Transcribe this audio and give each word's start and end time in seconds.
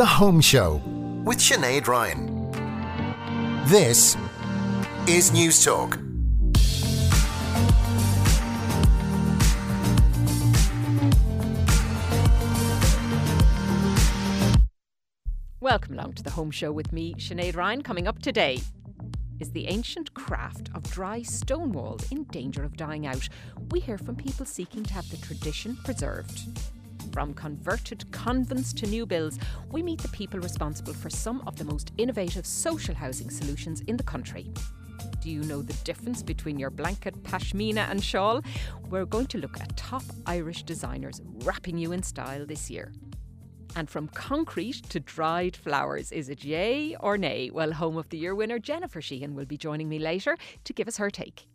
The 0.00 0.06
Home 0.06 0.40
Show 0.40 0.80
with 1.26 1.36
Sinead 1.36 1.86
Ryan. 1.86 2.50
This 3.66 4.16
is 5.06 5.30
Newstalk. 5.30 6.00
Welcome 15.60 15.92
along 15.92 16.14
to 16.14 16.22
the 16.22 16.30
Home 16.30 16.50
Show 16.50 16.72
with 16.72 16.94
me, 16.94 17.12
Sinead 17.16 17.54
Ryan. 17.54 17.82
Coming 17.82 18.08
up 18.08 18.22
today 18.22 18.58
is 19.38 19.50
the 19.50 19.66
ancient 19.66 20.14
craft 20.14 20.70
of 20.74 20.90
dry 20.90 21.20
stone 21.20 21.72
walls 21.72 22.10
in 22.10 22.24
danger 22.24 22.64
of 22.64 22.78
dying 22.78 23.06
out. 23.06 23.28
We 23.70 23.80
hear 23.80 23.98
from 23.98 24.16
people 24.16 24.46
seeking 24.46 24.82
to 24.84 24.94
have 24.94 25.10
the 25.10 25.18
tradition 25.18 25.76
preserved. 25.84 26.48
From 27.12 27.34
converted 27.34 28.10
convents 28.12 28.72
to 28.74 28.86
new 28.86 29.04
builds, 29.04 29.38
we 29.70 29.82
meet 29.82 30.00
the 30.00 30.08
people 30.08 30.38
responsible 30.38 30.94
for 30.94 31.10
some 31.10 31.42
of 31.46 31.56
the 31.56 31.64
most 31.64 31.92
innovative 31.98 32.46
social 32.46 32.94
housing 32.94 33.30
solutions 33.30 33.80
in 33.82 33.96
the 33.96 34.04
country. 34.04 34.52
Do 35.20 35.28
you 35.28 35.42
know 35.42 35.60
the 35.60 35.72
difference 35.84 36.22
between 36.22 36.58
your 36.58 36.70
blanket, 36.70 37.20
pashmina, 37.24 37.90
and 37.90 38.02
shawl? 38.02 38.42
We're 38.88 39.06
going 39.06 39.26
to 39.26 39.38
look 39.38 39.60
at 39.60 39.76
top 39.76 40.02
Irish 40.26 40.62
designers 40.62 41.20
wrapping 41.44 41.78
you 41.78 41.92
in 41.92 42.02
style 42.02 42.46
this 42.46 42.70
year. 42.70 42.92
And 43.76 43.88
from 43.88 44.08
concrete 44.08 44.82
to 44.90 45.00
dried 45.00 45.56
flowers, 45.56 46.10
is 46.12 46.28
it 46.28 46.44
yay 46.44 46.96
or 47.00 47.18
nay? 47.18 47.50
Well, 47.50 47.72
Home 47.72 47.96
of 47.96 48.08
the 48.08 48.18
Year 48.18 48.34
winner 48.34 48.58
Jenifer 48.58 49.00
Sheahan 49.00 49.34
will 49.34 49.46
be 49.46 49.56
joining 49.56 49.88
me 49.88 49.98
later 49.98 50.36
to 50.64 50.72
give 50.72 50.88
us 50.88 50.96
her 50.96 51.10
take. 51.10 51.49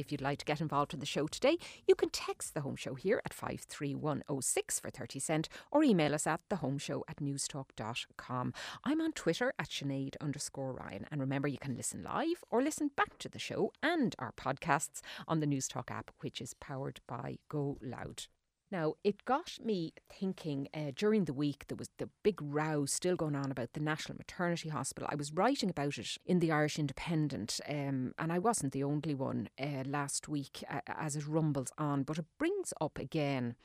If 0.00 0.10
you'd 0.10 0.22
like 0.22 0.38
to 0.38 0.46
get 0.46 0.62
involved 0.62 0.94
in 0.94 1.00
the 1.00 1.04
show 1.04 1.26
today, 1.26 1.58
you 1.86 1.94
can 1.94 2.08
text 2.08 2.54
the 2.54 2.62
Home 2.62 2.74
Show 2.74 2.94
here 2.94 3.20
at 3.26 3.34
53106 3.34 4.80
for 4.80 4.88
30 4.88 5.18
cent 5.18 5.48
or 5.70 5.84
email 5.84 6.14
us 6.14 6.26
at 6.26 6.40
thehomeshow 6.48 7.02
at 7.06 7.18
newstalk.com. 7.18 8.54
I'm 8.82 9.00
on 9.02 9.12
Twitter 9.12 9.52
at 9.58 9.68
Sinead 9.68 10.14
underscore 10.18 10.72
Ryan. 10.72 11.04
And 11.10 11.20
remember, 11.20 11.48
you 11.48 11.58
can 11.58 11.76
listen 11.76 12.02
live 12.02 12.42
or 12.50 12.62
listen 12.62 12.90
back 12.96 13.18
to 13.18 13.28
the 13.28 13.38
show 13.38 13.74
and 13.82 14.16
our 14.18 14.32
podcasts 14.32 15.02
on 15.28 15.40
the 15.40 15.46
Newstalk 15.46 15.90
app, 15.90 16.10
which 16.20 16.40
is 16.40 16.54
powered 16.54 17.00
by 17.06 17.36
GoLoud. 17.50 18.26
Now, 18.72 18.94
it 19.02 19.24
got 19.24 19.58
me 19.64 19.92
thinking 20.08 20.68
uh, 20.72 20.92
during 20.94 21.24
the 21.24 21.32
week, 21.32 21.64
there 21.66 21.76
was 21.76 21.90
the 21.98 22.08
big 22.22 22.40
row 22.40 22.86
still 22.86 23.16
going 23.16 23.34
on 23.34 23.50
about 23.50 23.72
the 23.72 23.80
National 23.80 24.16
Maternity 24.16 24.68
Hospital. 24.68 25.08
I 25.10 25.16
was 25.16 25.32
writing 25.32 25.70
about 25.70 25.98
it 25.98 26.16
in 26.24 26.38
the 26.38 26.52
Irish 26.52 26.78
Independent, 26.78 27.60
um, 27.68 28.14
and 28.16 28.32
I 28.32 28.38
wasn't 28.38 28.72
the 28.72 28.84
only 28.84 29.14
one 29.14 29.48
uh, 29.60 29.82
last 29.84 30.28
week 30.28 30.62
uh, 30.70 30.80
as 30.86 31.16
it 31.16 31.26
rumbles 31.26 31.72
on. 31.78 32.04
But 32.04 32.18
it 32.18 32.26
brings 32.38 32.72
up 32.80 32.96
again, 32.96 33.56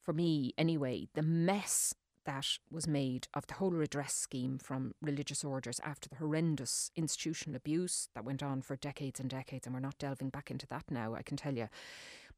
for 0.00 0.12
me 0.12 0.54
anyway, 0.56 1.08
the 1.14 1.22
mess 1.22 1.94
that 2.24 2.46
was 2.70 2.86
made 2.86 3.28
of 3.34 3.46
the 3.46 3.54
whole 3.54 3.70
redress 3.70 4.12
scheme 4.12 4.58
from 4.58 4.94
religious 5.00 5.44
orders 5.44 5.80
after 5.84 6.08
the 6.08 6.16
horrendous 6.16 6.90
institutional 6.96 7.56
abuse 7.56 8.08
that 8.14 8.24
went 8.24 8.42
on 8.42 8.62
for 8.62 8.76
decades 8.76 9.18
and 9.18 9.30
decades. 9.30 9.66
And 9.66 9.74
we're 9.74 9.80
not 9.80 9.98
delving 9.98 10.28
back 10.28 10.50
into 10.50 10.66
that 10.68 10.84
now, 10.90 11.14
I 11.14 11.22
can 11.22 11.36
tell 11.36 11.56
you. 11.56 11.68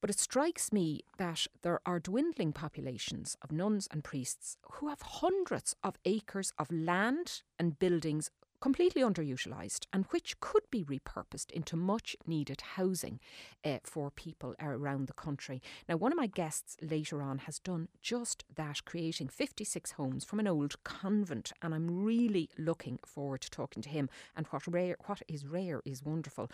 But 0.00 0.10
it 0.10 0.18
strikes 0.18 0.72
me 0.72 1.00
that 1.16 1.46
there 1.62 1.80
are 1.84 1.98
dwindling 1.98 2.52
populations 2.52 3.36
of 3.42 3.50
nuns 3.50 3.88
and 3.90 4.04
priests 4.04 4.56
who 4.74 4.88
have 4.88 5.02
hundreds 5.02 5.74
of 5.82 5.98
acres 6.04 6.52
of 6.58 6.70
land 6.70 7.42
and 7.58 7.78
buildings 7.78 8.30
completely 8.60 9.02
underutilised 9.02 9.86
and 9.92 10.04
which 10.06 10.38
could 10.40 10.62
be 10.70 10.84
repurposed 10.84 11.50
into 11.52 11.76
much 11.76 12.16
needed 12.26 12.60
housing 12.60 13.20
uh, 13.64 13.78
for 13.84 14.10
people 14.10 14.54
around 14.60 15.06
the 15.06 15.12
country. 15.12 15.62
Now, 15.88 15.96
one 15.96 16.12
of 16.12 16.18
my 16.18 16.26
guests 16.26 16.76
later 16.82 17.22
on 17.22 17.38
has 17.38 17.58
done 17.58 17.88
just 18.02 18.44
that, 18.56 18.84
creating 18.84 19.28
56 19.28 19.92
homes 19.92 20.24
from 20.24 20.40
an 20.40 20.48
old 20.48 20.82
convent, 20.84 21.52
and 21.62 21.74
I'm 21.74 22.04
really 22.04 22.48
looking 22.58 22.98
forward 23.04 23.42
to 23.42 23.50
talking 23.50 23.82
to 23.82 23.88
him. 23.88 24.08
And 24.36 24.46
what 24.48 24.66
rare, 24.66 24.96
what 25.06 25.22
is 25.28 25.46
rare 25.46 25.80
is 25.84 26.02
wonderful. 26.02 26.50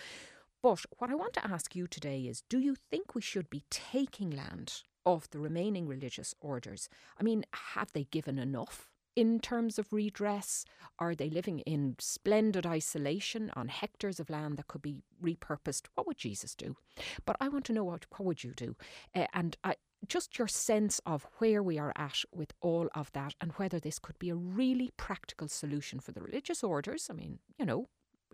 But 0.64 0.86
what 0.96 1.10
I 1.10 1.14
want 1.14 1.34
to 1.34 1.46
ask 1.46 1.76
you 1.76 1.86
today 1.86 2.22
is 2.22 2.42
do 2.48 2.58
you 2.58 2.74
think 2.74 3.14
we 3.14 3.20
should 3.20 3.50
be 3.50 3.64
taking 3.68 4.30
land 4.30 4.80
off 5.04 5.28
the 5.28 5.38
remaining 5.38 5.86
religious 5.86 6.34
orders? 6.40 6.88
I 7.20 7.22
mean, 7.22 7.44
have 7.74 7.92
they 7.92 8.04
given 8.04 8.38
enough? 8.38 8.90
in 9.14 9.38
terms 9.38 9.78
of 9.78 9.92
redress? 9.92 10.64
Are 10.98 11.14
they 11.14 11.28
living 11.28 11.60
in 11.60 11.94
splendid 12.00 12.66
isolation 12.66 13.52
on 13.54 13.68
hectares 13.68 14.18
of 14.18 14.28
land 14.30 14.56
that 14.56 14.66
could 14.66 14.82
be 14.82 15.02
repurposed? 15.22 15.82
What 15.94 16.06
would 16.06 16.16
Jesus 16.16 16.54
do? 16.54 16.76
But 17.24 17.36
I 17.40 17.48
want 17.48 17.66
to 17.66 17.72
know 17.74 17.84
what, 17.84 18.06
what 18.10 18.24
would 18.24 18.42
you 18.42 18.54
do? 18.54 18.74
Uh, 19.14 19.26
and 19.32 19.56
I, 19.62 19.76
just 20.08 20.36
your 20.36 20.48
sense 20.48 21.00
of 21.06 21.26
where 21.38 21.62
we 21.62 21.78
are 21.78 21.92
at 21.94 22.22
with 22.34 22.54
all 22.60 22.88
of 22.94 23.12
that 23.12 23.34
and 23.40 23.52
whether 23.52 23.78
this 23.78 24.00
could 24.00 24.18
be 24.18 24.30
a 24.30 24.34
really 24.34 24.90
practical 24.96 25.46
solution 25.46 26.00
for 26.00 26.10
the 26.10 26.22
religious 26.22 26.64
orders. 26.64 27.06
I 27.08 27.12
mean, 27.12 27.38
you 27.56 27.66
know, 27.66 27.86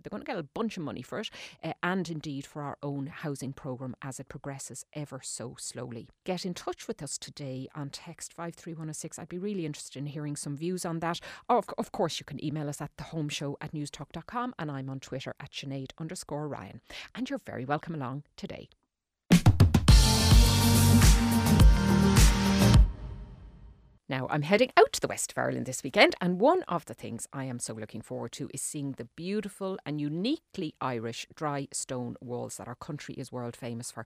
they're 0.03 0.11
going 0.11 0.23
to 0.23 0.27
get 0.27 0.39
a 0.39 0.43
bunch 0.43 0.77
of 0.77 0.83
money 0.83 1.03
for 1.03 1.21
it, 1.21 1.31
uh, 1.63 1.73
and 1.83 2.09
indeed 2.09 2.47
for 2.47 2.63
our 2.63 2.77
own 2.83 3.07
housing 3.07 3.53
programme 3.53 3.95
as 4.03 4.21
it 4.21 4.29
progresses 4.29 4.85
ever 4.95 5.21
so 5.23 5.55
slowly. 5.59 6.09
Get 6.25 6.45
in 6.45 6.55
touch 6.55 6.89
with 6.89 7.03
us 7.03 7.19
today 7.19 7.69
on 7.75 7.91
text 7.91 8.33
53106. 8.33 9.19
I'd 9.19 9.29
be 9.29 9.39
really 9.39 9.67
interested 9.67 9.99
in 9.99 10.07
hearing 10.07 10.37
some 10.37 10.57
views 10.57 10.85
on 10.85 11.01
that. 11.01 11.21
Of, 11.49 11.67
of 11.79 11.93
course, 11.93 12.19
you 12.19 12.25
can 12.25 12.45
email 12.45 12.69
us 12.69 12.81
at 12.81 12.97
thehomeshow 12.97 13.57
at 13.61 13.73
newstalk.com, 13.73 14.55
and 14.59 14.71
I'm 14.71 14.91
on 14.91 15.01
Twitter 15.01 15.35
at 15.41 15.53
Sinead 15.53 15.93
underscore 15.99 16.49
Ryan. 16.49 16.81
And 17.15 17.29
you're 17.29 17.39
very 17.39 17.65
welcome 17.65 17.95
along 17.95 18.25
today. 18.37 18.69
Now, 24.11 24.27
I'm 24.29 24.43
heading 24.43 24.73
out 24.77 24.93
to 24.95 25.01
the 25.01 25.07
west 25.07 25.31
of 25.31 25.39
Ireland 25.39 25.67
this 25.67 25.85
weekend, 25.85 26.17
and 26.21 26.41
one 26.41 26.65
of 26.65 26.85
the 26.87 26.95
things 26.95 27.29
I 27.33 27.45
am 27.45 27.61
so 27.61 27.75
looking 27.75 28.03
forward 28.03 28.33
to 28.33 28.51
is 28.53 28.61
seeing 28.61 28.91
the 28.91 29.05
beautiful 29.05 29.79
and 29.87 30.01
uniquely 30.01 30.75
Irish 30.81 31.29
dry 31.33 31.69
stone 31.73 32.17
walls 32.21 32.57
that 32.57 32.67
our 32.67 32.75
country 32.75 33.15
is 33.15 33.31
world 33.31 33.55
famous 33.55 33.93
for. 33.93 34.05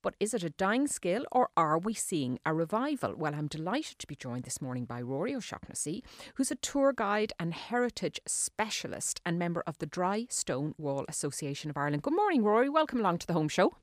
But 0.00 0.14
is 0.18 0.32
it 0.32 0.42
a 0.42 0.48
dying 0.48 0.86
skill 0.86 1.26
or 1.30 1.50
are 1.54 1.76
we 1.76 1.92
seeing 1.92 2.38
a 2.46 2.54
revival? 2.54 3.14
Well, 3.14 3.34
I'm 3.34 3.46
delighted 3.46 3.98
to 3.98 4.06
be 4.06 4.16
joined 4.16 4.44
this 4.44 4.62
morning 4.62 4.86
by 4.86 5.02
Rory 5.02 5.34
O'Shaughnessy, 5.34 6.02
who's 6.36 6.50
a 6.50 6.54
tour 6.54 6.94
guide 6.94 7.34
and 7.38 7.52
heritage 7.52 8.18
specialist 8.26 9.20
and 9.26 9.38
member 9.38 9.62
of 9.66 9.76
the 9.76 9.86
Dry 9.86 10.28
Stone 10.30 10.76
Wall 10.78 11.04
Association 11.10 11.68
of 11.68 11.76
Ireland. 11.76 12.04
Good 12.04 12.16
morning, 12.16 12.42
Rory. 12.42 12.70
Welcome 12.70 13.00
along 13.00 13.18
to 13.18 13.26
the 13.26 13.34
home 13.34 13.50
show. 13.50 13.74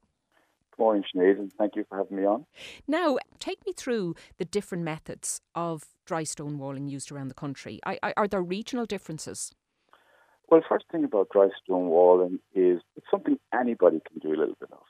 Good 0.75 0.83
morning, 0.83 1.03
Sinead, 1.13 1.37
and 1.37 1.53
thank 1.53 1.75
you 1.75 1.85
for 1.87 1.99
having 1.99 2.17
me 2.17 2.25
on. 2.25 2.47
Now, 2.87 3.19
take 3.37 3.63
me 3.65 3.73
through 3.73 4.15
the 4.39 4.45
different 4.45 4.83
methods 4.83 5.39
of 5.53 5.83
dry 6.07 6.23
stone 6.23 6.57
walling 6.57 6.87
used 6.87 7.11
around 7.11 7.27
the 7.27 7.35
country. 7.35 7.79
I, 7.85 7.99
I, 8.01 8.13
are 8.17 8.27
there 8.27 8.41
regional 8.41 8.87
differences? 8.87 9.51
Well, 10.49 10.61
first 10.67 10.85
thing 10.91 11.03
about 11.03 11.29
dry 11.31 11.49
stone 11.63 11.89
walling 11.89 12.39
is 12.55 12.81
it's 12.95 13.05
something 13.11 13.37
anybody 13.53 14.01
can 14.07 14.17
do 14.19 14.35
a 14.35 14.39
little 14.39 14.57
bit 14.59 14.69
of. 14.71 14.83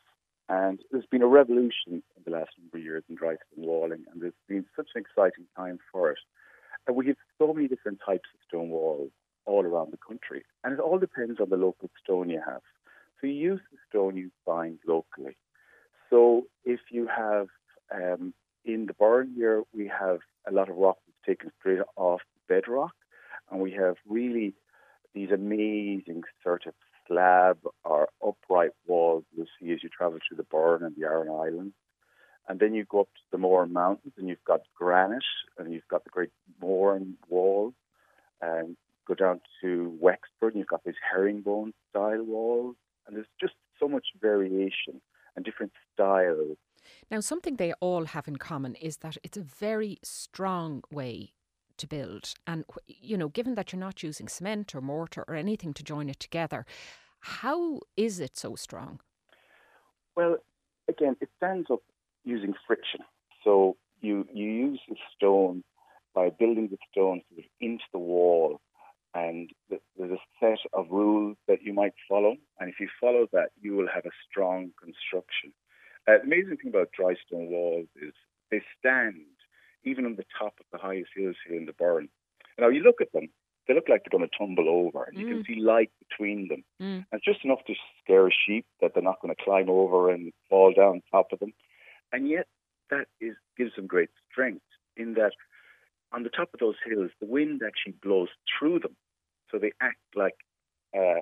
And 0.47 0.79
there's 0.91 1.05
been 1.05 1.21
a 1.21 1.27
revolution 1.27 2.01
in 2.15 2.23
the 2.23 2.31
last 2.31 2.51
number 2.57 2.77
of 2.77 2.83
years 2.83 3.03
in 3.09 3.15
dry 3.15 3.35
stone 3.35 3.65
walling, 3.65 4.05
and 4.11 4.21
there's 4.21 4.33
been 4.47 4.65
such 4.77 4.87
an 4.95 5.01
exciting 5.01 5.45
time 5.57 5.79
for 5.91 6.11
it. 6.11 6.19
And 6.87 6.95
we 6.95 7.07
have 7.07 7.17
so 7.37 7.53
many 7.53 7.67
different 7.67 7.99
types 8.05 8.29
of 8.33 8.39
stone 8.47 8.69
walls 8.69 9.11
all 9.45 9.65
around 9.65 9.91
the 9.91 9.97
country, 9.97 10.45
and 10.63 10.73
it 10.73 10.79
all 10.79 10.97
depends 10.97 11.41
on 11.41 11.49
the 11.49 11.57
local 11.57 11.89
stone 12.01 12.29
you 12.29 12.41
have. 12.45 12.61
So 13.19 13.27
you 13.27 13.33
use 13.33 13.61
the 13.71 13.77
stone 13.89 14.15
you 14.15 14.31
find 14.45 14.79
locally. 14.87 15.35
So 16.13 16.43
if 16.63 16.79
you 16.91 17.07
have 17.07 17.47
um, 17.91 18.35
in 18.63 18.85
the 18.85 18.93
Burren 18.93 19.33
here, 19.35 19.63
we 19.73 19.87
have 19.87 20.19
a 20.47 20.51
lot 20.51 20.69
of 20.69 20.75
rock 20.75 20.97
that's 21.07 21.17
taken 21.25 21.51
straight 21.59 21.79
off 21.95 22.21
bedrock, 22.47 22.93
and 23.49 23.59
we 23.59 23.71
have 23.71 23.95
really 24.07 24.53
these 25.15 25.31
amazing 25.31 26.21
sort 26.43 26.67
of 26.67 26.75
slab 27.07 27.57
or 27.83 28.09
upright 28.23 28.73
walls 28.85 29.23
you'll 29.35 29.47
see 29.59 29.71
as 29.71 29.81
you 29.81 29.89
travel 29.89 30.19
through 30.19 30.37
the 30.37 30.43
Burren 30.43 30.83
and 30.83 30.95
the 30.95 31.03
Aran 31.03 31.29
Islands. 31.29 31.73
And 32.47 32.59
then 32.59 32.75
you 32.75 32.85
go 32.85 33.01
up 33.01 33.09
to 33.15 33.21
the 33.31 33.39
Mourne 33.39 33.73
Mountains 33.73 34.13
and 34.15 34.29
you've 34.29 34.43
got 34.45 34.61
granite 34.77 35.23
and 35.57 35.73
you've 35.73 35.87
got 35.89 36.03
the 36.03 36.11
great 36.11 36.31
Mourne 36.61 37.15
walls. 37.27 37.73
And 38.39 38.77
go 39.07 39.15
down 39.15 39.41
to 39.61 39.97
Wexford 39.99 40.53
and 40.53 40.57
you've 40.57 40.67
got 40.67 40.83
these 40.83 40.95
herringbone 41.11 41.73
style 41.89 42.23
walls. 42.23 42.75
And 43.07 43.15
there's 43.15 43.27
just 43.41 43.55
so 43.79 43.87
much 43.87 44.05
variation 44.21 45.01
and 45.35 45.45
different 45.45 45.71
styles. 45.93 46.57
Now, 47.09 47.19
something 47.19 47.55
they 47.55 47.73
all 47.79 48.05
have 48.05 48.27
in 48.27 48.37
common 48.37 48.75
is 48.75 48.97
that 48.97 49.17
it's 49.23 49.37
a 49.37 49.41
very 49.41 49.97
strong 50.03 50.83
way 50.91 51.33
to 51.77 51.87
build. 51.87 52.33
And, 52.45 52.65
you 52.87 53.17
know, 53.17 53.29
given 53.29 53.55
that 53.55 53.71
you're 53.71 53.79
not 53.79 54.03
using 54.03 54.27
cement 54.27 54.75
or 54.75 54.81
mortar 54.81 55.23
or 55.27 55.35
anything 55.35 55.73
to 55.73 55.83
join 55.83 56.09
it 56.09 56.19
together, 56.19 56.65
how 57.19 57.79
is 57.95 58.19
it 58.19 58.37
so 58.37 58.55
strong? 58.55 58.99
Well, 60.15 60.37
again, 60.87 61.15
it 61.21 61.29
stands 61.37 61.67
up 61.71 61.81
using 62.23 62.53
friction. 62.67 63.01
So 63.43 63.77
you, 64.01 64.27
you 64.33 64.45
use 64.45 64.81
the 64.87 64.95
stone 65.15 65.63
by 66.13 66.29
building 66.29 66.67
the 66.69 66.77
stone 66.91 67.21
sort 67.29 67.39
of 67.39 67.45
into 67.59 67.83
the 67.91 67.99
wall 67.99 68.61
and 69.15 69.51
there's 69.69 70.11
a 70.11 70.17
set 70.39 70.59
of 70.73 70.87
rules 70.89 71.37
that 71.47 71.61
you 71.61 71.73
might 71.73 71.93
follow. 72.09 72.35
And 72.59 72.69
if 72.69 72.79
you 72.79 72.87
follow 72.99 73.27
that, 73.31 73.49
you 73.61 73.75
will 73.75 73.87
have 73.93 74.05
a 74.05 74.11
strong 74.29 74.71
construction. 74.81 75.53
Uh, 76.07 76.17
the 76.17 76.23
amazing 76.23 76.57
thing 76.57 76.69
about 76.69 76.91
dry 76.91 77.13
stone 77.25 77.47
walls 77.47 77.87
is 78.01 78.13
they 78.51 78.61
stand 78.79 79.15
even 79.83 80.05
on 80.05 80.15
the 80.15 80.25
top 80.37 80.53
of 80.59 80.65
the 80.71 80.77
highest 80.77 81.11
hills 81.15 81.35
here 81.47 81.57
in 81.57 81.65
the 81.65 81.73
Burren. 81.73 82.09
Now 82.57 82.69
you 82.69 82.81
look 82.81 83.01
at 83.01 83.11
them, 83.13 83.29
they 83.67 83.73
look 83.73 83.87
like 83.87 84.03
they're 84.03 84.17
going 84.17 84.29
to 84.29 84.37
tumble 84.37 84.67
over. 84.69 85.03
And 85.03 85.17
you 85.17 85.25
can 85.25 85.43
Mm. 85.43 85.47
see 85.47 85.55
light 85.61 85.91
between 86.09 86.47
them. 86.47 86.63
Mm. 86.81 87.05
And 87.11 87.13
it's 87.13 87.25
just 87.25 87.45
enough 87.45 87.63
to 87.67 87.75
scare 88.03 88.27
a 88.27 88.31
sheep 88.31 88.65
that 88.81 88.93
they're 88.93 89.03
not 89.03 89.21
going 89.21 89.33
to 89.33 89.43
climb 89.43 89.69
over 89.69 90.09
and 90.11 90.33
fall 90.49 90.73
down 90.73 91.01
top 91.11 91.31
of 91.31 91.39
them. 91.39 91.53
And 92.11 92.27
yet 92.27 92.47
that 92.89 93.07
is 93.21 93.35
gives 93.57 93.75
them 93.75 93.87
great 93.87 94.09
strength 94.31 94.65
in 94.97 95.13
that 95.15 95.33
on 96.13 96.23
the 96.23 96.29
top 96.29 96.49
of 96.53 96.59
those 96.59 96.75
hills, 96.85 97.11
the 97.19 97.25
wind 97.27 97.61
actually 97.65 97.95
blows 98.01 98.29
through 98.57 98.79
them. 98.79 98.95
So 99.51 99.57
they 99.59 99.71
act 99.81 99.97
like 100.15 100.35
uh, 100.95 101.21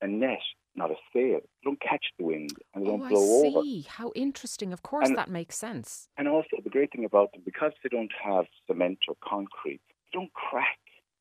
a 0.00 0.06
net, 0.06 0.40
not 0.74 0.90
a 0.90 0.96
sail. 1.12 1.40
They 1.40 1.64
don't 1.64 1.80
catch 1.80 2.06
the 2.18 2.24
wind 2.24 2.52
and 2.74 2.84
they 2.84 2.88
don't 2.90 3.02
oh, 3.02 3.08
blow 3.08 3.44
I 3.44 3.46
over. 3.48 3.62
see. 3.62 3.86
How 3.88 4.12
interesting. 4.14 4.72
Of 4.72 4.82
course, 4.82 5.08
And- 5.08 5.18
that 5.18 5.28
makes 5.30 5.56
sense. 5.56 6.08
And 6.16 6.28
also, 6.28 6.56
the 6.62 6.70
great 6.70 6.92
thing 6.92 7.04
about 7.04 7.32
them, 7.32 7.42
because 7.44 7.72
they 7.82 7.88
don't 7.88 8.12
have 8.22 8.46
cement 8.66 8.98
or 9.08 9.16
concrete, 9.22 9.80
they 9.88 10.18
don't 10.18 10.32
crack. 10.32 10.78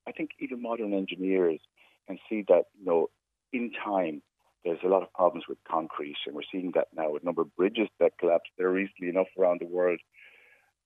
I 0.07 0.11
think 0.11 0.31
even 0.39 0.61
modern 0.61 0.93
engineers 0.93 1.59
can 2.07 2.17
see 2.29 2.43
that, 2.47 2.63
you 2.79 2.85
know, 2.85 3.09
in 3.53 3.71
time, 3.71 4.21
there's 4.65 4.79
a 4.83 4.87
lot 4.87 5.03
of 5.03 5.13
problems 5.13 5.45
with 5.47 5.57
concrete, 5.69 6.17
and 6.25 6.35
we're 6.35 6.41
seeing 6.51 6.71
that 6.75 6.87
now 6.95 7.11
with 7.11 7.23
a 7.23 7.25
number 7.25 7.41
of 7.41 7.55
bridges 7.55 7.87
that 7.99 8.17
collapse 8.19 8.49
there 8.57 8.77
easily 8.77 9.09
enough 9.09 9.27
around 9.37 9.61
the 9.61 9.65
world. 9.65 9.99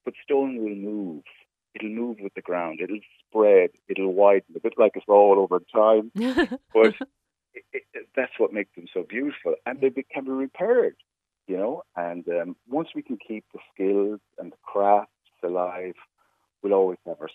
But 0.06 0.14
stone 0.24 0.58
will 0.58 0.76
move. 0.76 1.24
It'll 1.76 1.90
move 1.90 2.18
with 2.22 2.34
the 2.34 2.42
ground. 2.42 2.80
It'll 2.82 3.00
spread. 3.28 3.72
It'll 3.88 4.14
widen, 4.14 4.56
a 4.56 4.60
bit 4.60 4.74
like 4.78 4.96
us 4.98 5.04
all 5.08 5.40
over 5.40 5.62
time. 5.74 6.12
But 6.74 6.96
it, 7.54 7.84
it, 7.94 8.08
that's 8.16 8.32
what 8.38 8.54
makes 8.54 8.74
them 8.76 8.86
so 8.94 9.04
beautiful, 9.08 9.56
and 9.66 9.80
they 9.80 9.90
be, 9.90 10.04
can 10.04 10.26
be 10.26 10.32
repaired, 10.32 10.96
you 11.48 11.58
know. 11.58 11.84
And 11.96 12.28
um, 12.30 12.56
once 12.68 12.90
we 12.96 13.04
can 13.04 13.18
keep 13.18 13.46
the 13.54 13.60
skills 13.74 14.20
and 14.40 14.52
the 14.52 14.58
crafts 14.64 15.10
alive, 15.44 15.94
we'll 16.64 16.74
always 16.74 16.98
have 17.06 17.18
our. 17.20 17.30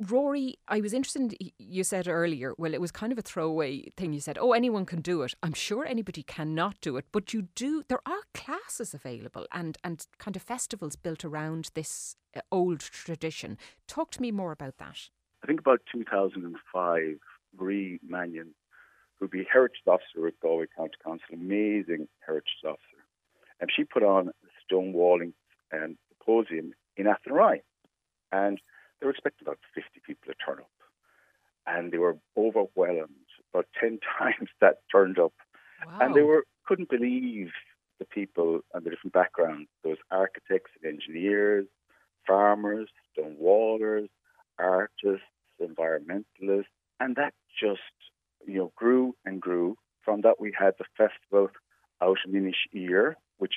Rory, 0.00 0.58
I 0.66 0.80
was 0.80 0.92
interested. 0.92 1.34
In, 1.34 1.50
you 1.58 1.84
said 1.84 2.08
earlier, 2.08 2.54
well, 2.56 2.74
it 2.74 2.80
was 2.80 2.90
kind 2.90 3.12
of 3.12 3.18
a 3.18 3.22
throwaway 3.22 3.90
thing. 3.96 4.12
You 4.12 4.20
said, 4.20 4.38
"Oh, 4.38 4.52
anyone 4.52 4.86
can 4.86 5.00
do 5.00 5.22
it." 5.22 5.34
I'm 5.42 5.52
sure 5.52 5.84
anybody 5.84 6.22
cannot 6.22 6.80
do 6.80 6.96
it, 6.96 7.04
but 7.12 7.32
you 7.32 7.42
do. 7.54 7.84
There 7.86 8.00
are 8.06 8.22
classes 8.34 8.94
available 8.94 9.46
and 9.52 9.78
and 9.84 10.06
kind 10.18 10.34
of 10.34 10.42
festivals 10.42 10.96
built 10.96 11.24
around 11.24 11.70
this 11.74 12.16
uh, 12.34 12.40
old 12.50 12.80
tradition. 12.80 13.58
Talk 13.86 14.10
to 14.12 14.22
me 14.22 14.32
more 14.32 14.52
about 14.52 14.78
that. 14.78 15.10
I 15.44 15.46
think 15.46 15.60
about 15.60 15.80
2005, 15.92 17.18
Marie 17.58 17.98
Mannion, 18.06 18.54
who'd 19.18 19.30
be 19.30 19.46
Heritage 19.52 19.82
Officer 19.86 20.22
with 20.22 20.38
Galway 20.40 20.66
County 20.76 20.94
Council, 21.04 21.26
amazing 21.32 22.08
Heritage 22.24 22.62
Officer, 22.64 23.04
and 23.60 23.68
she 23.74 23.84
put 23.84 24.04
on 24.04 24.28
a 24.28 24.32
stone 24.64 24.92
walling 24.92 25.34
um, 25.72 25.98
symposium 26.08 26.72
in 26.96 27.06
Athenry. 27.06 27.62
And 28.32 28.60
they 29.00 29.06
were 29.06 29.12
expecting 29.12 29.46
about 29.46 29.58
50 29.74 30.00
people 30.06 30.32
to 30.32 30.34
turn 30.44 30.58
up. 30.58 30.70
And 31.66 31.92
they 31.92 31.98
were 31.98 32.18
overwhelmed. 32.36 33.10
About 33.52 33.66
10 33.80 34.00
times 34.18 34.48
that 34.60 34.78
turned 34.90 35.18
up. 35.18 35.34
Wow. 35.86 35.98
And 36.00 36.14
they 36.14 36.22
were 36.22 36.44
couldn't 36.66 36.88
believe 36.88 37.50
the 37.98 38.04
people 38.06 38.60
and 38.72 38.84
the 38.84 38.90
different 38.90 39.12
backgrounds. 39.12 39.68
There 39.82 39.90
was 39.90 39.98
architects 40.10 40.70
and 40.82 40.92
engineers, 40.92 41.66
farmers, 42.26 42.88
stone 43.12 43.36
wallers, 43.38 44.08
artists, 44.58 45.26
environmentalists, 45.60 46.66
and 47.00 47.16
that 47.16 47.34
just 47.60 47.80
you 48.46 48.58
know 48.58 48.72
grew 48.76 49.14
and 49.24 49.40
grew. 49.40 49.76
From 50.04 50.22
that, 50.22 50.40
we 50.40 50.52
had 50.58 50.74
the 50.78 50.84
festival 50.96 51.48
out 52.00 52.18
in 52.26 52.32
Inisheer, 52.32 53.14
which 53.38 53.54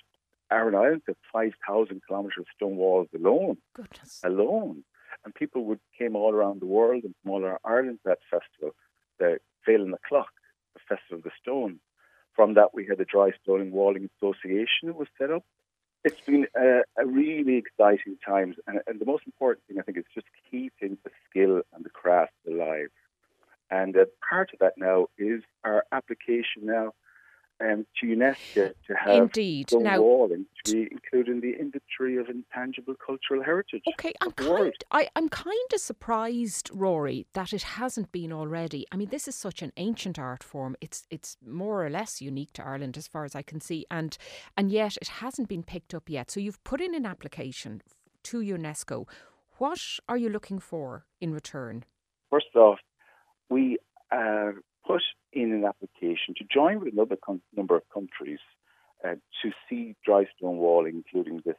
Aran 0.56 0.74
Island 0.76 1.02
had 1.06 1.18
5,000 1.34 2.02
kilometres 2.08 2.40
of 2.40 2.46
stone 2.56 2.78
walls 2.78 3.10
alone, 3.14 3.58
Goodness. 3.74 4.22
alone. 4.24 4.84
And 5.24 5.36
people 5.36 5.66
would 5.66 5.80
came 5.98 6.16
all 6.16 6.34
around 6.34 6.62
the 6.62 6.66
world 6.66 7.04
and 7.04 7.14
from 7.22 7.32
all 7.32 7.44
around 7.44 7.60
Ireland 7.66 8.00
to 8.04 8.10
that 8.10 8.20
festival, 8.32 8.74
the 9.20 9.40
Veil 9.66 9.84
in 9.84 9.92
the 9.92 9.98
Clock, 10.08 10.32
the 10.74 10.80
Festival 10.88 11.18
of 11.18 11.24
the 11.24 11.32
Stone. 11.42 11.80
From 12.36 12.54
that, 12.56 12.74
we 12.74 12.86
had 12.86 12.98
the 12.98 13.06
Dry 13.06 13.32
Stone 13.44 13.72
Walling 13.72 14.10
Association 14.18 14.84
that 14.88 14.96
was 14.96 15.08
set 15.18 15.32
up. 15.32 15.44
It's 16.04 16.22
been 16.22 16.48
a, 16.56 16.82
a 16.98 17.06
really 17.06 17.56
exciting 17.58 18.18
times, 18.24 18.58
and, 18.68 18.80
and 18.88 19.00
the 19.00 19.06
most 19.06 19.24
important 19.26 19.66
thing 19.66 19.80
I 19.80 19.82
think 19.82 19.98
is 19.98 20.04
just 20.14 20.28
keeping 20.52 20.98
the 21.04 21.12
skill 21.30 21.62
and 21.74 21.84
the 21.84 21.90
craft 21.90 22.34
alive. 22.48 22.90
And 23.72 23.98
uh, 23.98 24.06
part 24.30 24.52
of 24.54 24.60
that 24.60 24.74
now 24.78 25.08
is 25.18 25.42
our 25.64 25.84
application 25.92 26.62
now 26.64 26.94
um, 27.62 27.86
to 28.00 28.08
UNESCO 28.08 28.74
to 28.88 28.94
have 28.94 29.16
Indeed. 29.16 29.70
stone 29.70 29.84
Now, 29.84 30.02
walling 30.02 30.46
to 30.66 30.72
be 30.72 30.88
included 30.92 31.36
in 31.36 31.42
the 31.42 31.58
inventory 31.60 32.18
of 32.18 32.28
intangible 32.30 32.96
cultural 32.96 33.44
heritage. 33.44 33.84
Okay, 33.94 34.14
I'm 34.22 34.34
the 34.36 34.44
kind. 34.44 34.74
I, 34.92 35.10
I'm 35.16 35.30
kind 35.30 35.74
of 35.74 35.80
surprised, 35.80 36.70
Rory, 36.74 37.28
that 37.34 37.54
it 37.54 37.64
hasn't 37.64 38.12
been 38.12 38.34
already. 38.34 38.86
I 38.92 38.98
mean, 38.98 39.10
this 39.10 39.28
is 39.28 39.36
such 39.36 39.62
an 39.62 39.72
ancient 39.78 40.20
art 40.20 40.44
form. 40.44 40.76
It's 40.82 41.06
it's 41.10 41.38
more 41.46 41.86
or 41.86 41.90
less 41.90 42.22
unique 42.22 42.54
to 42.54 42.66
Ireland, 42.66 42.98
as 42.98 43.08
far 43.08 43.24
as 43.26 43.36
I 43.36 43.42
can 43.42 43.62
see, 43.62 43.86
and 43.90 44.18
and 44.58 44.72
yet 44.72 44.98
it 45.02 45.08
hasn't 45.08 45.48
been 45.48 45.64
picked 45.64 45.94
up 45.94 46.10
yet. 46.10 46.32
So 46.32 46.40
you've 46.40 46.64
put 46.64 46.82
in 46.82 46.94
an 46.94 47.06
application 47.06 47.82
to 48.24 48.40
UNESCO. 48.40 49.08
What 49.58 49.80
are 50.10 50.18
you 50.18 50.30
looking 50.30 50.60
for 50.60 51.06
in 51.22 51.34
return? 51.34 51.86
First 52.30 52.56
off, 52.56 52.80
we 53.50 53.78
uh, 54.12 54.52
put 54.86 55.02
in 55.36 55.52
an 55.52 55.66
application 55.66 56.34
to 56.38 56.46
join 56.52 56.80
with 56.80 56.94
another 56.94 57.18
con- 57.18 57.42
number 57.56 57.76
of 57.76 57.84
countries 57.94 58.40
uh, 59.06 59.16
to 59.42 59.52
see 59.70 59.96
dry 60.04 60.26
stone 60.38 60.58
walling, 60.58 61.04
including 61.06 61.42
this 61.46 61.56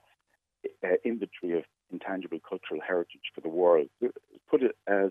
uh, 0.85 0.97
inventory 1.05 1.59
of 1.59 1.65
intangible 1.93 2.39
cultural 2.49 2.81
heritage 2.85 3.31
for 3.35 3.41
the 3.41 3.49
world. 3.49 3.89
Put 4.51 4.63
it 4.63 4.77
as 4.89 5.11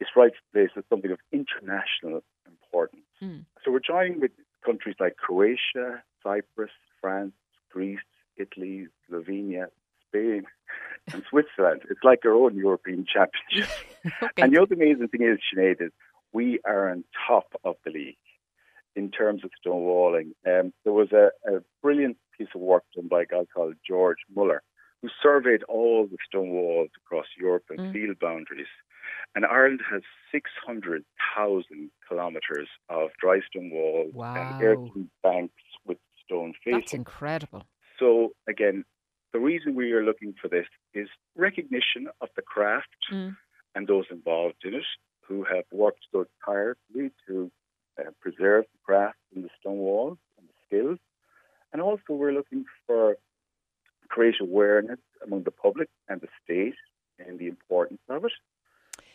its 0.00 0.10
rightful 0.16 0.40
place 0.52 0.70
as 0.76 0.84
something 0.90 1.10
of 1.10 1.18
international 1.32 2.22
importance. 2.46 3.02
Mm. 3.22 3.44
So 3.64 3.70
we're 3.70 3.80
joining 3.80 4.20
with 4.20 4.32
countries 4.64 4.96
like 5.00 5.16
Croatia, 5.16 6.02
Cyprus, 6.22 6.70
France, 7.00 7.32
Greece, 7.70 7.98
Italy, 8.36 8.88
Slovenia, 9.10 9.66
Spain, 10.08 10.44
and 11.12 11.22
Switzerland. 11.28 11.82
It's 11.90 12.02
like 12.02 12.24
our 12.24 12.32
own 12.32 12.56
European 12.56 13.06
Championship. 13.12 13.74
Okay. 14.22 14.42
And 14.42 14.54
the 14.54 14.62
other 14.62 14.74
amazing 14.74 15.08
thing 15.08 15.22
is, 15.22 15.38
Sinead, 15.52 15.82
is 15.82 15.90
we 16.32 16.60
are 16.64 16.90
on 16.90 17.04
top 17.26 17.46
of 17.64 17.76
the 17.84 17.90
league 17.90 18.16
in 18.96 19.10
terms 19.10 19.44
of 19.44 19.50
stone 19.60 19.82
walling. 19.82 20.32
Um, 20.46 20.72
there 20.84 20.92
was 20.92 21.12
a, 21.12 21.30
a 21.46 21.60
brilliant 21.82 22.16
piece 22.36 22.48
of 22.54 22.60
work 22.60 22.84
done 22.94 23.08
by 23.08 23.22
a 23.22 23.26
guy 23.26 23.44
called 23.54 23.74
George 23.86 24.18
Muller, 24.34 24.62
who 25.02 25.08
surveyed 25.22 25.62
all 25.64 26.06
the 26.06 26.16
stone 26.26 26.50
walls 26.50 26.90
across 27.04 27.26
Europe 27.38 27.64
and 27.70 27.78
Mm. 27.78 27.92
field 27.92 28.18
boundaries. 28.18 28.66
And 29.34 29.44
Ireland 29.46 29.80
has 29.90 30.02
600,000 30.32 31.90
kilometres 32.08 32.68
of 32.88 33.10
dry 33.20 33.40
stone 33.48 33.70
walls 33.70 34.12
Wow. 34.14 34.34
and 34.34 34.62
earthen 34.62 35.10
banks 35.22 35.62
with 35.84 35.98
stone 36.24 36.54
facing. 36.64 36.80
That's 36.80 36.94
incredible. 36.94 37.64
So 37.98 38.32
again, 38.48 38.84
the 39.32 39.40
reason 39.40 39.74
we 39.74 39.92
are 39.92 40.02
looking 40.04 40.34
for 40.40 40.48
this 40.48 40.66
is 40.94 41.08
recognition 41.36 42.08
of 42.20 42.28
the 42.36 42.42
craft 42.42 42.88
Mm. 43.10 43.36
and 43.74 43.86
those 43.86 44.06
involved 44.10 44.64
in 44.64 44.74
it 44.74 44.84
who 45.28 45.44
have 45.44 45.64
worked 45.70 46.04
so 46.10 46.24
tirelessly 46.44 47.10
to 47.26 47.50
uh, 48.00 48.10
preserve 48.20 48.64
the 48.72 48.78
craft 48.84 49.18
and 49.34 49.44
the 49.44 49.50
stone 49.60 49.78
walls 49.78 50.18
and 50.38 50.48
the 50.48 50.54
skills. 50.66 50.98
And 51.72 51.82
also 51.82 52.10
we're 52.10 52.32
looking 52.32 52.64
for 52.86 53.16
create 54.08 54.36
awareness 54.40 55.00
among 55.24 55.42
the 55.42 55.50
public 55.50 55.88
and 56.08 56.20
the 56.20 56.28
state 56.42 56.74
in 57.26 57.36
the 57.36 57.46
importance 57.46 58.00
of 58.08 58.24
it. 58.24 58.32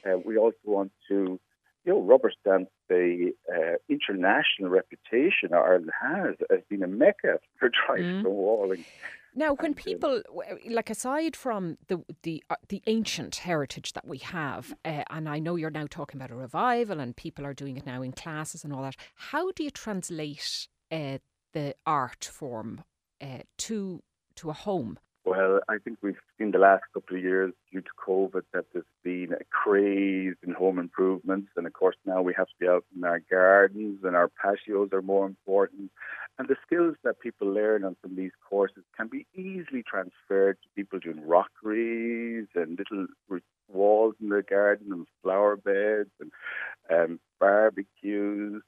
Uh, 0.05 0.17
we 0.23 0.37
also 0.37 0.57
want 0.65 0.91
to 1.07 1.39
you 1.85 1.91
know, 1.93 2.01
rubber 2.01 2.31
stamp 2.39 2.69
the 2.89 3.31
uh, 3.53 3.75
international 3.89 4.69
reputation 4.69 5.53
Ireland 5.53 5.91
has 6.01 6.35
as 6.49 6.59
being 6.69 6.83
a 6.83 6.87
mecca 6.87 7.39
for 7.59 7.69
dry 7.69 7.99
Mm. 7.99 8.19
stone 8.19 8.33
walling. 8.33 8.85
Now, 9.35 9.55
when 9.55 9.71
um, 9.71 9.75
people 9.75 10.21
like 10.69 10.89
aside 10.89 11.35
from 11.35 11.77
the 11.87 12.03
the 12.21 12.43
uh, 12.49 12.55
the 12.69 12.81
ancient 12.87 13.37
heritage 13.37 13.93
that 13.93 14.07
we 14.07 14.19
have, 14.19 14.73
uh, 14.85 15.03
and 15.09 15.27
I 15.27 15.39
know 15.39 15.55
you're 15.55 15.71
now 15.71 15.87
talking 15.89 16.19
about 16.19 16.31
a 16.31 16.35
revival, 16.35 16.99
and 16.99 17.15
people 17.15 17.45
are 17.45 17.53
doing 17.53 17.77
it 17.77 17.85
now 17.85 18.01
in 18.01 18.11
classes 18.11 18.63
and 18.63 18.71
all 18.73 18.83
that. 18.83 18.95
How 19.15 19.51
do 19.51 19.63
you 19.63 19.71
translate 19.71 20.67
uh, 20.91 21.17
the 21.53 21.75
art 21.85 22.25
form 22.25 22.83
uh, 23.21 23.39
to 23.59 24.03
to 24.35 24.49
a 24.49 24.53
home? 24.53 24.99
Well, 25.25 25.61
I 25.69 25.77
think 25.77 25.99
we've 26.01 26.19
seen 26.37 26.51
the 26.51 26.57
last 26.57 26.83
couple 26.93 27.15
of 27.15 27.23
years 27.23 27.53
due 27.71 27.79
to 27.79 27.89
COVID 28.05 28.41
that 28.53 28.65
there's 28.73 28.83
been 29.05 29.29
a 29.31 29.43
craze 29.45 30.35
in 30.45 30.53
home 30.53 30.79
improvements. 30.79 31.49
And 31.55 31.65
of 31.65 31.71
course, 31.71 31.95
now 32.05 32.21
we 32.21 32.33
have 32.35 32.47
to 32.47 32.53
be 32.59 32.67
out 32.67 32.83
in 32.93 33.05
our 33.05 33.21
gardens 33.31 33.99
and 34.03 34.17
our 34.17 34.27
patios 34.27 34.89
are 34.91 35.01
more 35.01 35.25
important. 35.25 35.91
And 36.37 36.49
the 36.49 36.57
skills 36.65 36.95
that 37.05 37.21
people 37.21 37.47
learn 37.47 37.85
on 37.85 37.95
some 38.01 38.11
of 38.11 38.17
these 38.17 38.31
courses 38.49 38.83
can 38.97 39.07
be 39.07 39.25
easily 39.33 39.83
transferred 39.87 40.57
to 40.61 40.69
people 40.75 40.99
doing 40.99 41.25
rockeries 41.25 42.47
and 42.55 42.77
little 42.77 43.07
walls 43.69 44.15
in 44.21 44.27
their 44.27 44.41
garden 44.41 44.87
and 44.91 45.07
flower 45.21 45.55
beds 45.55 46.09
and 46.19 46.31
um, 46.91 47.19
barbecues. 47.39 48.61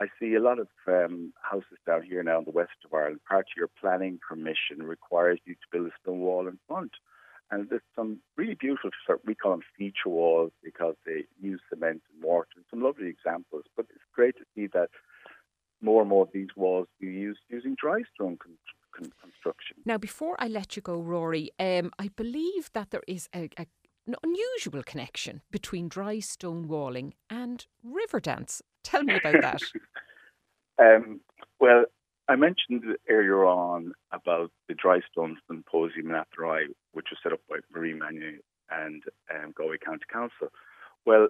I 0.00 0.06
see 0.18 0.34
a 0.34 0.40
lot 0.40 0.58
of 0.58 0.68
um, 0.88 1.32
houses 1.42 1.78
down 1.86 2.02
here 2.02 2.22
now 2.22 2.38
in 2.38 2.44
the 2.44 2.50
west 2.50 2.70
of 2.84 2.92
Ireland. 2.92 3.20
Part 3.28 3.46
of 3.46 3.56
your 3.56 3.68
planning 3.80 4.18
permission 4.26 4.82
requires 4.82 5.38
you 5.44 5.54
to 5.54 5.60
build 5.70 5.86
a 5.86 5.90
stone 6.00 6.20
wall 6.20 6.48
in 6.48 6.58
front. 6.66 6.92
And 7.50 7.68
there's 7.68 7.82
some 7.94 8.20
really 8.36 8.54
beautiful, 8.54 8.90
we 9.26 9.34
call 9.34 9.52
them 9.52 9.62
feature 9.76 10.08
walls 10.08 10.52
because 10.64 10.94
they 11.04 11.24
use 11.40 11.60
cement 11.68 12.02
and 12.10 12.22
mortar. 12.22 12.62
Some 12.70 12.82
lovely 12.82 13.08
examples, 13.08 13.64
but 13.76 13.86
it's 13.90 14.04
great 14.14 14.36
to 14.36 14.44
see 14.54 14.68
that 14.72 14.88
more 15.82 16.00
and 16.00 16.08
more 16.08 16.22
of 16.22 16.32
these 16.32 16.48
walls 16.56 16.88
be 16.98 17.08
used 17.08 17.40
using 17.50 17.76
dry 17.78 18.02
stone 18.14 18.38
con- 18.42 18.56
con- 18.96 19.12
construction. 19.20 19.76
Now, 19.84 19.98
before 19.98 20.36
I 20.38 20.48
let 20.48 20.76
you 20.76 20.82
go, 20.82 20.96
Rory, 20.96 21.50
um, 21.60 21.90
I 21.98 22.08
believe 22.08 22.70
that 22.72 22.90
there 22.90 23.02
is 23.06 23.28
a, 23.34 23.50
a 23.58 23.66
an 24.06 24.16
unusual 24.24 24.82
connection 24.82 25.42
between 25.52 25.88
dry 25.88 26.18
stone 26.18 26.66
walling 26.66 27.14
and 27.30 27.66
Riverdance. 27.86 28.60
Tell 28.84 29.02
me 29.02 29.16
about 29.16 29.40
that. 29.42 29.62
um, 30.78 31.20
well, 31.60 31.84
I 32.28 32.36
mentioned 32.36 32.84
earlier 33.08 33.44
on 33.44 33.92
about 34.12 34.50
the 34.68 34.74
Dry 34.74 35.00
Stone 35.10 35.38
Symposium 35.46 36.10
in 36.10 36.14
Athenry, 36.14 36.68
which 36.92 37.06
was 37.10 37.18
set 37.22 37.32
up 37.32 37.40
by 37.48 37.56
Marie 37.74 37.94
Mannion 37.94 38.40
and 38.70 39.02
um, 39.30 39.52
Galway 39.56 39.78
County 39.78 40.04
Council. 40.10 40.48
Well, 41.04 41.28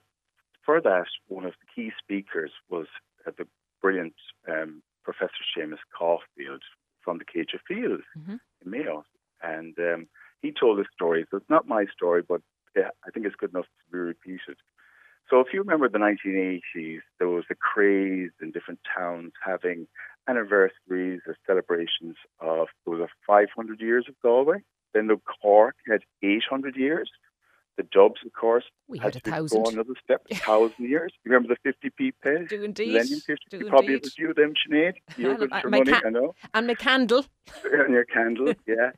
for 0.64 0.80
that, 0.80 1.06
one 1.28 1.44
of 1.44 1.54
the 1.61 1.66
key 1.75 1.92
speakers 1.99 2.52
was 2.71 2.87
uh, 3.26 3.32
the 3.37 3.47
brilliant 3.80 4.14
um, 4.49 4.82
Professor 5.04 5.32
Seamus 5.56 5.78
Caulfield 5.97 6.62
from 7.00 7.18
the 7.18 7.25
Céide 7.25 7.59
Fields 7.66 8.04
mm-hmm. 8.16 8.37
in 8.64 8.71
Mayo. 8.71 9.04
And 9.42 9.76
um, 9.78 10.06
he 10.40 10.52
told 10.52 10.78
a 10.78 10.85
story. 10.92 11.26
So 11.30 11.38
it's 11.38 11.50
not 11.50 11.66
my 11.66 11.87
story, 11.92 12.23
but 12.26 12.42
yeah, 12.76 12.90
I 13.06 13.11
think 13.11 13.26
it's 13.26 13.37
good 13.37 13.50
enough 13.50 13.64
to 13.64 13.92
be 13.92 13.99
repeated. 13.99 14.56
So 15.28 15.40
if 15.40 15.49
you 15.52 15.61
remember 15.61 15.88
the 15.88 15.99
1980s, 15.99 17.00
there 17.76 17.85
craze 17.85 18.31
in 18.41 18.50
different 18.50 18.81
towns 18.97 19.33
having 19.45 19.87
anniversaries 20.29 21.21
or 21.26 21.37
celebrations 21.47 22.17
of 22.41 22.69
there 22.87 22.95
was 22.97 23.00
a 23.00 23.09
500 23.26 23.81
years 23.81 24.07
of 24.09 24.14
Galway. 24.23 24.59
Then 24.95 25.07
the 25.07 25.17
Cork 25.43 25.76
had 25.88 26.02
800 26.23 26.76
years. 26.76 27.11
The 27.79 27.85
Dubs, 27.85 28.21
of 28.26 28.33
course, 28.35 28.64
we 28.87 28.99
had, 28.99 29.14
had 29.14 29.25
to 29.25 29.31
thousand. 29.31 29.62
go 29.62 29.71
another 29.71 29.95
step, 30.05 30.21
a 30.31 30.35
thousand 30.35 30.91
years. 30.91 31.11
You 31.25 31.33
remember 31.33 31.55
the 31.64 31.73
50p 31.73 32.12
pence? 32.23 32.50
Do 32.50 32.62
indeed. 32.62 32.88
Millennium 32.88 33.21
50 33.21 33.59
Do 33.59 33.69
probably 33.71 33.95
indeed. 33.95 34.07
a 34.07 34.11
few 34.11 34.31
of 34.31 34.37
them, 34.37 34.52
Sinead. 34.71 34.93
You're 35.17 35.37
good 35.37 35.50
for 35.62 35.71
money, 35.71 35.91
ca- 35.91 36.02
I 36.05 36.11
know. 36.11 36.35
And 36.52 36.67
my 36.67 36.75
candle. 36.75 37.25
And 37.64 37.95
your 37.95 38.05
candle, 38.05 38.52
yeah. 38.67 38.91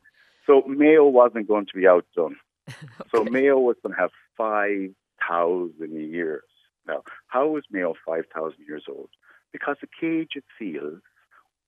So 0.45 0.63
Mayo 0.67 1.05
wasn't 1.07 1.47
going 1.47 1.65
to 1.67 1.73
be 1.73 1.87
outdone. 1.87 2.35
So 3.11 3.23
Mayo 3.23 3.57
was 3.59 3.77
going 3.81 3.95
to 3.95 4.01
have 4.01 4.11
5,000 4.37 5.91
years. 6.11 6.43
Now, 6.87 7.03
how 7.27 7.47
was 7.47 7.63
Mayo 7.71 7.93
5,000 8.05 8.55
years 8.67 8.85
old? 8.89 9.09
Because 9.51 9.77
the 9.81 9.87
Céide 10.01 10.43
Fields 10.57 11.01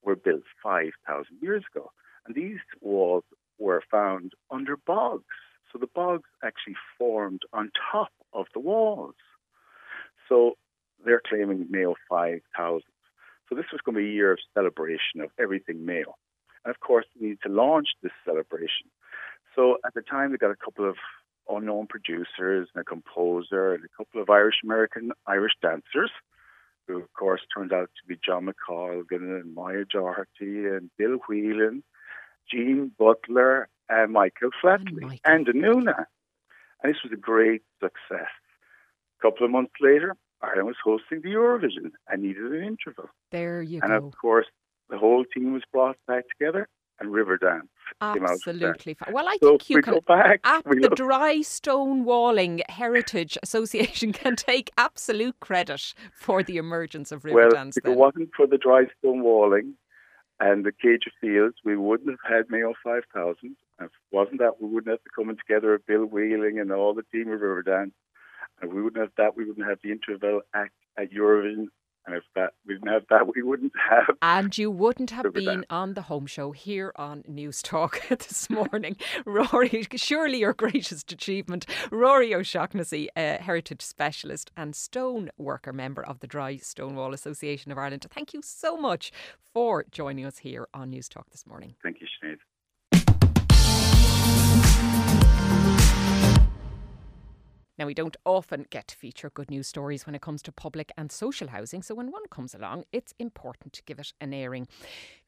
were 0.04 0.16
built 0.16 0.44
5,000 0.64 1.26
years 1.42 1.64
ago. 1.74 1.92
And 2.26 2.36
these 2.36 2.60
walls 2.82 3.24
were 3.58 3.82
found 3.90 4.34
under 4.52 4.78
bogs. 4.78 5.24
So 5.72 5.80
the 5.80 5.88
bogs 5.88 6.30
actually 6.44 6.76
formed 6.98 7.42
on 7.54 7.72
top 7.92 8.12
of 8.34 8.46
the 8.54 8.60
walls. 8.60 9.16
So 10.30 10.54
they're 11.04 11.22
claiming 11.28 11.68
Mayo 11.70 11.96
5,000. 12.10 12.82
So 13.50 13.56
this 13.56 13.66
was 13.72 13.82
going 13.84 13.96
to 13.96 14.02
be 14.02 14.10
a 14.10 14.14
year 14.14 14.32
of 14.34 14.40
celebration 14.54 15.22
of 15.22 15.30
everything 15.40 15.86
Mayo. 15.86 16.16
And 16.66 16.74
of 16.74 16.80
course, 16.82 17.06
they 17.16 17.28
need 17.28 17.38
to 17.44 17.50
launch 17.50 17.88
this 18.04 18.12
celebration. 18.26 18.88
So 19.56 19.78
at 19.86 19.94
the 19.94 20.02
time, 20.02 20.32
they 20.32 20.38
got 20.38 20.52
a 20.52 20.56
couple 20.56 20.88
of 20.88 20.98
unknown 21.50 21.88
producers 21.88 22.68
and 22.74 22.82
a 22.82 22.84
composer 22.84 23.74
and 23.74 23.84
a 23.84 23.98
couple 23.98 24.22
of 24.22 24.30
Irish 24.30 24.58
American 24.64 25.12
Irish 25.26 25.54
dancers, 25.62 26.12
who 26.88 26.98
of 26.98 27.14
course 27.14 27.42
turned 27.54 27.74
out 27.74 27.90
to 28.02 28.08
be 28.08 28.20
John 28.24 28.48
McColgan 28.48 29.42
and 29.42 29.54
Moya 29.54 29.86
Doherty 29.86 30.66
and 30.68 30.90
Bill 30.98 31.18
Whelan, 31.28 31.84
Jean 32.52 32.92
Butler, 32.98 33.70
and 33.90 34.14
Michael 34.14 34.50
Flatley, 34.64 35.20
and, 35.24 35.48
and 35.48 35.64
Anuna. 35.64 36.06
And 36.84 36.94
this 36.94 37.02
was 37.04 37.12
a 37.14 37.18
great 37.18 37.64
success. 37.82 38.30
A 39.20 39.22
couple 39.22 39.46
of 39.46 39.52
months 39.52 39.74
later, 39.82 40.16
Ireland 40.42 40.68
was 40.68 40.76
hosting 40.84 41.22
the 41.22 41.30
Eurovision 41.30 41.92
and 42.08 42.22
needed 42.22 42.52
an 42.52 42.64
interval. 42.64 43.10
There 43.32 43.62
you 43.62 43.80
and 43.82 43.90
go. 43.90 43.96
And 43.96 44.06
of 44.06 44.14
course, 44.20 44.46
the 44.90 44.98
whole 44.98 45.26
team 45.26 45.54
was 45.54 45.64
brought 45.72 45.98
back 46.08 46.26
together 46.30 46.68
and 47.00 47.10
Riverdance. 47.10 47.68
Absolutely. 48.02 48.98
Well, 49.12 49.28
I 49.28 49.38
so 49.42 49.50
think 49.50 49.70
you 49.70 49.82
can. 49.82 50.00
Back, 50.08 50.42
at 50.44 50.64
the 50.64 50.90
Dry 50.96 51.42
Stone 51.42 52.06
Walling 52.06 52.62
Heritage 52.70 53.38
Association 53.44 54.14
can 54.14 54.36
take 54.36 54.72
absolute 54.78 55.40
credit 55.40 55.94
for 56.14 56.44
the 56.44 56.58
emergence 56.58 57.12
of 57.12 57.24
Riverdance. 57.24 57.34
Well, 57.34 57.68
if 57.70 57.84
then. 57.84 57.94
it 57.94 57.98
wasn't 57.98 58.30
for 58.36 58.48
the 58.48 58.58
Dry 58.58 58.86
Stone 59.00 59.22
Walling 59.22 59.74
and 60.40 60.66
the 60.66 60.72
Céide 60.72 61.02
Fields, 61.20 61.56
we 61.66 61.76
wouldn't 61.76 62.10
have 62.10 62.32
had 62.32 62.50
Mayo 62.50 62.74
5000. 62.84 63.56
If 63.80 63.86
it 63.86 63.92
wasn't 64.12 64.40
that, 64.40 64.62
we 64.62 64.70
wouldn't 64.70 64.92
have 64.92 65.00
the 65.04 65.10
coming 65.16 65.38
together 65.38 65.74
of 65.74 65.86
Bill 65.86 66.06
Whelan 66.06 66.60
and 66.60 66.72
all 66.72 66.94
the 66.94 67.04
team 67.12 67.32
of 67.32 67.40
Riverdance. 67.40 67.94
And 68.62 68.74
we 68.74 68.82
wouldn't 68.82 69.02
have 69.02 69.12
that, 69.18 69.36
we 69.36 69.46
wouldn't 69.46 69.68
have 69.68 69.80
the 69.84 69.92
Interval 69.92 70.42
Act 70.54 70.74
at 70.98 71.12
Eurovision 71.12 71.68
and 72.08 72.16
if 72.16 72.24
that 72.36 72.54
we 72.66 72.76
didn't 72.76 72.88
have 72.88 73.04
that, 73.10 73.36
we 73.36 73.44
wouldn't 73.44 73.74
have. 73.90 74.16
And 74.22 74.58
you 74.58 74.72
wouldn't 74.72 75.12
have 75.12 75.34
been 75.34 75.66
on 75.70 75.94
the 75.94 76.04
home 76.04 76.26
show 76.26 76.52
here 76.52 76.94
on 76.96 77.24
Newstalk 77.24 78.08
this 78.10 78.50
morning. 78.50 78.96
Rory, 79.26 79.86
surely 79.96 80.40
your 80.40 80.54
greatest 80.54 81.12
achievement. 81.12 81.66
Rory 81.92 82.34
O'Shaughnessy, 82.34 83.10
a 83.18 83.38
heritage 83.42 83.82
specialist 83.82 84.52
and 84.56 84.74
stone 84.76 85.30
worker 85.38 85.74
member 85.74 86.02
of 86.02 86.20
the 86.22 86.28
Dry 86.28 86.56
Stonewall 86.58 87.14
Association 87.14 87.72
of 87.72 87.78
Ireland. 87.78 88.08
Thank 88.10 88.34
you 88.34 88.42
so 88.42 88.78
much 88.78 89.12
for 89.54 89.86
joining 89.92 90.26
us 90.26 90.40
here 90.40 90.68
on 90.74 90.92
Newstalk 90.92 91.30
this 91.32 91.46
morning. 91.46 91.76
Thank 91.84 92.00
you, 92.00 92.08
Sinead. 92.24 92.38
Now, 97.78 97.86
we 97.86 97.94
don't 97.94 98.18
often 98.26 98.66
get 98.72 98.88
to 98.88 98.96
feature 98.96 99.30
good 99.30 99.52
news 99.52 99.68
stories 99.68 100.06
when 100.06 100.16
it 100.16 100.22
comes 100.22 100.42
to 100.44 100.52
public 100.52 100.92
and 100.98 101.12
social 101.12 101.50
housing, 101.50 101.84
so 101.84 101.94
when 101.94 102.12
one 102.12 102.26
comes 102.32 102.56
along, 102.56 102.86
it's 102.92 103.14
important 103.20 103.74
to 103.74 103.84
give 103.84 104.00
it 104.00 104.14
an 104.20 104.34
airing. 104.34 104.68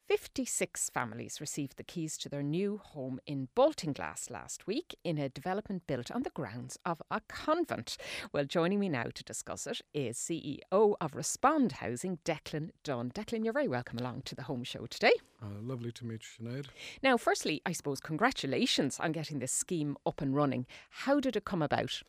56 0.08 0.90
families 0.90 1.40
received 1.40 1.76
the 1.76 1.84
keys 1.84 2.18
to 2.18 2.28
their 2.28 2.42
new 2.42 2.78
home 2.78 3.20
in 3.28 3.46
Baltinglass 3.54 4.28
last 4.28 4.66
week 4.66 4.96
in 5.04 5.18
a 5.18 5.28
development 5.28 5.86
built 5.86 6.10
on 6.10 6.24
the 6.24 6.30
grounds 6.30 6.76
of 6.84 7.00
a 7.12 7.20
convent. 7.28 7.96
Well, 8.32 8.44
joining 8.44 8.80
me 8.80 8.88
now 8.88 9.04
to 9.14 9.22
discuss 9.22 9.68
it 9.68 9.82
is 9.94 10.18
CEO 10.18 10.96
of 11.00 11.14
Respond 11.14 11.70
Housing, 11.70 12.18
Declan 12.24 12.70
Dunne. 12.82 13.12
Declan, 13.12 13.44
you're 13.44 13.52
very 13.52 13.68
welcome 13.68 14.00
along 14.00 14.22
to 14.22 14.34
the 14.34 14.42
home 14.42 14.64
show 14.64 14.86
today. 14.86 15.12
Uh, 15.40 15.60
lovely 15.62 15.92
to 15.92 16.04
meet 16.04 16.24
you, 16.24 16.44
Sinead. 16.44 16.66
Now, 17.04 17.16
firstly, 17.16 17.62
I 17.64 17.70
suppose 17.70 18.00
congratulations 18.00 18.98
on 18.98 19.12
getting 19.12 19.38
this 19.38 19.52
scheme 19.52 19.96
up 20.04 20.20
and 20.20 20.34
running. 20.34 20.66
How 20.90 21.20
did 21.20 21.36
it 21.36 21.44
come 21.44 21.62
about? 21.62 22.02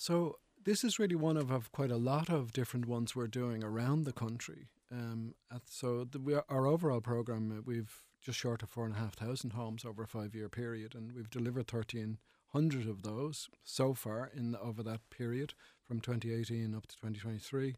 So 0.00 0.38
this 0.64 0.82
is 0.82 0.98
really 0.98 1.14
one 1.14 1.36
of, 1.36 1.50
of 1.50 1.70
quite 1.72 1.90
a 1.90 1.96
lot 1.96 2.30
of 2.30 2.54
different 2.54 2.86
ones 2.86 3.14
we're 3.14 3.26
doing 3.26 3.62
around 3.62 4.04
the 4.04 4.14
country. 4.14 4.68
Um, 4.90 5.34
so 5.66 6.04
the, 6.04 6.42
our 6.48 6.66
overall 6.66 7.02
program, 7.02 7.52
uh, 7.52 7.60
we've 7.66 8.02
just 8.22 8.38
short 8.38 8.62
of 8.62 8.70
four 8.70 8.86
and 8.86 8.96
a 8.96 8.98
half 8.98 9.14
thousand 9.14 9.52
homes 9.52 9.84
over 9.84 10.02
a 10.02 10.08
five-year 10.08 10.48
period, 10.48 10.94
and 10.94 11.12
we've 11.12 11.28
delivered 11.28 11.68
thirteen 11.68 12.18
hundred 12.48 12.88
of 12.88 13.02
those 13.02 13.48
so 13.62 13.92
far 13.94 14.30
in 14.34 14.56
over 14.56 14.82
that 14.82 15.00
period 15.10 15.54
from 15.86 16.00
2018 16.00 16.74
up 16.74 16.86
to 16.86 16.96
2023, 16.96 17.76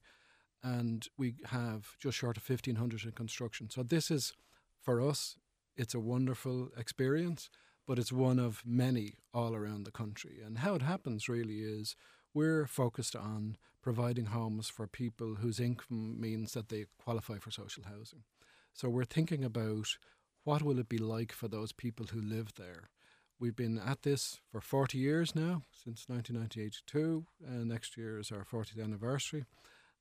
and 0.62 1.08
we 1.18 1.34
have 1.46 1.96
just 2.00 2.16
short 2.16 2.36
of 2.36 2.48
1500 2.48 3.04
in 3.04 3.12
construction. 3.12 3.68
So 3.68 3.82
this 3.82 4.10
is, 4.10 4.32
for 4.80 5.00
us, 5.00 5.36
it's 5.76 5.94
a 5.94 6.00
wonderful 6.00 6.70
experience 6.78 7.50
but 7.86 7.98
it's 7.98 8.12
one 8.12 8.38
of 8.38 8.62
many 8.64 9.14
all 9.34 9.54
around 9.54 9.84
the 9.84 9.90
country. 9.90 10.40
And 10.44 10.58
how 10.58 10.74
it 10.74 10.82
happens 10.82 11.28
really 11.28 11.60
is 11.60 11.96
we're 12.34 12.66
focused 12.66 13.16
on 13.16 13.56
providing 13.82 14.26
homes 14.26 14.68
for 14.68 14.86
people 14.86 15.36
whose 15.36 15.60
income 15.60 16.20
means 16.20 16.52
that 16.52 16.68
they 16.68 16.86
qualify 16.98 17.38
for 17.38 17.50
social 17.50 17.84
housing. 17.84 18.22
So 18.72 18.88
we're 18.88 19.04
thinking 19.04 19.44
about 19.44 19.96
what 20.44 20.62
will 20.62 20.78
it 20.78 20.88
be 20.88 20.98
like 20.98 21.32
for 21.32 21.48
those 21.48 21.72
people 21.72 22.06
who 22.06 22.20
live 22.20 22.54
there. 22.56 22.88
We've 23.38 23.56
been 23.56 23.78
at 23.78 24.02
this 24.02 24.40
for 24.50 24.60
40 24.60 24.98
years 24.98 25.34
now, 25.34 25.62
since 25.72 26.08
1982. 26.08 27.26
Uh, 27.44 27.64
next 27.64 27.96
year 27.96 28.18
is 28.18 28.30
our 28.30 28.44
40th 28.44 28.82
anniversary. 28.82 29.44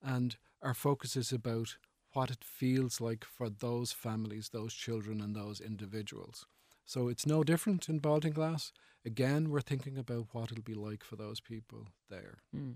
And 0.03 0.35
our 0.61 0.73
focus 0.73 1.15
is 1.15 1.31
about 1.31 1.77
what 2.13 2.29
it 2.29 2.43
feels 2.43 3.01
like 3.01 3.25
for 3.25 3.49
those 3.49 3.91
families, 3.91 4.49
those 4.49 4.73
children, 4.73 5.21
and 5.21 5.35
those 5.35 5.59
individuals. 5.59 6.45
So 6.85 7.07
it's 7.07 7.25
no 7.25 7.43
different 7.43 7.89
in 7.89 7.99
Baltinglass. 7.99 8.71
Again, 9.05 9.49
we're 9.49 9.61
thinking 9.61 9.97
about 9.97 10.27
what 10.31 10.51
it'll 10.51 10.63
be 10.63 10.73
like 10.73 11.03
for 11.03 11.15
those 11.15 11.39
people 11.39 11.87
there. 12.09 12.39
Mm. 12.55 12.75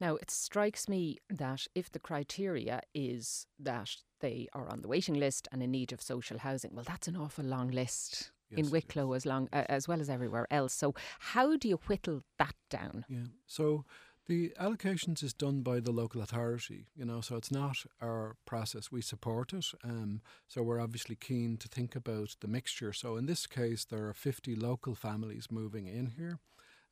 Now, 0.00 0.16
it 0.16 0.30
strikes 0.30 0.88
me 0.88 1.18
that 1.28 1.66
if 1.74 1.90
the 1.90 1.98
criteria 1.98 2.80
is 2.94 3.46
that 3.58 3.90
they 4.20 4.48
are 4.54 4.68
on 4.68 4.80
the 4.80 4.88
waiting 4.88 5.14
list 5.14 5.48
and 5.52 5.62
in 5.62 5.70
need 5.70 5.92
of 5.92 6.00
social 6.00 6.38
housing, 6.38 6.70
well, 6.74 6.84
that's 6.86 7.08
an 7.08 7.16
awful 7.16 7.44
long 7.44 7.70
list 7.70 8.30
yes, 8.50 8.58
in 8.58 8.70
Wicklow 8.70 9.12
as 9.12 9.26
long 9.26 9.48
uh, 9.52 9.64
as 9.68 9.86
well 9.86 10.00
as 10.00 10.08
everywhere 10.08 10.46
else. 10.50 10.72
So, 10.72 10.94
how 11.18 11.56
do 11.56 11.68
you 11.68 11.78
whittle 11.86 12.22
that 12.38 12.54
down? 12.70 13.04
Yeah. 13.08 13.26
So 13.46 13.84
The 14.26 14.54
allocations 14.58 15.22
is 15.22 15.34
done 15.34 15.60
by 15.60 15.80
the 15.80 15.90
local 15.90 16.22
authority, 16.22 16.86
you 16.96 17.04
know, 17.04 17.20
so 17.20 17.36
it's 17.36 17.52
not 17.52 17.84
our 18.00 18.36
process. 18.46 18.90
We 18.90 19.02
support 19.02 19.52
it. 19.52 19.66
Um, 19.84 20.22
so 20.48 20.62
we're 20.62 20.80
obviously 20.80 21.14
keen 21.14 21.58
to 21.58 21.68
think 21.68 21.94
about 21.94 22.36
the 22.40 22.48
mixture. 22.48 22.94
So 22.94 23.16
in 23.16 23.26
this 23.26 23.46
case, 23.46 23.84
there 23.84 24.08
are 24.08 24.14
50 24.14 24.56
local 24.56 24.94
families 24.94 25.48
moving 25.50 25.86
in 25.86 26.12
here. 26.16 26.38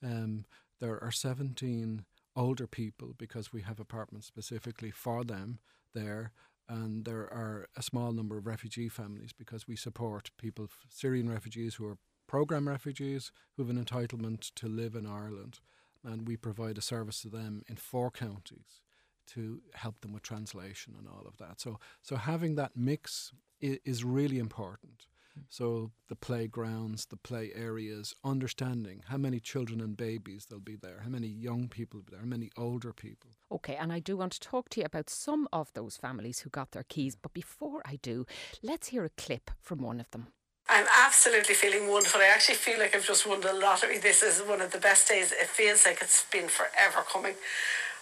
Um, 0.02 0.44
there 0.78 1.02
are 1.02 1.10
17 1.10 2.04
older 2.36 2.66
people 2.66 3.14
because 3.16 3.50
we 3.50 3.62
have 3.62 3.80
apartments 3.80 4.26
specifically 4.26 4.90
for 4.90 5.24
them 5.24 5.58
there. 5.94 6.32
And 6.68 7.06
there 7.06 7.32
are 7.32 7.66
a 7.76 7.82
small 7.82 8.12
number 8.12 8.36
of 8.36 8.46
refugee 8.46 8.90
families 8.90 9.32
because 9.32 9.66
we 9.66 9.76
support 9.76 10.30
people, 10.36 10.68
Syrian 10.90 11.30
refugees 11.30 11.76
who 11.76 11.86
are 11.86 11.98
program 12.26 12.68
refugees 12.68 13.32
who 13.56 13.62
have 13.62 13.74
an 13.74 13.82
entitlement 13.82 14.52
to 14.56 14.68
live 14.68 14.94
in 14.94 15.06
Ireland 15.06 15.60
and 16.04 16.26
we 16.26 16.36
provide 16.36 16.78
a 16.78 16.82
service 16.82 17.22
to 17.22 17.28
them 17.28 17.62
in 17.68 17.76
four 17.76 18.10
counties 18.10 18.80
to 19.26 19.60
help 19.74 20.00
them 20.00 20.12
with 20.12 20.22
translation 20.22 20.94
and 20.98 21.08
all 21.08 21.24
of 21.26 21.36
that. 21.38 21.60
So, 21.60 21.78
so 22.02 22.16
having 22.16 22.56
that 22.56 22.72
mix 22.76 23.32
is, 23.60 23.78
is 23.84 24.04
really 24.04 24.38
important. 24.38 25.06
Hmm. 25.34 25.40
So 25.48 25.92
the 26.08 26.16
playgrounds, 26.16 27.06
the 27.06 27.16
play 27.16 27.52
areas, 27.54 28.14
understanding 28.24 29.02
how 29.08 29.16
many 29.16 29.40
children 29.40 29.80
and 29.80 29.96
babies 29.96 30.46
there'll 30.46 30.60
be 30.60 30.76
there, 30.76 31.00
how 31.02 31.08
many 31.08 31.28
young 31.28 31.68
people 31.68 31.98
will 31.98 32.04
be 32.04 32.12
there, 32.12 32.20
how 32.20 32.26
many 32.26 32.50
older 32.56 32.92
people. 32.92 33.30
Okay, 33.50 33.76
and 33.76 33.92
I 33.92 34.00
do 34.00 34.16
want 34.16 34.32
to 34.32 34.40
talk 34.40 34.68
to 34.70 34.80
you 34.80 34.86
about 34.86 35.08
some 35.08 35.48
of 35.52 35.72
those 35.74 35.96
families 35.96 36.40
who 36.40 36.50
got 36.50 36.72
their 36.72 36.84
keys. 36.84 37.16
But 37.16 37.32
before 37.32 37.82
I 37.84 37.96
do, 38.02 38.26
let's 38.62 38.88
hear 38.88 39.04
a 39.04 39.10
clip 39.10 39.50
from 39.60 39.80
one 39.80 40.00
of 40.00 40.10
them. 40.10 40.28
I'm 40.74 40.86
absolutely 41.04 41.54
feeling 41.54 41.86
wonderful. 41.86 42.22
I 42.22 42.28
actually 42.34 42.54
feel 42.54 42.78
like 42.78 42.96
I've 42.96 43.06
just 43.06 43.26
won 43.26 43.42
the 43.42 43.52
lottery. 43.52 43.98
This 43.98 44.22
is 44.22 44.40
one 44.40 44.62
of 44.62 44.72
the 44.72 44.78
best 44.78 45.06
days. 45.06 45.30
It 45.30 45.46
feels 45.46 45.84
like 45.84 46.00
it's 46.00 46.24
been 46.32 46.48
forever 46.48 47.04
coming. 47.12 47.34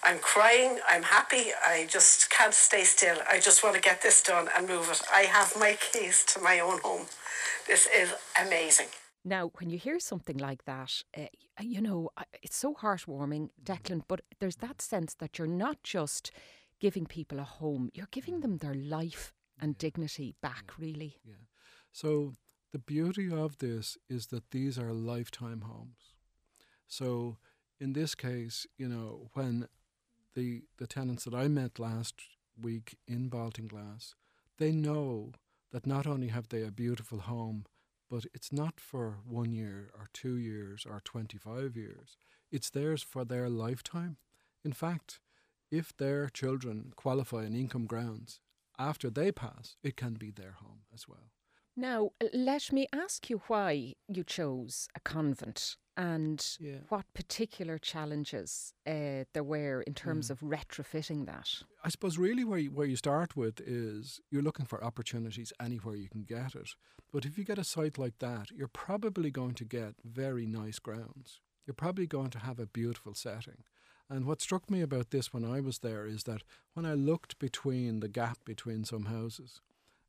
I'm 0.04 0.20
crying. 0.20 0.78
I'm 0.88 1.02
happy. 1.02 1.46
I 1.66 1.88
just 1.90 2.30
can't 2.30 2.54
stay 2.54 2.84
still. 2.84 3.16
I 3.28 3.40
just 3.40 3.64
want 3.64 3.74
to 3.74 3.82
get 3.82 4.02
this 4.02 4.22
done 4.22 4.48
and 4.56 4.68
move 4.68 4.88
it. 4.88 5.02
I 5.12 5.22
have 5.22 5.56
my 5.58 5.76
keys 5.80 6.24
to 6.32 6.40
my 6.40 6.60
own 6.60 6.78
home. 6.78 7.06
This 7.66 7.88
is 7.92 8.14
amazing. 8.40 8.86
Now, 9.24 9.50
when 9.58 9.68
you 9.68 9.76
hear 9.76 9.98
something 9.98 10.38
like 10.38 10.64
that, 10.66 11.02
uh, 11.18 11.24
you 11.60 11.80
know, 11.80 12.10
it's 12.40 12.56
so 12.56 12.74
heartwarming, 12.74 13.50
Declan, 13.62 14.02
but 14.06 14.20
there's 14.38 14.56
that 14.56 14.80
sense 14.80 15.14
that 15.14 15.38
you're 15.38 15.48
not 15.66 15.82
just 15.82 16.30
giving 16.78 17.04
people 17.04 17.40
a 17.40 17.42
home, 17.42 17.90
you're 17.94 18.08
giving 18.12 18.40
them 18.40 18.58
their 18.58 18.74
life 18.74 19.34
and 19.60 19.76
dignity 19.76 20.36
back, 20.40 20.72
really. 20.78 21.16
Yeah. 21.24 21.34
So 21.92 22.32
the 22.72 22.78
beauty 22.78 23.32
of 23.32 23.58
this 23.58 23.98
is 24.08 24.26
that 24.26 24.50
these 24.50 24.78
are 24.78 24.92
lifetime 24.92 25.62
homes. 25.62 26.14
So 26.86 27.38
in 27.80 27.94
this 27.94 28.14
case, 28.14 28.66
you 28.76 28.88
know, 28.88 29.30
when 29.34 29.68
the 30.34 30.62
the 30.78 30.86
tenants 30.86 31.24
that 31.24 31.34
I 31.34 31.48
met 31.48 31.78
last 31.78 32.14
week 32.60 32.96
in 33.08 33.30
Baltinglass, 33.30 34.14
they 34.58 34.72
know 34.72 35.32
that 35.72 35.86
not 35.86 36.06
only 36.06 36.28
have 36.28 36.48
they 36.48 36.62
a 36.62 36.70
beautiful 36.70 37.20
home, 37.20 37.64
but 38.10 38.26
it's 38.34 38.52
not 38.52 38.80
for 38.80 39.18
one 39.24 39.52
year 39.52 39.90
or 39.94 40.08
two 40.12 40.36
years 40.36 40.84
or 40.88 41.00
25 41.04 41.76
years. 41.76 42.16
It's 42.50 42.70
theirs 42.70 43.02
for 43.02 43.24
their 43.24 43.48
lifetime. 43.48 44.16
In 44.64 44.72
fact, 44.72 45.20
if 45.70 45.96
their 45.96 46.28
children 46.28 46.92
qualify 46.96 47.44
on 47.44 47.54
income 47.54 47.86
grounds, 47.86 48.40
after 48.78 49.10
they 49.10 49.30
pass, 49.30 49.76
it 49.82 49.96
can 49.96 50.14
be 50.14 50.30
their 50.30 50.56
home 50.60 50.80
as 50.92 51.06
well. 51.08 51.30
Now, 51.80 52.10
let 52.34 52.72
me 52.72 52.86
ask 52.92 53.30
you 53.30 53.40
why 53.46 53.94
you 54.06 54.22
chose 54.22 54.86
a 54.94 55.00
convent 55.00 55.76
and 55.96 56.46
yeah. 56.60 56.80
what 56.90 57.06
particular 57.14 57.78
challenges 57.78 58.74
uh, 58.86 59.24
there 59.32 59.42
were 59.42 59.80
in 59.80 59.94
terms 59.94 60.28
mm. 60.28 60.32
of 60.32 60.40
retrofitting 60.40 61.24
that. 61.24 61.48
I 61.82 61.88
suppose 61.88 62.18
really 62.18 62.44
where 62.44 62.58
you, 62.58 62.70
where 62.70 62.86
you 62.86 62.96
start 62.96 63.34
with 63.34 63.62
is 63.62 64.20
you're 64.30 64.42
looking 64.42 64.66
for 64.66 64.84
opportunities 64.84 65.54
anywhere 65.58 65.96
you 65.96 66.10
can 66.10 66.24
get 66.24 66.54
it. 66.54 66.68
But 67.10 67.24
if 67.24 67.38
you 67.38 67.44
get 67.44 67.58
a 67.58 67.64
site 67.64 67.96
like 67.96 68.18
that, 68.18 68.50
you're 68.50 68.68
probably 68.68 69.30
going 69.30 69.54
to 69.54 69.64
get 69.64 69.94
very 70.04 70.44
nice 70.44 70.78
grounds. 70.78 71.40
You're 71.66 71.72
probably 71.72 72.06
going 72.06 72.28
to 72.30 72.40
have 72.40 72.58
a 72.58 72.66
beautiful 72.66 73.14
setting. 73.14 73.64
And 74.10 74.26
what 74.26 74.42
struck 74.42 74.70
me 74.70 74.82
about 74.82 75.12
this 75.12 75.32
when 75.32 75.46
I 75.46 75.60
was 75.60 75.78
there 75.78 76.04
is 76.04 76.24
that 76.24 76.42
when 76.74 76.84
I 76.84 76.92
looked 76.92 77.38
between 77.38 78.00
the 78.00 78.08
gap 78.08 78.36
between 78.44 78.84
some 78.84 79.06
houses, 79.06 79.62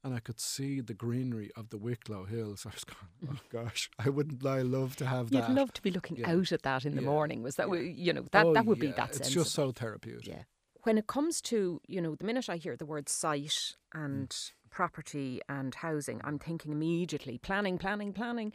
and 0.04 0.14
I 0.14 0.20
could 0.20 0.40
see 0.40 0.82
the 0.82 0.94
greenery 0.94 1.52
of 1.56 1.70
the 1.70 1.78
Wicklow 1.78 2.26
Hills. 2.26 2.66
I 2.66 2.72
was 2.74 2.84
going, 2.84 3.38
oh 3.38 3.40
gosh, 3.50 3.90
I 4.00 4.10
wouldn't 4.10 4.46
I 4.46 4.62
love 4.62 4.96
to 4.98 5.06
have 5.06 5.30
that. 5.32 5.50
You'd 5.50 5.56
love 5.56 5.74
to 5.74 5.82
be 5.82 5.92
looking 5.92 6.18
yeah. 6.18 6.32
out 6.32 6.52
at 6.52 6.64
that 6.64 6.86
in 6.86 6.96
the 6.96 7.02
morning. 7.02 7.44
Was 7.44 7.56
that 7.56 7.70
yeah. 7.70 7.80
you 7.80 8.14
know 8.14 8.26
that 8.32 8.46
oh, 8.46 8.54
that 8.54 8.66
would 8.66 8.78
yeah. 8.78 8.90
be 8.90 8.92
that? 8.94 9.10
It's 9.10 9.18
sensible. 9.20 9.44
just 9.44 9.56
so 9.56 9.72
therapeutic. 9.72 10.28
Yeah. 10.28 10.44
When 10.84 10.98
it 10.98 11.08
comes 11.08 11.42
to 11.42 11.82
you 11.88 12.02
know 12.02 12.16
the 12.16 12.26
minute 12.26 12.50
I 12.50 12.58
hear 12.58 12.76
the 12.76 12.86
word 12.86 13.10
site 13.10 13.76
and 13.94 14.30
mm. 14.30 14.52
property 14.70 15.42
and 15.48 15.76
housing, 15.76 16.22
I'm 16.24 16.40
thinking 16.40 16.72
immediately 16.72 17.38
planning, 17.38 17.78
planning, 17.78 18.14
planning. 18.14 18.54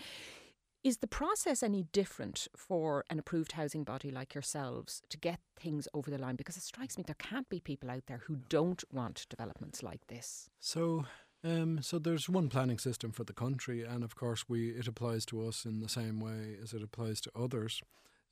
Is 0.84 0.98
the 0.98 1.08
process 1.08 1.64
any 1.64 1.82
different 1.82 2.46
for 2.56 3.04
an 3.10 3.18
approved 3.18 3.52
housing 3.52 3.82
body 3.82 4.12
like 4.12 4.36
yourselves 4.36 5.02
to 5.08 5.18
get 5.18 5.40
things 5.58 5.88
over 5.92 6.12
the 6.12 6.18
line? 6.18 6.36
Because 6.36 6.56
it 6.56 6.62
strikes 6.62 6.96
me 6.96 7.02
there 7.04 7.16
can't 7.18 7.48
be 7.48 7.58
people 7.58 7.90
out 7.90 8.04
there 8.06 8.22
who 8.26 8.36
don't 8.48 8.84
want 8.92 9.26
developments 9.28 9.82
like 9.82 10.06
this. 10.06 10.48
So 10.60 11.06
um, 11.46 11.80
so 11.80 11.98
there's 11.98 12.28
one 12.28 12.48
planning 12.48 12.78
system 12.78 13.12
for 13.12 13.24
the 13.24 13.32
country, 13.32 13.82
and 13.82 14.02
of 14.02 14.16
course, 14.16 14.48
we 14.48 14.70
it 14.70 14.88
applies 14.88 15.24
to 15.26 15.46
us 15.46 15.64
in 15.64 15.78
the 15.78 15.88
same 15.88 16.18
way 16.18 16.56
as 16.60 16.72
it 16.72 16.82
applies 16.82 17.20
to 17.22 17.30
others. 17.36 17.80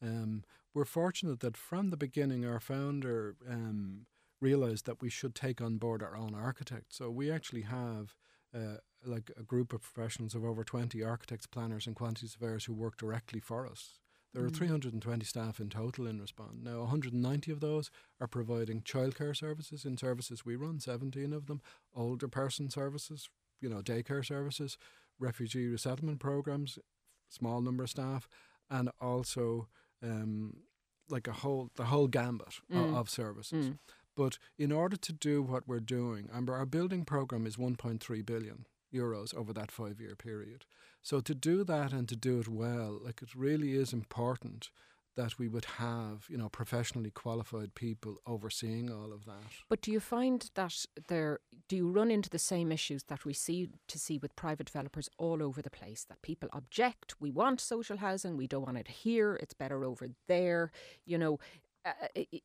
Um, 0.02 0.42
we're 0.74 0.84
fortunate 0.84 1.40
that 1.40 1.56
from 1.56 1.90
the 1.90 1.96
beginning, 1.96 2.44
our 2.44 2.58
founder 2.58 3.36
um, 3.48 4.06
realised 4.40 4.86
that 4.86 5.00
we 5.00 5.08
should 5.08 5.34
take 5.34 5.60
on 5.60 5.78
board 5.78 6.02
our 6.02 6.16
own 6.16 6.34
architect. 6.34 6.92
So 6.92 7.08
we 7.08 7.30
actually 7.30 7.62
have 7.62 8.14
uh, 8.54 8.78
like 9.04 9.30
a 9.38 9.42
group 9.42 9.72
of 9.72 9.82
professionals 9.82 10.34
of 10.34 10.44
over 10.44 10.64
20 10.64 11.02
architects, 11.02 11.46
planners, 11.46 11.86
and 11.86 11.94
quantity 11.94 12.26
surveyors 12.26 12.64
who 12.64 12.74
work 12.74 12.96
directly 12.96 13.40
for 13.40 13.66
us. 13.66 14.00
There 14.34 14.44
are 14.44 14.50
mm. 14.50 14.56
320 14.56 15.24
staff 15.24 15.60
in 15.60 15.70
total 15.70 16.08
in 16.08 16.20
Respond. 16.20 16.64
Now, 16.64 16.80
190 16.80 17.52
of 17.52 17.60
those 17.60 17.90
are 18.20 18.26
providing 18.26 18.82
childcare 18.82 19.36
services 19.36 19.84
in 19.84 19.96
services 19.96 20.44
we 20.44 20.56
run, 20.56 20.80
17 20.80 21.32
of 21.32 21.46
them, 21.46 21.62
older 21.94 22.26
person 22.26 22.68
services, 22.68 23.30
you 23.60 23.68
know, 23.68 23.80
daycare 23.80 24.26
services, 24.26 24.76
refugee 25.20 25.68
resettlement 25.68 26.18
programs, 26.18 26.80
small 27.28 27.60
number 27.60 27.84
of 27.84 27.90
staff, 27.90 28.28
and 28.68 28.90
also 29.00 29.68
um, 30.02 30.56
like 31.08 31.28
a 31.28 31.32
whole 31.32 31.70
the 31.76 31.84
whole 31.84 32.08
gambit 32.08 32.60
mm. 32.72 32.94
of, 32.94 33.08
services. 33.08 33.66
Mm. 33.66 33.78
But 34.16 34.38
in 34.58 34.72
order 34.72 34.96
to 34.96 35.12
do 35.12 35.42
what 35.42 35.68
we're 35.68 35.80
doing, 35.80 36.28
our 36.32 36.66
building 36.66 37.04
program 37.04 37.46
is 37.46 37.56
1.3 37.56 38.26
billion 38.26 38.66
euros 38.94 39.34
over 39.34 39.52
that 39.52 39.70
five 39.70 40.00
year 40.00 40.14
period. 40.16 40.64
So 41.02 41.20
to 41.20 41.34
do 41.34 41.64
that 41.64 41.92
and 41.92 42.08
to 42.08 42.16
do 42.16 42.40
it 42.40 42.48
well, 42.48 42.98
like 43.04 43.20
it 43.20 43.34
really 43.34 43.72
is 43.74 43.92
important 43.92 44.70
that 45.16 45.38
we 45.38 45.48
would 45.48 45.64
have, 45.78 46.26
you 46.28 46.36
know, 46.36 46.48
professionally 46.48 47.10
qualified 47.10 47.74
people 47.74 48.16
overseeing 48.26 48.90
all 48.90 49.12
of 49.12 49.24
that. 49.26 49.52
But 49.68 49.80
do 49.80 49.92
you 49.92 50.00
find 50.00 50.50
that 50.54 50.86
there 51.08 51.40
do 51.68 51.76
you 51.76 51.88
run 51.88 52.10
into 52.10 52.30
the 52.30 52.38
same 52.38 52.72
issues 52.72 53.04
that 53.04 53.24
we 53.24 53.32
see 53.32 53.68
to 53.88 53.98
see 53.98 54.18
with 54.18 54.34
private 54.36 54.66
developers 54.66 55.08
all 55.18 55.42
over 55.42 55.62
the 55.62 55.70
place 55.70 56.04
that 56.08 56.22
people 56.22 56.48
object, 56.52 57.14
we 57.20 57.30
want 57.30 57.60
social 57.60 57.98
housing, 57.98 58.36
we 58.36 58.46
don't 58.46 58.66
want 58.66 58.78
it 58.78 58.88
here, 58.88 59.38
it's 59.40 59.54
better 59.54 59.84
over 59.84 60.08
there, 60.26 60.72
you 61.06 61.18
know, 61.18 61.38
uh, 61.84 61.92
it, 62.14 62.28
uh, 62.32 62.38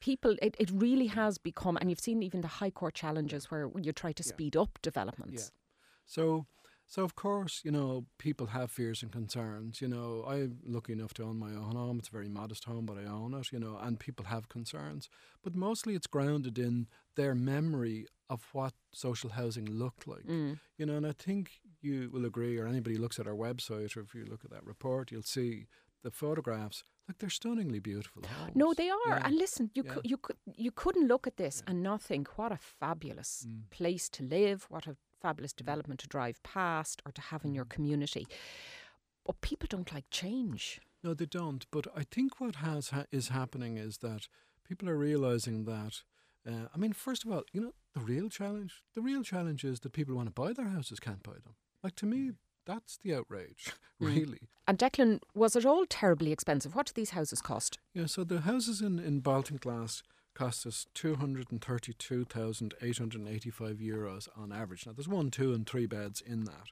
people 0.00 0.36
it, 0.42 0.56
it 0.58 0.70
really 0.72 1.06
has 1.06 1.38
become 1.38 1.76
and 1.76 1.90
you've 1.90 2.00
seen 2.00 2.22
even 2.22 2.40
the 2.40 2.48
high 2.48 2.70
court 2.70 2.94
challenges 2.94 3.50
where 3.50 3.70
you 3.80 3.92
try 3.92 4.12
to 4.12 4.22
speed 4.22 4.54
yeah. 4.54 4.62
up 4.62 4.78
developments. 4.82 5.42
Yeah. 5.42 5.58
So 6.06 6.46
so 6.90 7.04
of 7.04 7.14
course, 7.14 7.60
you 7.64 7.70
know, 7.70 8.06
people 8.16 8.46
have 8.46 8.70
fears 8.70 9.02
and 9.02 9.12
concerns. 9.12 9.82
You 9.82 9.88
know, 9.88 10.24
I'm 10.26 10.58
lucky 10.64 10.94
enough 10.94 11.12
to 11.14 11.22
own 11.22 11.38
my 11.38 11.50
own 11.50 11.76
home. 11.76 11.98
It's 11.98 12.08
a 12.08 12.12
very 12.12 12.30
modest 12.30 12.64
home, 12.64 12.86
but 12.86 12.96
I 12.96 13.04
own 13.04 13.34
it. 13.34 13.52
You 13.52 13.58
know, 13.58 13.78
and 13.78 14.00
people 14.00 14.24
have 14.24 14.48
concerns. 14.48 15.10
But 15.44 15.54
mostly, 15.54 15.94
it's 15.94 16.06
grounded 16.06 16.58
in 16.58 16.86
their 17.14 17.34
memory 17.34 18.06
of 18.30 18.48
what 18.52 18.72
social 18.90 19.30
housing 19.30 19.66
looked 19.66 20.08
like. 20.08 20.24
Mm. 20.24 20.60
You 20.78 20.86
know, 20.86 20.96
and 20.96 21.06
I 21.06 21.12
think 21.12 21.60
you 21.82 22.08
will 22.10 22.24
agree, 22.24 22.58
or 22.58 22.66
anybody 22.66 22.96
looks 22.96 23.18
at 23.18 23.26
our 23.26 23.34
website, 23.34 23.94
or 23.94 24.00
if 24.00 24.14
you 24.14 24.24
look 24.24 24.44
at 24.44 24.50
that 24.50 24.64
report, 24.64 25.12
you'll 25.12 25.22
see 25.22 25.66
the 26.02 26.10
photographs. 26.10 26.84
Like 27.08 27.18
they're 27.18 27.30
stunningly 27.30 27.78
beautiful 27.78 28.22
homes. 28.22 28.52
No, 28.54 28.74
they 28.74 28.90
are. 28.90 28.98
Yeah. 29.08 29.22
And 29.24 29.36
listen, 29.36 29.70
you 29.74 29.82
yeah. 29.84 29.92
could, 29.92 30.06
you 30.06 30.16
could 30.18 30.36
you 30.56 30.70
couldn't 30.70 31.08
look 31.08 31.26
at 31.26 31.38
this 31.38 31.62
yeah. 31.64 31.70
and 31.70 31.82
not 31.82 32.02
think 32.02 32.36
what 32.36 32.52
a 32.52 32.58
fabulous 32.58 33.46
mm. 33.48 33.70
place 33.70 34.10
to 34.10 34.22
live. 34.22 34.66
What 34.68 34.86
a 34.86 34.96
fabulous 35.22 35.54
development 35.54 36.00
to 36.00 36.06
drive 36.06 36.42
past 36.42 37.00
or 37.06 37.12
to 37.12 37.22
have 37.22 37.44
in 37.44 37.54
your 37.54 37.64
mm. 37.64 37.70
community. 37.70 38.26
But 39.24 39.40
people 39.40 39.66
don't 39.70 39.92
like 39.92 40.04
change. 40.10 40.80
No, 41.02 41.14
they 41.14 41.26
don't. 41.26 41.64
But 41.70 41.86
I 41.96 42.04
think 42.04 42.40
what 42.40 42.56
has 42.56 42.90
ha- 42.90 43.06
is 43.10 43.28
happening 43.28 43.78
is 43.78 43.98
that 43.98 44.28
people 44.68 44.88
are 44.88 44.96
realizing 44.96 45.64
that. 45.64 46.02
Uh, 46.46 46.68
I 46.74 46.78
mean, 46.78 46.92
first 46.92 47.24
of 47.24 47.32
all, 47.32 47.42
you 47.52 47.60
know, 47.60 47.74
the 47.94 48.00
real 48.00 48.28
challenge. 48.28 48.82
The 48.94 49.00
real 49.00 49.22
challenge 49.22 49.64
is 49.64 49.80
that 49.80 49.92
people 49.92 50.14
want 50.14 50.28
to 50.28 50.32
buy 50.32 50.52
their 50.52 50.68
houses 50.68 51.00
can't 51.00 51.22
buy 51.22 51.32
them. 51.32 51.56
Like 51.82 51.94
to 51.96 52.06
me, 52.06 52.32
that's 52.68 52.98
the 52.98 53.14
outrage, 53.14 53.72
really. 54.00 54.48
And 54.68 54.78
Declan, 54.78 55.20
was 55.34 55.56
it 55.56 55.64
all 55.66 55.86
terribly 55.86 56.30
expensive? 56.30 56.74
What 56.76 56.86
do 56.86 56.92
these 56.94 57.10
houses 57.10 57.40
cost? 57.40 57.78
Yeah, 57.94 58.04
so 58.06 58.22
the 58.22 58.42
houses 58.42 58.80
in, 58.82 58.98
in 58.98 59.22
Baltinglass 59.22 60.02
cost 60.34 60.66
us 60.66 60.86
232,885 60.94 63.76
euros 63.78 64.28
on 64.36 64.52
average. 64.52 64.86
Now, 64.86 64.92
there's 64.92 65.08
one, 65.08 65.30
two, 65.30 65.52
and 65.52 65.66
three 65.68 65.86
beds 65.86 66.20
in 66.20 66.44
that. 66.44 66.68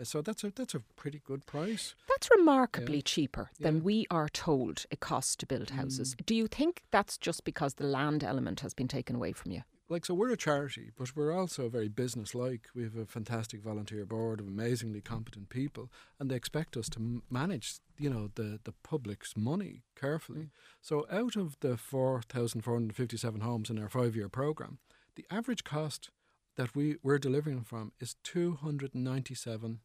Uh, 0.00 0.04
So 0.04 0.22
that's 0.22 0.44
a 0.44 0.50
that's 0.50 0.74
a 0.74 0.80
pretty 0.96 1.20
good 1.26 1.44
price. 1.46 1.94
That's 2.08 2.30
remarkably 2.30 2.96
Yeah. 2.98 3.02
cheaper 3.04 3.50
than 3.58 3.74
Yeah. 3.76 3.80
Mm. 3.80 3.84
we 3.84 4.06
are 4.10 4.28
told 4.30 4.86
it 4.90 5.00
costs 5.00 5.36
to 5.36 5.46
build 5.46 5.70
houses. 5.70 6.16
Do 6.24 6.34
you 6.34 6.46
think 6.46 6.82
that's 6.90 7.18
just 7.18 7.44
because 7.44 7.74
the 7.74 7.84
land 7.86 8.24
element 8.24 8.60
has 8.60 8.72
been 8.74 8.88
taken 8.88 9.16
away 9.16 9.32
from 9.32 9.52
you? 9.52 9.62
like 9.90 10.06
so 10.06 10.14
we're 10.14 10.30
a 10.32 10.36
charity 10.36 10.90
but 10.96 11.14
we're 11.14 11.36
also 11.36 11.68
very 11.68 11.88
business-like. 11.88 12.68
We 12.74 12.84
have 12.84 12.96
a 12.96 13.04
fantastic 13.04 13.60
volunteer 13.60 14.06
board 14.06 14.40
of 14.40 14.46
amazingly 14.46 15.00
competent 15.02 15.50
people 15.50 15.90
and 16.18 16.30
they 16.30 16.36
expect 16.36 16.76
us 16.76 16.88
to 16.90 16.98
m- 16.98 17.22
manage 17.28 17.74
you 17.98 18.08
know 18.08 18.30
the 18.36 18.60
the 18.64 18.72
public's 18.82 19.36
money 19.36 19.82
carefully. 19.94 20.44
Mm. 20.44 20.50
So 20.80 21.06
out 21.10 21.36
of 21.36 21.56
the 21.60 21.76
4457 21.76 23.40
homes 23.42 23.68
in 23.68 23.78
our 23.78 23.88
5-year 23.88 24.28
program 24.28 24.78
the 25.16 25.26
average 25.30 25.64
cost 25.64 26.10
that 26.56 26.74
we 26.74 26.96
we're 27.02 27.18
delivering 27.18 27.62
from 27.62 27.92
is 28.00 28.16
297 28.24 29.80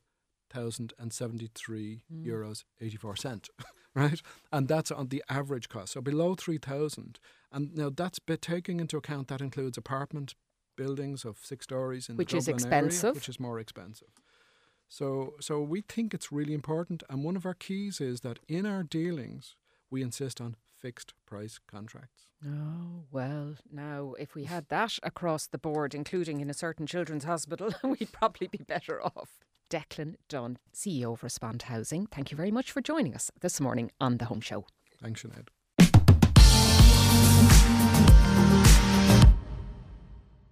thousand 0.50 0.94
and 1.00 1.12
seventy 1.14 1.50
three 1.54 2.04
mm. 2.14 2.26
euros 2.26 2.64
eighty 2.82 2.98
four 2.98 3.16
cent, 3.16 3.50
right? 3.96 4.22
And 4.52 4.68
that's 4.68 4.92
on 4.92 5.08
the 5.10 5.24
average 5.30 5.70
cost. 5.70 5.94
So 5.94 6.02
below 6.02 6.36
three 6.36 6.58
thousand, 6.58 7.20
and 7.52 7.76
now 7.76 7.90
that's 7.90 8.20
taking 8.42 8.80
into 8.80 8.98
account 8.98 9.28
that 9.28 9.42
includes 9.42 9.78
apartment 9.78 10.36
buildings 10.76 11.26
of 11.26 11.38
six 11.42 11.64
stories 11.64 12.10
in 12.10 12.18
which 12.18 12.32
the 12.32 12.38
Dublin 12.40 12.56
is 12.56 12.64
expensive, 12.64 13.04
area, 13.06 13.14
which 13.14 13.30
is 13.30 13.40
more 13.40 13.60
expensive. 13.60 14.10
So, 14.88 15.34
so 15.40 15.62
we 15.62 15.82
think 15.82 16.14
it's 16.14 16.32
really 16.32 16.54
important, 16.54 17.04
and 17.10 17.24
one 17.24 17.36
of 17.36 17.46
our 17.46 17.54
keys 17.54 18.00
is 18.00 18.22
that 18.22 18.40
in 18.48 18.66
our 18.66 18.84
dealings 18.84 19.56
we 19.90 20.02
insist 20.02 20.40
on 20.40 20.56
fixed 20.80 21.14
price 21.26 21.60
contracts. 21.68 22.26
Oh, 22.46 23.06
well, 23.12 23.56
now, 23.72 24.14
if 24.20 24.36
we 24.36 24.44
had 24.44 24.68
that 24.70 25.00
across 25.02 25.48
the 25.48 25.58
board, 25.58 25.96
including 25.96 26.42
in 26.42 26.50
a 26.50 26.54
certain 26.54 26.86
children's 26.86 27.24
hospital, 27.24 27.74
we'd 27.84 28.12
probably 28.12 28.48
be 28.48 28.64
better 28.68 29.04
off. 29.04 29.45
Declan 29.70 30.16
Dunne, 30.30 30.58
CEO 30.74 31.14
of 31.14 31.24
Respond 31.24 31.64
Housing, 31.64 32.06
thank 32.08 32.32
you 32.32 32.38
very 32.38 32.52
much 32.52 32.72
for 32.72 32.82
joining 32.82 33.16
us 33.16 33.32
this 33.42 33.60
morning 33.60 33.92
on 34.00 34.18
The 34.18 34.26
Home 34.26 34.42
Show. 34.42 34.66
Thanks, 35.02 35.24
Sinead. 35.24 35.48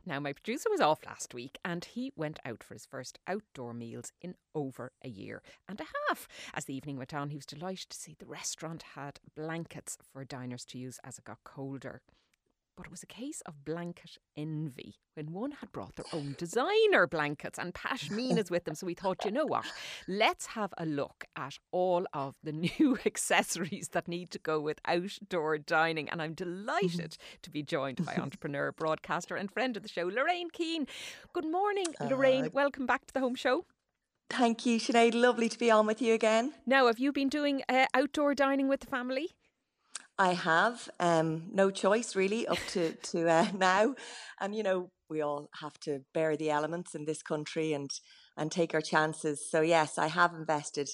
Now, 0.06 0.19
my 0.19 0.34
producer 0.34 0.69
was 0.69 0.82
off 0.82 1.06
last 1.06 1.34
week 1.34 1.60
and 1.63 1.86
he 1.86 2.12
went 2.15 2.39
out 2.43 2.62
for 2.62 2.73
his 2.73 2.86
first 2.86 3.19
outdoor 3.26 3.73
meals 3.73 4.12
in 4.21 4.36
over 4.54 4.91
a 5.04 5.08
year 5.08 5.41
and 5.69 5.80
a 5.80 5.86
half. 6.10 6.28
As 6.54 6.65
the 6.65 6.76
evening 6.76 6.97
went 6.97 7.13
on, 7.13 7.30
he 7.30 7.38
was 7.38 7.45
delighted 7.45 7.89
to 7.89 7.97
see 7.97 8.15
the 8.19 8.26
restaurant 8.26 8.84
had 8.95 9.21
blankets 9.36 9.97
for 10.12 10.26
diners 10.26 10.65
to 10.65 10.78
use 10.78 10.99
as 11.06 11.17
it 11.17 11.23
got 11.23 11.38
colder. 11.45 12.02
But 12.75 12.88
it 12.88 12.91
was 12.91 13.03
a 13.03 13.07
case 13.07 13.41
of 13.45 13.63
blanket 13.65 14.17
envy 14.36 14.95
when 15.13 15.31
one 15.31 15.51
had 15.51 15.71
brought 15.71 15.95
their 15.95 16.05
own 16.12 16.33
designer 16.39 17.05
blankets 17.05 17.59
and 17.59 17.71
pashminas 17.71 18.49
with 18.49 18.63
them. 18.63 18.73
So 18.73 18.88
we 18.88 18.95
thought, 18.95 19.23
you 19.25 19.31
know 19.31 19.45
what? 19.45 19.65
Let's 20.07 20.47
have 20.47 20.73
a 20.77 20.86
look 20.86 21.25
at 21.36 21.59
all 21.71 22.07
of 22.13 22.36
the 22.41 22.51
new 22.51 22.97
accessories 23.05 23.89
that 23.89 24.07
need 24.07 24.31
to 24.31 24.39
go 24.39 24.59
with 24.59 24.79
outdoor 24.86 25.59
dining. 25.59 26.09
And 26.09 26.19
I'm 26.19 26.33
delighted 26.33 27.15
to 27.43 27.51
be 27.51 27.62
joined 27.62 28.03
by 28.03 28.15
entrepreneur, 28.17 28.71
broadcaster, 28.71 29.36
and 29.36 29.51
friend 29.51 29.77
of 29.77 29.83
the 29.83 29.89
show, 29.89 30.07
Lorraine 30.07 30.49
Keane. 30.49 30.88
Good 31.31 31.45
morning, 31.45 31.93
Lorraine. 32.01 32.49
Welcome 32.53 32.88
back 32.88 33.05
to 33.05 33.13
the 33.13 33.19
home 33.19 33.36
show. 33.36 33.65
Thank 34.31 34.65
you, 34.65 34.79
Sinead. 34.79 35.13
Lovely 35.13 35.47
to 35.47 35.59
be 35.59 35.69
on 35.69 35.86
with 35.86 36.01
you 36.01 36.15
again. 36.15 36.53
Now, 36.65 36.88
have 36.88 36.97
you 36.97 37.12
been 37.12 37.29
doing 37.29 37.62
uh, 37.69 37.86
outdoor 37.93 38.33
dining 38.33 38.67
with 38.67 38.79
the 38.79 38.88
family? 38.88 39.29
I 40.17 40.34
have 40.34 40.89
um, 40.99 41.43
no 41.52 41.71
choice 41.71 42.15
really 42.15 42.47
up 42.47 42.60
to 42.69 42.93
to 42.93 43.30
uh, 43.30 43.47
now, 43.58 43.95
and 44.39 44.56
you 44.56 44.63
know 44.63 44.91
we 45.10 45.21
all 45.21 45.49
have 45.60 45.80
to 45.82 46.02
bear 46.13 46.38
the 46.38 46.52
elements 46.52 46.93
in 46.95 47.06
this 47.06 47.23
country 47.23 47.73
and 47.73 47.89
and 48.38 48.52
take 48.52 48.73
our 48.73 48.82
chances. 48.82 49.49
So 49.49 49.62
yes, 49.62 49.97
I 49.97 50.08
have 50.08 50.34
invested 50.34 50.89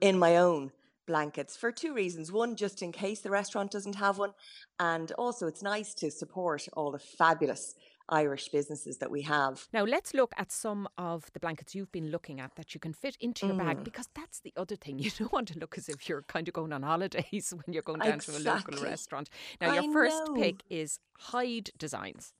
in 0.00 0.18
my 0.18 0.36
own 0.36 0.72
blankets 1.06 1.56
for 1.56 1.70
two 1.70 1.94
reasons. 1.94 2.32
One, 2.32 2.56
just 2.56 2.82
in 2.82 2.92
case 2.92 3.20
the 3.20 3.30
restaurant 3.30 3.70
doesn't 3.70 3.96
have 3.96 4.18
one, 4.18 4.32
and 4.78 5.10
also 5.12 5.46
it's 5.46 5.62
nice 5.62 5.94
to 5.94 6.10
support 6.10 6.66
all 6.72 6.92
the 6.92 6.98
fabulous 6.98 7.74
Irish 8.08 8.48
businesses 8.48 8.98
that 8.98 9.10
we 9.10 9.22
have. 9.22 9.66
Now, 9.72 9.84
let's 9.84 10.14
look 10.14 10.32
at 10.36 10.52
some 10.52 10.88
of 10.96 11.32
the 11.32 11.40
blankets 11.40 11.74
you've 11.74 11.92
been 11.92 12.10
looking 12.10 12.40
at 12.40 12.54
that 12.56 12.74
you 12.74 12.80
can 12.80 12.92
fit 12.92 13.16
into 13.20 13.46
your 13.46 13.56
Mm. 13.56 13.66
bag 13.66 13.84
because 13.84 14.08
that's 14.14 14.40
the 14.40 14.52
other 14.56 14.76
thing. 14.76 14.98
You 15.06 15.10
don't 15.10 15.32
want 15.32 15.48
to 15.48 15.58
look 15.58 15.76
as 15.78 15.88
if 15.88 16.08
you're 16.08 16.22
kind 16.22 16.46
of 16.48 16.54
going 16.54 16.72
on 16.72 16.82
holidays 16.82 17.52
when 17.64 17.72
you're 17.72 17.82
going 17.82 18.00
down 18.00 18.18
to 18.20 18.36
a 18.36 18.38
local 18.38 18.76
restaurant. 18.82 19.28
Now, 19.60 19.72
your 19.74 19.84
I 19.90 19.92
first 19.92 20.22
know. 20.28 20.34
pick 20.34 20.62
is 20.70 20.98
Hide 21.18 21.70
Designs. 21.78 22.32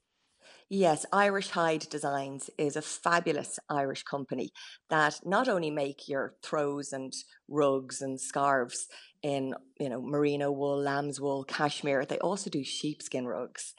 Yes, 0.69 1.05
Irish 1.13 1.49
Hide 1.51 1.87
Designs 1.89 2.49
is 2.57 2.75
a 2.75 2.81
fabulous 2.81 3.57
Irish 3.69 4.03
company 4.03 4.51
that 4.89 5.19
not 5.25 5.47
only 5.47 5.71
make 5.71 6.07
your 6.09 6.35
throws 6.43 6.91
and 6.93 7.13
rugs 7.47 8.01
and 8.01 8.19
scarves 8.19 8.87
in, 9.21 9.55
you 9.79 9.89
know, 9.89 10.01
merino 10.01 10.51
wool, 10.51 10.77
lamb's 10.77 11.19
wool, 11.21 11.43
cashmere, 11.45 12.05
they 12.05 12.19
also 12.19 12.49
do 12.49 12.63
sheepskin 12.63 13.25
rugs. 13.27 13.73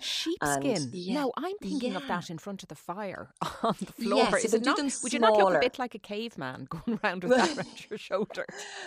Sheepskin. 0.00 0.90
yeah, 0.92 1.14
now, 1.14 1.32
I'm 1.36 1.56
thinking 1.62 1.94
of 1.96 2.06
that 2.08 2.30
in 2.30 2.38
front 2.38 2.62
of 2.62 2.68
the 2.68 2.74
fire 2.74 3.30
on 3.62 3.74
the 3.80 3.92
floor. 3.92 4.18
Yes, 4.32 4.44
Is 4.46 4.54
it 4.54 4.64
not? 4.64 4.78
Would 5.02 5.12
you 5.12 5.18
not 5.18 5.36
look 5.36 5.54
a 5.54 5.58
bit 5.60 5.78
like 5.78 5.94
a 5.94 5.98
caveman 5.98 6.66
going 6.70 6.98
around 7.02 7.24
with 7.24 7.36
that 7.36 7.56
around 7.56 7.86
your 7.90 7.98
shoulder? 7.98 8.44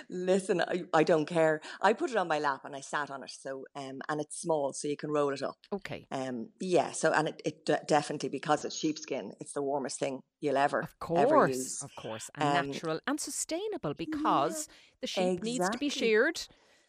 Listen, 0.10 0.62
I, 0.62 0.84
I 0.94 1.04
don't 1.04 1.26
care. 1.26 1.62
I 1.82 1.94
put 1.94 2.12
it 2.12 2.18
on 2.18 2.28
my 2.28 2.40
lap 2.40 2.62
and 2.66 2.76
I 2.76 2.82
sat 2.82 3.10
on 3.12 3.24
it. 3.24 3.32
So, 3.32 3.66
um, 3.76 4.02
and 4.10 4.20
it's 4.22 4.40
small, 4.42 4.74
so 4.74 4.88
you 4.88 4.98
can 4.98 5.12
roll 5.12 5.30
it 5.34 5.42
up. 5.42 5.58
Okay. 5.74 6.08
Um, 6.12 6.50
yeah. 6.60 6.92
So, 6.92 7.12
and 7.12 7.30
it, 7.30 7.42
it 7.46 7.66
de- 7.66 7.82
definitely 7.88 8.30
because 8.30 8.66
it's 8.66 8.76
sheepskin, 8.76 9.34
it's 9.40 9.54
the 9.54 9.62
warmest 9.62 10.00
thing 10.00 10.20
you'll 10.40 10.58
ever 10.58 10.82
Of 10.82 10.90
ever 11.18 11.30
course, 11.30 11.56
use. 11.58 11.82
of 11.84 11.92
course, 11.96 12.30
and 12.36 12.58
Um, 12.58 12.68
natural 12.72 13.00
and 13.08 13.20
sustainable 13.20 13.94
because 13.94 14.68
the 15.02 15.08
sheep 15.08 15.42
needs 15.44 15.70
to 15.70 15.78
be 15.78 15.90
sheared. 15.90 16.42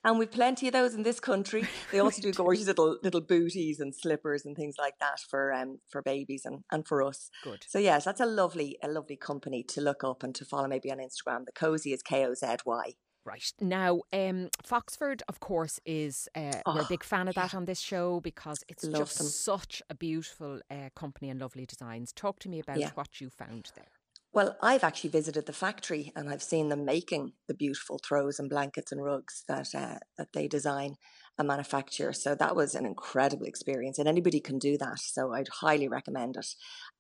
And 0.04 0.18
we've 0.18 0.30
plenty 0.30 0.68
of 0.68 0.72
those 0.72 0.94
in 0.94 1.02
this 1.02 1.20
country. 1.20 1.66
They 1.92 1.98
also 1.98 2.22
do 2.22 2.32
gorgeous 2.32 2.66
little 2.66 2.98
little 3.02 3.20
booties 3.20 3.80
and 3.80 3.94
slippers 3.94 4.44
and 4.46 4.56
things 4.56 4.76
like 4.78 4.94
that 5.00 5.20
for 5.28 5.52
um 5.52 5.80
for 5.90 6.02
babies 6.02 6.42
and, 6.44 6.64
and 6.70 6.86
for 6.86 7.02
us. 7.02 7.30
Good. 7.42 7.64
So 7.68 7.78
yes, 7.78 8.04
that's 8.04 8.20
a 8.20 8.26
lovely 8.26 8.78
a 8.82 8.88
lovely 8.88 9.16
company 9.16 9.62
to 9.64 9.80
look 9.80 10.04
up 10.04 10.22
and 10.22 10.34
to 10.36 10.44
follow 10.44 10.68
maybe 10.68 10.90
on 10.92 10.98
Instagram. 10.98 11.44
The 11.46 11.52
cozy 11.52 11.92
is 11.92 12.02
K 12.02 12.24
O 12.26 12.34
Z 12.34 12.46
Y. 12.64 12.94
Right. 13.24 13.52
Now, 13.60 14.00
um, 14.12 14.48
Foxford, 14.64 15.20
of 15.28 15.38
course, 15.38 15.78
is, 15.84 16.30
uh, 16.34 16.62
we're 16.66 16.80
a 16.80 16.84
Oh, 16.84 16.86
big 16.88 17.04
fan 17.04 17.28
of 17.28 17.34
that 17.34 17.54
on 17.54 17.66
this 17.66 17.78
show 17.80 18.20
because 18.20 18.64
it's 18.68 18.84
Love 18.84 19.00
just 19.02 19.18
them. 19.18 19.26
such 19.26 19.82
a 19.90 19.94
beautiful 19.94 20.60
uh, 20.70 20.88
company 20.96 21.28
and 21.28 21.38
lovely 21.38 21.66
designs. 21.66 22.12
Talk 22.14 22.38
to 22.38 22.48
me 22.48 22.60
about 22.60 22.78
Yeah. 22.78 22.92
what 22.94 23.20
you 23.20 23.28
found 23.28 23.70
there. 23.74 23.90
Well, 24.32 24.56
I've 24.62 24.84
actually 24.84 25.10
visited 25.10 25.46
the 25.46 25.52
factory 25.52 26.12
and 26.14 26.28
I've 26.28 26.42
seen 26.42 26.68
them 26.68 26.84
making 26.84 27.32
the 27.46 27.54
beautiful 27.54 27.98
throws 28.06 28.38
and 28.38 28.48
blankets 28.50 28.92
and 28.92 29.02
rugs 29.02 29.42
that 29.48 29.74
uh, 29.74 29.98
that 30.18 30.32
they 30.34 30.46
design 30.46 30.96
and 31.38 31.48
manufacture. 31.48 32.12
So 32.12 32.34
that 32.34 32.54
was 32.54 32.74
an 32.74 32.84
incredible 32.84 33.46
experience, 33.46 33.98
and 33.98 34.08
anybody 34.08 34.40
can 34.40 34.58
do 34.58 34.76
that. 34.78 34.98
So 34.98 35.32
I'd 35.32 35.48
highly 35.48 35.88
recommend 35.88 36.36
it. 36.36 36.46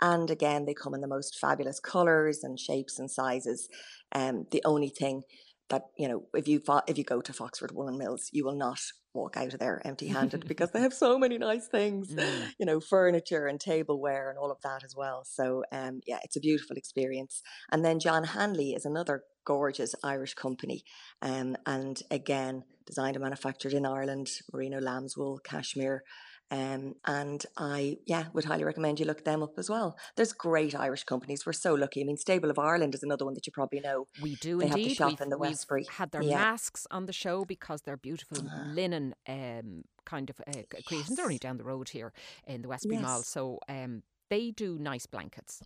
And 0.00 0.30
again, 0.30 0.64
they 0.64 0.74
come 0.74 0.94
in 0.94 1.00
the 1.00 1.08
most 1.08 1.38
fabulous 1.38 1.80
colors 1.80 2.42
and 2.42 2.58
shapes 2.58 2.98
and 2.98 3.10
sizes. 3.10 3.68
Um, 4.12 4.46
the 4.50 4.62
only 4.64 4.88
thing 4.88 5.22
that 5.68 5.84
you 5.98 6.08
know, 6.08 6.24
if 6.34 6.48
you 6.48 6.60
fo- 6.60 6.82
if 6.86 6.96
you 6.98 7.04
go 7.04 7.20
to 7.20 7.32
Foxford 7.32 7.72
Woolen 7.72 7.98
Mills, 7.98 8.28
you 8.32 8.44
will 8.44 8.54
not 8.56 8.80
walk 9.14 9.36
out 9.36 9.52
of 9.52 9.58
there 9.58 9.82
empty-handed 9.84 10.46
because 10.52 10.70
they 10.70 10.80
have 10.80 10.94
so 10.94 11.18
many 11.18 11.38
nice 11.38 11.66
things 11.66 12.08
Mm. 12.14 12.52
you 12.58 12.66
know, 12.66 12.78
furniture 12.80 13.46
and 13.46 13.58
tableware 13.60 14.30
and 14.30 14.38
all 14.38 14.50
of 14.50 14.60
that 14.62 14.84
as 14.84 14.94
well. 14.96 15.24
So 15.24 15.64
um, 15.72 16.00
yeah, 16.06 16.18
it's 16.22 16.36
a 16.36 16.40
beautiful 16.40 16.76
experience. 16.76 17.42
And 17.72 17.84
then 17.84 17.98
John 18.00 18.24
Hanly 18.24 18.76
is 18.76 18.84
another 18.86 19.24
gorgeous 19.44 19.94
Irish 20.04 20.34
company, 20.34 20.84
um, 21.22 21.56
and 21.66 22.00
again 22.10 22.64
designed 22.86 23.16
and 23.16 23.22
manufactured 23.22 23.74
in 23.74 23.84
Ireland, 23.84 24.28
merino 24.52 24.80
lamb's 24.80 25.16
wool, 25.16 25.38
cashmere. 25.44 26.02
Um, 26.50 26.94
and 27.06 27.44
I, 27.56 27.98
yeah, 28.06 28.24
would 28.32 28.44
highly 28.46 28.64
recommend 28.64 28.98
you 29.00 29.06
look 29.06 29.24
them 29.24 29.42
up 29.42 29.58
as 29.58 29.68
well. 29.68 29.96
There's 30.16 30.32
great 30.32 30.74
Irish 30.74 31.04
companies. 31.04 31.44
We're 31.44 31.52
so 31.52 31.74
lucky. 31.74 32.00
I 32.00 32.04
mean, 32.04 32.16
Stable 32.16 32.50
of 32.50 32.58
Ireland 32.58 32.94
is 32.94 33.02
another 33.02 33.24
one 33.24 33.34
that 33.34 33.46
you 33.46 33.52
probably 33.52 33.80
know. 33.80 34.06
We 34.22 34.36
do 34.36 34.58
They 34.58 34.66
have 34.68 34.76
the 34.76 34.82
indeed. 34.82 34.94
shop 34.96 35.10
we've, 35.10 35.20
in 35.20 35.28
the 35.28 35.38
Westbury. 35.38 35.84
had 35.90 36.10
their 36.10 36.22
Yeah. 36.22 36.36
masks 36.36 36.86
on 36.90 37.06
the 37.06 37.12
show 37.12 37.44
because 37.44 37.82
they're 37.82 37.96
beautiful 37.98 38.38
linen 38.66 39.14
um, 39.28 39.82
kind 40.06 40.30
of 40.30 40.40
uh, 40.48 40.52
c- 40.52 40.82
creations. 40.86 41.16
They're 41.16 41.26
only 41.26 41.38
down 41.38 41.58
the 41.58 41.64
road 41.64 41.90
here 41.90 42.12
in 42.46 42.62
the 42.62 42.68
Westbury 42.68 42.98
Mall. 42.98 43.22
So 43.22 43.58
um, 43.68 44.02
they 44.30 44.50
do 44.50 44.78
nice 44.78 45.04
blankets. 45.06 45.62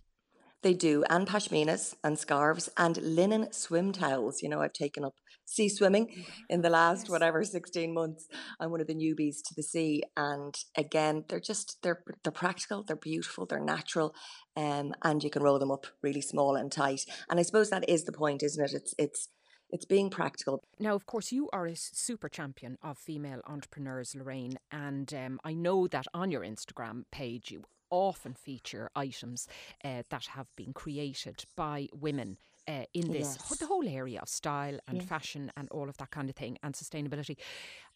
They 0.63 0.73
do, 0.73 1.03
and 1.09 1.27
pashminas 1.27 1.95
and 2.05 2.17
scarves 2.17 2.69
and 2.77 2.95
linen 2.97 3.51
swim 3.51 3.91
towels. 3.91 4.41
You 4.41 4.47
know, 4.47 4.61
I've 4.61 4.71
taken 4.73 5.03
up 5.03 5.15
sea 5.45 5.67
swimming 5.67 6.25
in 6.49 6.61
the 6.61 6.69
last 6.69 7.03
yes. 7.03 7.09
whatever 7.09 7.43
16 7.43 7.93
months. 7.93 8.27
I'm 8.61 8.71
one 8.71 8.79
of 8.79 8.87
the 8.87 8.95
newbies 8.95 9.41
to 9.43 9.53
the 9.55 9.61
sea. 9.61 10.03
And 10.15 10.55
again, 10.77 11.25
they're 11.27 11.41
just, 11.41 11.79
they're, 11.83 12.01
they're 12.23 12.31
practical, 12.31 12.83
they're 12.83 12.95
beautiful, 12.95 13.45
they're 13.45 13.59
natural. 13.59 14.15
Um, 14.55 14.93
and 15.03 15.21
you 15.21 15.29
can 15.29 15.43
roll 15.43 15.59
them 15.59 15.71
up 15.71 15.85
really 16.01 16.21
small 16.21 16.55
and 16.55 16.71
tight. 16.71 17.01
And 17.29 17.41
I 17.41 17.43
suppose 17.43 17.69
that 17.69 17.89
is 17.89 18.05
the 18.05 18.13
point, 18.13 18.41
isn't 18.41 18.63
it? 18.63 18.73
It's, 18.73 18.95
it's, 18.97 19.27
it's 19.69 19.85
being 19.85 20.09
practical. 20.09 20.63
Now, 20.79 20.95
of 20.95 21.05
course, 21.05 21.31
you 21.31 21.49
are 21.51 21.65
a 21.65 21.75
super 21.75 22.29
champion 22.29 22.77
of 22.81 22.97
female 22.97 23.41
entrepreneurs, 23.47 24.15
Lorraine, 24.15 24.59
and 24.71 25.11
um, 25.13 25.39
I 25.43 25.53
know 25.53 25.87
that 25.87 26.05
on 26.13 26.29
your 26.29 26.41
Instagram 26.41 27.05
page 27.11 27.49
you 27.49 27.63
often 27.93 28.33
feature 28.33 28.89
items 28.95 29.47
uh, 29.83 30.01
that 30.09 30.25
have 30.25 30.47
been 30.55 30.73
created 30.73 31.45
by 31.55 31.87
women 31.93 32.37
uh, 32.67 32.85
in 32.93 33.11
this 33.11 33.37
yes. 33.39 33.59
the 33.59 33.67
whole 33.67 33.87
area 33.87 34.19
of 34.19 34.27
style 34.27 34.79
and 34.87 34.97
yeah. 34.97 35.03
fashion 35.03 35.51
and 35.55 35.69
all 35.69 35.87
of 35.87 35.97
that 35.97 36.11
kind 36.11 36.29
of 36.29 36.35
thing 36.35 36.57
and 36.63 36.73
sustainability. 36.73 37.37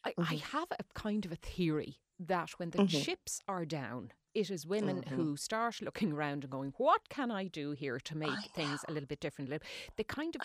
I, 0.04 0.12
mm-hmm. 0.12 0.34
I 0.34 0.36
have 0.52 0.68
a 0.72 0.84
kind 0.94 1.26
of 1.26 1.32
a 1.32 1.36
theory 1.36 1.98
that 2.20 2.52
when 2.58 2.70
the 2.70 2.80
mm-hmm. 2.80 3.02
chips 3.02 3.42
are 3.48 3.66
down, 3.66 4.12
it 4.34 4.52
is 4.52 4.68
women 4.68 5.02
mm-hmm. 5.02 5.16
who 5.16 5.38
start 5.38 5.82
looking 5.82 6.12
around 6.14 6.44
and 6.44 6.52
going, 6.52 6.74
"What 6.78 7.10
can 7.10 7.32
I 7.32 7.46
do 7.48 7.72
here 7.72 8.00
to 8.00 8.18
make 8.18 8.52
things 8.54 8.82
a 8.88 8.92
little 8.92 9.08
bit 9.08 9.20
different?" 9.20 9.50
They 9.96 10.04
kind 10.04 10.36
of 10.36 10.42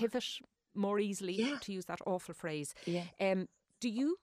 pivot 0.00 0.24
more 0.74 0.98
easily, 0.98 1.34
yeah. 1.34 1.56
to 1.60 1.72
use 1.72 1.84
that 1.86 2.00
awful 2.06 2.34
phrase. 2.34 2.74
Yeah. 2.84 3.04
Um, 3.20 3.48
do 3.80 3.88
you 3.88 4.16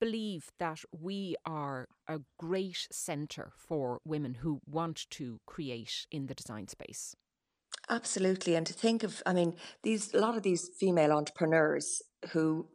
believe 0.00 0.50
that 0.58 0.80
we 0.92 1.36
are 1.44 1.88
a 2.08 2.20
great 2.38 2.86
centre 2.90 3.52
for 3.56 4.00
women 4.04 4.34
who 4.34 4.60
want 4.66 5.06
to 5.10 5.40
create 5.46 6.06
in 6.10 6.26
the 6.26 6.34
design 6.34 6.68
space. 6.68 7.14
Absolutely. 7.88 8.54
And 8.54 8.66
to 8.66 8.72
think 8.72 9.02
of, 9.02 9.22
I 9.24 9.32
mean, 9.32 9.54
these, 9.82 10.12
a 10.12 10.18
lot 10.18 10.36
of 10.36 10.42
these 10.42 10.70
female 10.78 11.12
entrepreneurs 11.12 12.02
who, 12.32 12.68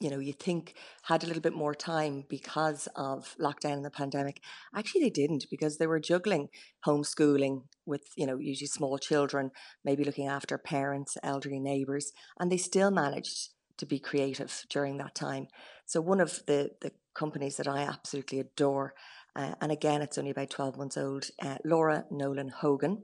you 0.00 0.10
know, 0.10 0.18
you 0.18 0.32
think 0.32 0.74
had 1.04 1.24
a 1.24 1.26
little 1.26 1.42
bit 1.42 1.54
more 1.54 1.74
time 1.74 2.24
because 2.28 2.86
of 2.96 3.34
lockdown 3.40 3.74
and 3.74 3.84
the 3.84 3.90
pandemic. 3.90 4.40
Actually, 4.74 5.02
they 5.02 5.10
didn't 5.10 5.46
because 5.50 5.78
they 5.78 5.86
were 5.86 6.00
juggling 6.00 6.48
homeschooling 6.86 7.62
with, 7.86 8.02
you 8.16 8.26
know, 8.26 8.38
usually 8.38 8.66
small 8.66 8.98
children, 8.98 9.50
maybe 9.84 10.04
looking 10.04 10.28
after 10.28 10.58
parents, 10.58 11.16
elderly 11.22 11.60
neighbours, 11.60 12.12
and 12.38 12.52
they 12.52 12.58
still 12.58 12.90
managed 12.90 13.50
to 13.78 13.86
be 13.86 13.98
creative 13.98 14.64
during 14.70 14.98
that 14.98 15.14
time. 15.14 15.48
So 15.84 16.00
one 16.00 16.20
of 16.20 16.40
the, 16.46 16.72
the 16.80 16.92
companies 17.14 17.56
that 17.56 17.68
I 17.68 17.82
absolutely 17.82 18.40
adore, 18.40 18.94
uh, 19.34 19.54
and 19.60 19.70
again, 19.70 20.02
it's 20.02 20.18
only 20.18 20.30
about 20.30 20.50
12 20.50 20.76
months 20.76 20.96
old, 20.96 21.30
uh, 21.42 21.56
Laura 21.64 22.04
Nolan 22.10 22.48
Hogan, 22.48 23.02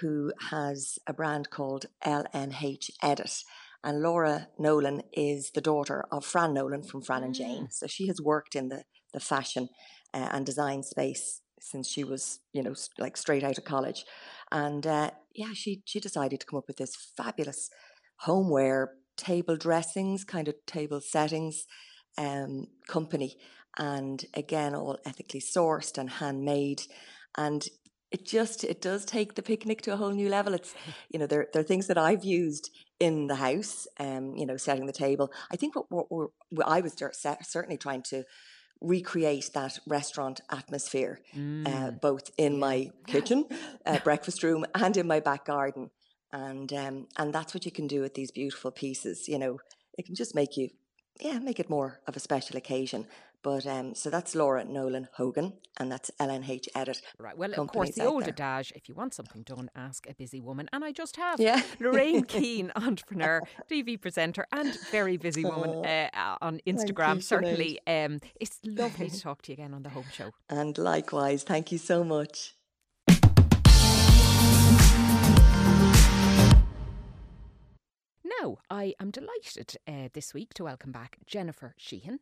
who 0.00 0.32
has 0.50 0.98
a 1.06 1.12
brand 1.12 1.50
called 1.50 1.86
LNH 2.04 2.90
Edit. 3.02 3.42
And 3.82 4.02
Laura 4.02 4.48
Nolan 4.58 5.02
is 5.12 5.52
the 5.52 5.60
daughter 5.60 6.04
of 6.10 6.24
Fran 6.24 6.54
Nolan 6.54 6.82
from 6.82 7.02
Fran 7.02 7.22
and 7.22 7.34
Jane. 7.34 7.64
Mm. 7.64 7.72
So 7.72 7.86
she 7.86 8.06
has 8.08 8.20
worked 8.20 8.54
in 8.54 8.68
the, 8.68 8.84
the 9.12 9.20
fashion 9.20 9.68
uh, 10.12 10.28
and 10.32 10.44
design 10.44 10.82
space 10.82 11.42
since 11.60 11.88
she 11.88 12.04
was, 12.04 12.40
you 12.52 12.62
know, 12.62 12.74
like 12.98 13.16
straight 13.16 13.44
out 13.44 13.58
of 13.58 13.64
college. 13.64 14.04
And 14.50 14.86
uh, 14.86 15.10
yeah, 15.34 15.52
she, 15.54 15.82
she 15.84 16.00
decided 16.00 16.40
to 16.40 16.46
come 16.46 16.58
up 16.58 16.68
with 16.68 16.76
this 16.76 16.96
fabulous 17.16 17.70
homeware 18.20 18.92
table 19.18 19.56
dressings, 19.56 20.24
kind 20.24 20.48
of 20.48 20.54
table 20.66 21.00
settings 21.00 21.66
um, 22.16 22.68
company. 22.86 23.36
And 23.76 24.24
again, 24.34 24.74
all 24.74 24.98
ethically 25.04 25.40
sourced 25.40 25.98
and 25.98 26.08
handmade. 26.08 26.82
And 27.36 27.66
it 28.10 28.26
just 28.26 28.64
it 28.64 28.80
does 28.80 29.04
take 29.04 29.34
the 29.34 29.42
picnic 29.42 29.82
to 29.82 29.92
a 29.92 29.96
whole 29.96 30.12
new 30.12 30.28
level. 30.28 30.54
It's 30.54 30.74
you 31.10 31.18
know 31.18 31.26
there 31.26 31.46
there 31.52 31.60
are 31.60 31.66
things 31.66 31.86
that 31.88 31.98
I've 31.98 32.24
used 32.24 32.70
in 32.98 33.26
the 33.26 33.36
house, 33.36 33.86
um, 34.00 34.34
you 34.36 34.46
know, 34.46 34.56
setting 34.56 34.86
the 34.86 34.92
table. 34.92 35.30
I 35.52 35.56
think 35.56 35.76
what, 35.76 36.10
what, 36.10 36.30
what 36.50 36.66
I 36.66 36.80
was 36.80 36.96
certainly 37.42 37.76
trying 37.76 38.02
to 38.10 38.24
recreate 38.80 39.50
that 39.54 39.78
restaurant 39.86 40.40
atmosphere, 40.50 41.20
uh, 41.32 41.38
mm. 41.38 41.68
uh, 41.68 41.90
both 41.92 42.30
in 42.36 42.58
my 42.58 42.90
kitchen, 43.06 43.44
uh, 43.86 43.98
breakfast 44.04 44.42
room, 44.42 44.64
and 44.74 44.96
in 44.96 45.06
my 45.06 45.20
back 45.20 45.44
garden 45.44 45.90
and 46.32 46.72
um, 46.72 47.06
and 47.16 47.32
that's 47.32 47.54
what 47.54 47.64
you 47.64 47.72
can 47.72 47.86
do 47.86 48.00
with 48.00 48.14
these 48.14 48.30
beautiful 48.30 48.70
pieces. 48.70 49.28
You 49.28 49.38
know, 49.38 49.58
it 49.96 50.06
can 50.06 50.14
just 50.14 50.34
make 50.34 50.56
you, 50.56 50.70
yeah, 51.20 51.38
make 51.38 51.60
it 51.60 51.70
more 51.70 52.00
of 52.06 52.16
a 52.16 52.20
special 52.20 52.56
occasion. 52.56 53.06
But 53.42 53.66
um, 53.66 53.94
so 53.94 54.10
that's 54.10 54.34
Laura 54.34 54.64
Nolan 54.64 55.08
Hogan, 55.14 55.52
and 55.78 55.92
that's 55.92 56.10
LNH 56.20 56.68
Edit. 56.74 57.00
Right. 57.20 57.38
Well, 57.38 57.52
of 57.54 57.68
course, 57.68 57.94
the 57.94 58.04
old 58.04 58.24
there. 58.24 58.34
adage: 58.36 58.72
if 58.74 58.88
you 58.88 58.96
want 58.96 59.14
something 59.14 59.42
done, 59.42 59.70
ask 59.76 60.08
a 60.08 60.14
busy 60.14 60.40
woman. 60.40 60.68
And 60.72 60.84
I 60.84 60.90
just 60.90 61.16
have. 61.16 61.38
Yeah. 61.38 61.62
Lorraine 61.78 62.24
Keane, 62.34 62.72
entrepreneur, 62.74 63.40
TV 63.70 64.00
presenter, 64.00 64.44
and 64.50 64.76
very 64.90 65.16
busy 65.16 65.44
woman 65.44 65.70
oh, 65.70 65.82
uh, 65.84 66.36
on 66.42 66.60
Instagram. 66.66 67.22
Certainly, 67.22 67.78
um, 67.86 68.20
it's 68.40 68.58
lovely 68.64 69.08
to 69.08 69.20
talk 69.28 69.42
to 69.42 69.52
you 69.52 69.54
again 69.54 69.72
on 69.72 69.84
the 69.84 69.90
Home 69.90 70.06
Show. 70.12 70.32
And 70.50 70.76
likewise, 70.76 71.44
thank 71.44 71.70
you 71.70 71.78
so 71.78 72.02
much. 72.02 72.57
Now, 78.42 78.58
I 78.68 78.94
am 79.00 79.10
delighted 79.10 79.76
uh, 79.86 80.08
this 80.12 80.34
week 80.34 80.52
to 80.54 80.64
welcome 80.64 80.92
back 80.92 81.16
Jenifer 81.26 81.72
Sheahan, 81.80 82.18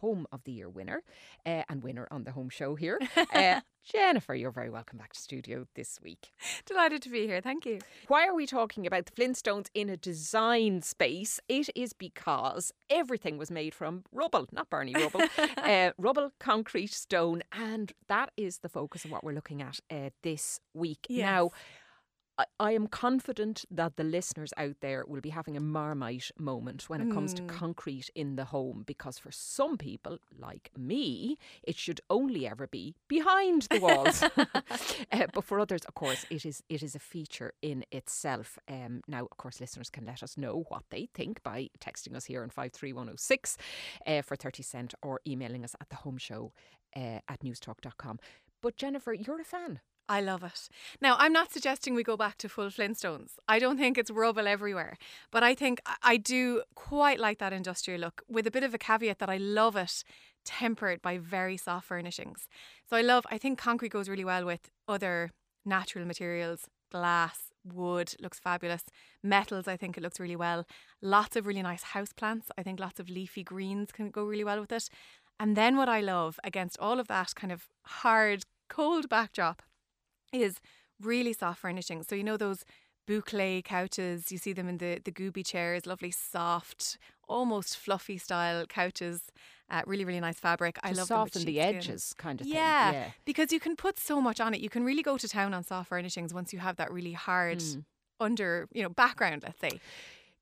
Home 0.00 0.26
of 0.30 0.44
the 0.44 0.52
Year 0.52 0.68
winner 0.68 1.02
uh, 1.46 1.62
and 1.68 1.82
winner 1.82 2.06
on 2.10 2.24
the 2.24 2.32
home 2.32 2.50
show 2.50 2.74
here. 2.74 3.00
Uh, 3.16 3.60
Jenifer, 3.90 4.38
you're 4.38 4.50
very 4.50 4.68
welcome 4.68 4.98
back 4.98 5.14
to 5.14 5.20
studio 5.20 5.66
this 5.74 5.98
week. 6.02 6.32
Delighted 6.66 7.00
to 7.02 7.08
be 7.08 7.26
here. 7.26 7.40
Thank 7.40 7.64
you. 7.64 7.78
Why 8.08 8.26
are 8.26 8.34
we 8.34 8.44
talking 8.44 8.86
about 8.86 9.06
the 9.06 9.12
Flintstones 9.12 9.68
in 9.72 9.88
a 9.88 9.96
design 9.96 10.82
space? 10.82 11.40
It 11.48 11.70
is 11.74 11.92
because 11.94 12.72
everything 12.90 13.38
was 13.38 13.50
made 13.50 13.72
from 13.74 14.04
rubble, 14.12 14.48
not 14.52 14.68
Barney 14.68 14.94
rubble, 14.94 15.22
uh, 15.56 15.92
rubble, 15.98 16.32
concrete, 16.38 16.92
stone, 16.92 17.42
and 17.52 17.92
that 18.08 18.30
is 18.36 18.58
the 18.58 18.68
focus 18.68 19.04
of 19.06 19.10
what 19.10 19.24
we're 19.24 19.32
looking 19.32 19.62
at 19.62 19.80
uh, 19.90 20.10
this 20.22 20.60
week. 20.74 21.06
Yes. 21.08 21.24
Now, 21.24 21.50
I, 22.60 22.72
am 22.72 22.86
confident 22.86 23.64
that 23.70 23.96
the 23.96 24.04
listeners 24.04 24.52
out 24.56 24.76
there 24.80 25.04
will 25.06 25.22
be 25.22 25.30
having 25.30 25.56
a 25.56 25.60
marmite 25.60 26.30
moment 26.38 26.88
when 26.88 27.00
it 27.00 27.10
comes 27.10 27.32
to 27.34 27.42
mm. 27.42 27.48
concrete 27.48 28.10
in 28.14 28.36
the 28.36 28.44
home 28.44 28.84
because 28.86 29.18
for 29.18 29.30
some 29.32 29.78
people, 29.78 30.18
like 30.38 30.70
me, 30.76 31.38
it 31.62 31.76
should 31.76 32.00
only 32.10 32.46
ever 32.46 32.66
be 32.66 32.94
behind 33.08 33.62
the 33.70 33.80
walls. 33.80 34.22
uh, 35.12 35.26
but 35.32 35.44
for 35.44 35.58
others, 35.60 35.82
of 35.86 35.94
course, 35.94 36.26
it 36.28 36.44
is 36.44 36.62
it 36.68 36.82
is 36.82 36.94
a 36.94 36.98
feature 36.98 37.54
in 37.62 37.84
itself. 37.90 38.58
Um, 38.68 39.00
now, 39.08 39.28
of 39.30 39.36
course, 39.38 39.60
listeners 39.60 39.88
can 39.88 40.04
let 40.04 40.22
us 40.22 40.36
know 40.36 40.66
what 40.68 40.84
they 40.90 41.08
think 41.14 41.42
by 41.42 41.70
texting 41.80 42.14
us 42.14 42.26
here 42.26 42.42
on 42.42 42.50
53106 42.50 43.56
uh, 44.06 44.22
for 44.22 44.36
30 44.36 44.62
cent 44.62 44.94
or 45.02 45.20
emailing 45.26 45.64
us 45.64 45.74
at 45.80 45.88
the 45.88 45.96
home 45.96 46.18
show 46.18 46.52
uh, 46.94 47.20
at 47.28 47.40
newstalk.com. 47.42 48.18
But 48.60 48.76
Jenifer, 48.76 49.14
you're 49.26 49.40
a 49.40 49.44
fan. 49.44 49.80
I 50.08 50.20
love 50.20 50.44
it. 50.44 50.68
Now, 51.00 51.16
I'm 51.18 51.32
not 51.32 51.52
suggesting 51.52 51.94
we 51.94 52.04
go 52.04 52.16
back 52.16 52.38
to 52.38 52.48
full 52.48 52.68
Flintstones. 52.68 53.32
I 53.48 53.58
don't 53.58 53.76
think 53.76 53.98
it's 53.98 54.10
rubble 54.10 54.46
everywhere, 54.46 54.98
but 55.32 55.42
I 55.42 55.54
think 55.54 55.80
I 56.02 56.16
do 56.16 56.62
quite 56.74 57.18
like 57.18 57.38
that 57.38 57.52
industrial 57.52 58.00
look 58.00 58.22
with 58.28 58.46
a 58.46 58.50
bit 58.50 58.62
of 58.62 58.72
a 58.72 58.78
caveat 58.78 59.18
that 59.18 59.28
I 59.28 59.36
love 59.36 59.74
it 59.74 60.04
tempered 60.44 61.02
by 61.02 61.18
very 61.18 61.56
soft 61.56 61.88
furnishings. 61.88 62.46
So 62.88 62.96
I 62.96 63.02
love, 63.02 63.26
I 63.30 63.38
think 63.38 63.58
concrete 63.58 63.92
goes 63.92 64.08
really 64.08 64.24
well 64.24 64.44
with 64.44 64.70
other 64.86 65.32
natural 65.64 66.06
materials, 66.06 66.66
glass, 66.92 67.50
wood 67.64 68.14
looks 68.20 68.38
fabulous. 68.38 68.84
Metals, 69.24 69.66
I 69.66 69.76
think 69.76 69.96
it 69.96 70.02
looks 70.02 70.20
really 70.20 70.36
well. 70.36 70.64
Lots 71.02 71.34
of 71.34 71.46
really 71.46 71.62
nice 71.62 71.82
house 71.82 72.12
plants. 72.12 72.48
I 72.56 72.62
think 72.62 72.78
lots 72.78 73.00
of 73.00 73.10
leafy 73.10 73.42
greens 73.42 73.90
can 73.90 74.10
go 74.10 74.24
really 74.24 74.44
well 74.44 74.60
with 74.60 74.70
it. 74.70 74.88
And 75.40 75.56
then 75.56 75.76
what 75.76 75.88
I 75.88 76.00
love 76.00 76.38
against 76.44 76.78
all 76.78 77.00
of 77.00 77.08
that 77.08 77.34
kind 77.34 77.52
of 77.52 77.68
hard, 77.84 78.44
cold 78.68 79.08
backdrop 79.08 79.62
is 80.32 80.60
really 81.00 81.32
soft 81.32 81.60
furnishing. 81.60 82.02
So 82.02 82.14
you 82.14 82.24
know 82.24 82.36
those 82.36 82.64
boucle 83.08 83.64
couches, 83.64 84.32
you 84.32 84.38
see 84.38 84.52
them 84.52 84.68
in 84.68 84.78
the 84.78 85.00
the 85.04 85.12
Gubi 85.12 85.44
chairs, 85.44 85.86
lovely 85.86 86.10
soft, 86.10 86.98
almost 87.28 87.76
fluffy 87.76 88.18
style 88.18 88.66
couches. 88.66 89.22
Uh, 89.68 89.82
really, 89.84 90.04
really 90.04 90.20
nice 90.20 90.38
fabric. 90.38 90.76
To 90.76 90.86
I 90.86 90.92
love 90.92 91.08
soften 91.08 91.44
the 91.44 91.60
edges, 91.60 92.14
kind 92.16 92.40
of 92.40 92.46
yeah, 92.46 92.90
thing. 92.90 93.00
Yeah, 93.00 93.10
because 93.24 93.52
you 93.52 93.58
can 93.58 93.74
put 93.74 93.98
so 93.98 94.20
much 94.20 94.40
on 94.40 94.54
it. 94.54 94.60
You 94.60 94.70
can 94.70 94.84
really 94.84 95.02
go 95.02 95.18
to 95.18 95.28
town 95.28 95.54
on 95.54 95.64
soft 95.64 95.88
furnishings 95.88 96.32
once 96.32 96.52
you 96.52 96.60
have 96.60 96.76
that 96.76 96.92
really 96.92 97.14
hard 97.14 97.58
mm. 97.58 97.84
under, 98.20 98.68
you 98.72 98.82
know, 98.84 98.88
background. 98.88 99.42
Let's 99.42 99.60
say. 99.60 99.80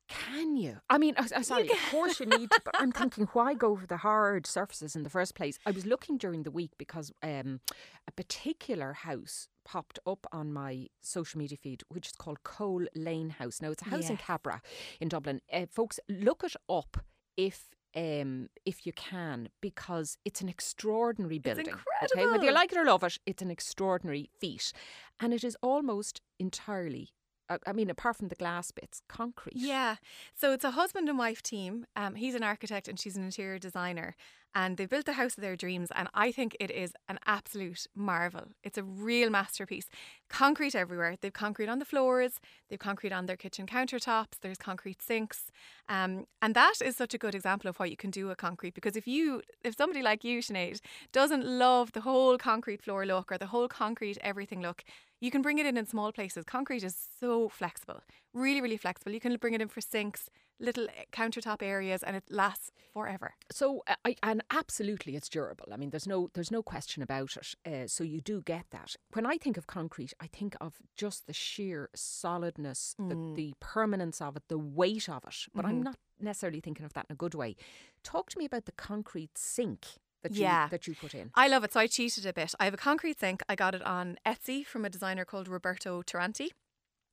Can 0.09 0.57
you? 0.57 0.79
I 0.91 0.99
mean, 0.99 1.15
uh, 1.17 1.43
sorry, 1.43 1.71
of 1.71 1.79
course 1.91 2.21
you 2.21 2.27
need, 2.27 2.51
to, 2.51 2.61
but 2.65 2.75
I'm 2.79 2.93
thinking, 2.93 3.29
why 3.33 3.55
go 3.55 3.75
for 3.77 3.87
the 3.87 3.97
hard 3.99 4.47
surfaces 4.47 4.95
in 4.95 5.03
the 5.03 5.11
first 5.11 5.35
place? 5.35 5.59
I 5.65 5.71
was 5.71 5.87
looking 5.87 6.19
during 6.19 6.43
the 6.43 6.51
week 6.51 6.73
because 6.79 7.11
um, 7.23 7.61
a 8.07 8.13
particular 8.13 8.93
house 8.93 9.49
popped 9.65 9.99
up 10.07 10.27
on 10.31 10.53
my 10.53 10.89
social 11.01 11.39
media 11.39 11.57
feed, 11.57 11.83
which 11.89 12.09
is 12.09 12.13
called 12.13 12.43
Cole 12.43 12.85
Lane 12.95 13.31
House. 13.31 13.63
Now, 13.63 13.71
it's 13.71 13.83
a 13.83 13.87
house 13.87 14.11
in 14.11 14.19
Cabra 14.19 14.61
in 15.01 15.09
Dublin. 15.09 15.41
Uh, 15.51 15.67
folks, 15.71 15.99
look 16.09 16.45
it 16.45 16.55
up 16.69 16.99
if 17.37 17.69
um, 17.97 18.49
if 18.67 18.87
you 18.87 18.93
can, 18.93 19.49
because 19.61 20.19
it's 20.25 20.41
an 20.41 20.49
extraordinary 20.49 21.39
building. 21.39 21.69
Okay, 22.03 22.27
whether 22.27 22.45
you 22.45 22.53
like 22.53 22.73
it 22.73 22.79
or 22.79 22.85
love 22.85 23.05
it, 23.05 23.19
it's 23.25 23.41
an 23.41 23.51
extraordinary 23.51 24.29
feat, 24.41 24.73
and 25.21 25.33
it 25.33 25.45
is 25.45 25.57
almost 25.63 26.21
entirely. 26.39 27.11
I 27.49 27.73
mean, 27.73 27.91
apart 27.91 28.17
from 28.17 28.29
the 28.29 28.35
glass 28.35 28.71
bits, 28.71 29.03
concrete. 29.09 29.57
Yeah. 29.57 29.97
So 30.35 30.53
it's 30.53 30.65
a 30.65 30.73
husband 30.73 31.09
and 31.09 31.19
wife 31.19 31.43
team. 31.43 31.87
Um, 31.95 32.15
he's 32.15 32.35
an 32.35 32.43
architect 32.43 32.89
and 32.89 32.99
she's 32.99 33.17
an 33.17 33.25
interior 33.25 33.59
designer. 33.59 34.17
And 34.57 34.77
they 34.77 34.87
built 34.87 35.05
the 35.05 35.15
house 35.15 35.37
of 35.37 35.43
their 35.43 35.57
dreams. 35.57 35.89
And 35.97 36.09
I 36.15 36.31
think 36.31 36.57
it 36.61 36.71
is 36.71 36.93
an 37.09 37.19
absolute 37.27 37.89
marvel. 37.95 38.45
It's 38.63 38.79
a 38.79 38.85
real 38.85 39.29
masterpiece. 39.29 39.89
Concrete 40.29 40.77
everywhere. 40.77 41.17
They've 41.21 41.33
concrete 41.33 41.69
on 41.69 41.81
the 41.81 41.85
floors, 41.85 42.39
they've 42.71 42.79
concrete 42.79 43.13
on 43.13 43.27
their 43.27 43.37
kitchen 43.37 43.67
countertops, 43.67 44.39
there's 44.41 44.59
concrete 44.59 45.03
sinks. 45.03 45.51
Um, 45.89 46.27
and 46.41 46.55
that 46.55 46.75
is 46.85 46.97
such 46.97 47.15
a 47.15 47.19
good 47.19 47.35
example 47.35 47.69
of 47.69 47.81
what 47.81 47.91
you 47.91 47.97
can 47.97 48.11
do 48.11 48.29
with 48.29 48.39
concrete. 48.39 48.75
Because 48.75 48.97
if 48.97 49.09
you, 49.09 49.43
if 49.65 49.77
somebody 49.77 50.03
like 50.03 50.23
you, 50.23 50.39
Sinead, 50.41 50.81
doesn't 51.13 51.45
love 51.45 51.91
the 51.91 52.03
whole 52.03 52.39
concrete 52.39 52.81
floor 52.81 53.05
look 53.05 53.33
or 53.33 53.39
the 53.39 53.47
whole 53.47 53.67
concrete 53.67 54.19
everything 54.21 54.63
look, 54.63 54.85
you 55.25 55.31
can 55.31 55.41
bring 55.41 55.59
it 55.59 55.65
in 55.65 55.79
in 55.79 55.87
small 55.87 56.13
places. 56.13 56.45
Concrete 56.45 56.85
is 56.85 56.95
so 57.19 57.49
flexible, 57.49 58.01
really, 58.35 58.61
really 58.61 58.77
flexible. 58.77 59.11
You 59.13 59.21
can 59.21 59.35
bring 59.37 59.55
it 59.55 59.63
in 59.63 59.69
for 59.69 59.81
sinks, 59.81 60.29
little 60.61 60.87
eh, 60.89 61.05
countertop 61.13 61.63
areas, 61.63 62.03
and 62.03 62.15
it 62.15 62.25
lasts 62.29 62.71
forever. 62.93 63.33
So, 63.51 63.83
uh, 63.87 63.95
I, 64.05 64.17
and 64.23 64.43
absolutely, 64.51 65.17
it's 65.17 65.31
durable. 65.31 65.69
I 65.73 65.79
mean, 65.79 65.89
there's 65.91 66.07
no 66.07 66.29
there's 66.35 66.51
no 66.51 66.63
question 66.63 67.03
about 67.03 67.37
it. 67.37 67.55
Uh, 67.67 67.87
so 67.87 68.05
you 68.05 68.21
do 68.21 68.43
get 68.43 68.67
that. 68.71 68.97
When 69.15 69.25
I 69.25 69.39
think 69.39 69.57
of 69.57 69.67
concrete, 69.67 70.13
I 70.21 70.27
think 70.27 70.57
of 70.61 70.75
just 70.95 71.27
the 71.27 71.33
sheer 71.33 71.89
solidness, 71.95 72.95
the, 72.99 73.33
the 73.35 73.55
permanence 73.61 74.21
of 74.21 74.37
it, 74.37 74.43
the 74.49 74.59
weight 74.59 75.09
of 75.09 75.25
it. 75.27 75.37
But 75.55 75.65
I'm 75.65 75.83
not 75.83 75.97
necessarily 76.21 76.61
thinking 76.61 76.85
of 76.85 76.93
that 76.93 77.07
in 77.09 77.15
a 77.15 77.17
good 77.17 77.35
way. 77.35 77.57
Talk 78.03 78.29
to 78.31 78.39
me 78.39 78.45
about 78.45 78.67
the 78.67 78.73
concrete 78.73 79.39
sink 79.39 79.87
that 80.25 80.35
you 80.35 80.43
Yeah. 80.43 80.67
that 80.69 80.89
you 80.89 80.95
put 80.97 81.15
in. 81.15 81.31
I 81.37 81.47
love 81.47 81.63
it. 81.63 81.73
So 81.73 81.79
I 81.79 81.87
cheated 81.87 82.27
a 82.27 82.33
bit. 82.33 82.53
I 82.59 82.65
have 82.65 82.75
a 82.75 82.79
concrete 82.79 83.21
sink. 83.21 83.43
I 83.49 83.55
got 83.55 83.75
it 83.77 83.83
on 83.83 84.19
Etsy 84.27 84.67
from 84.67 84.85
a 84.85 84.91
designer 84.91 85.25
called 85.25 85.47
Roberto 85.47 86.03
Taranti. 86.03 86.51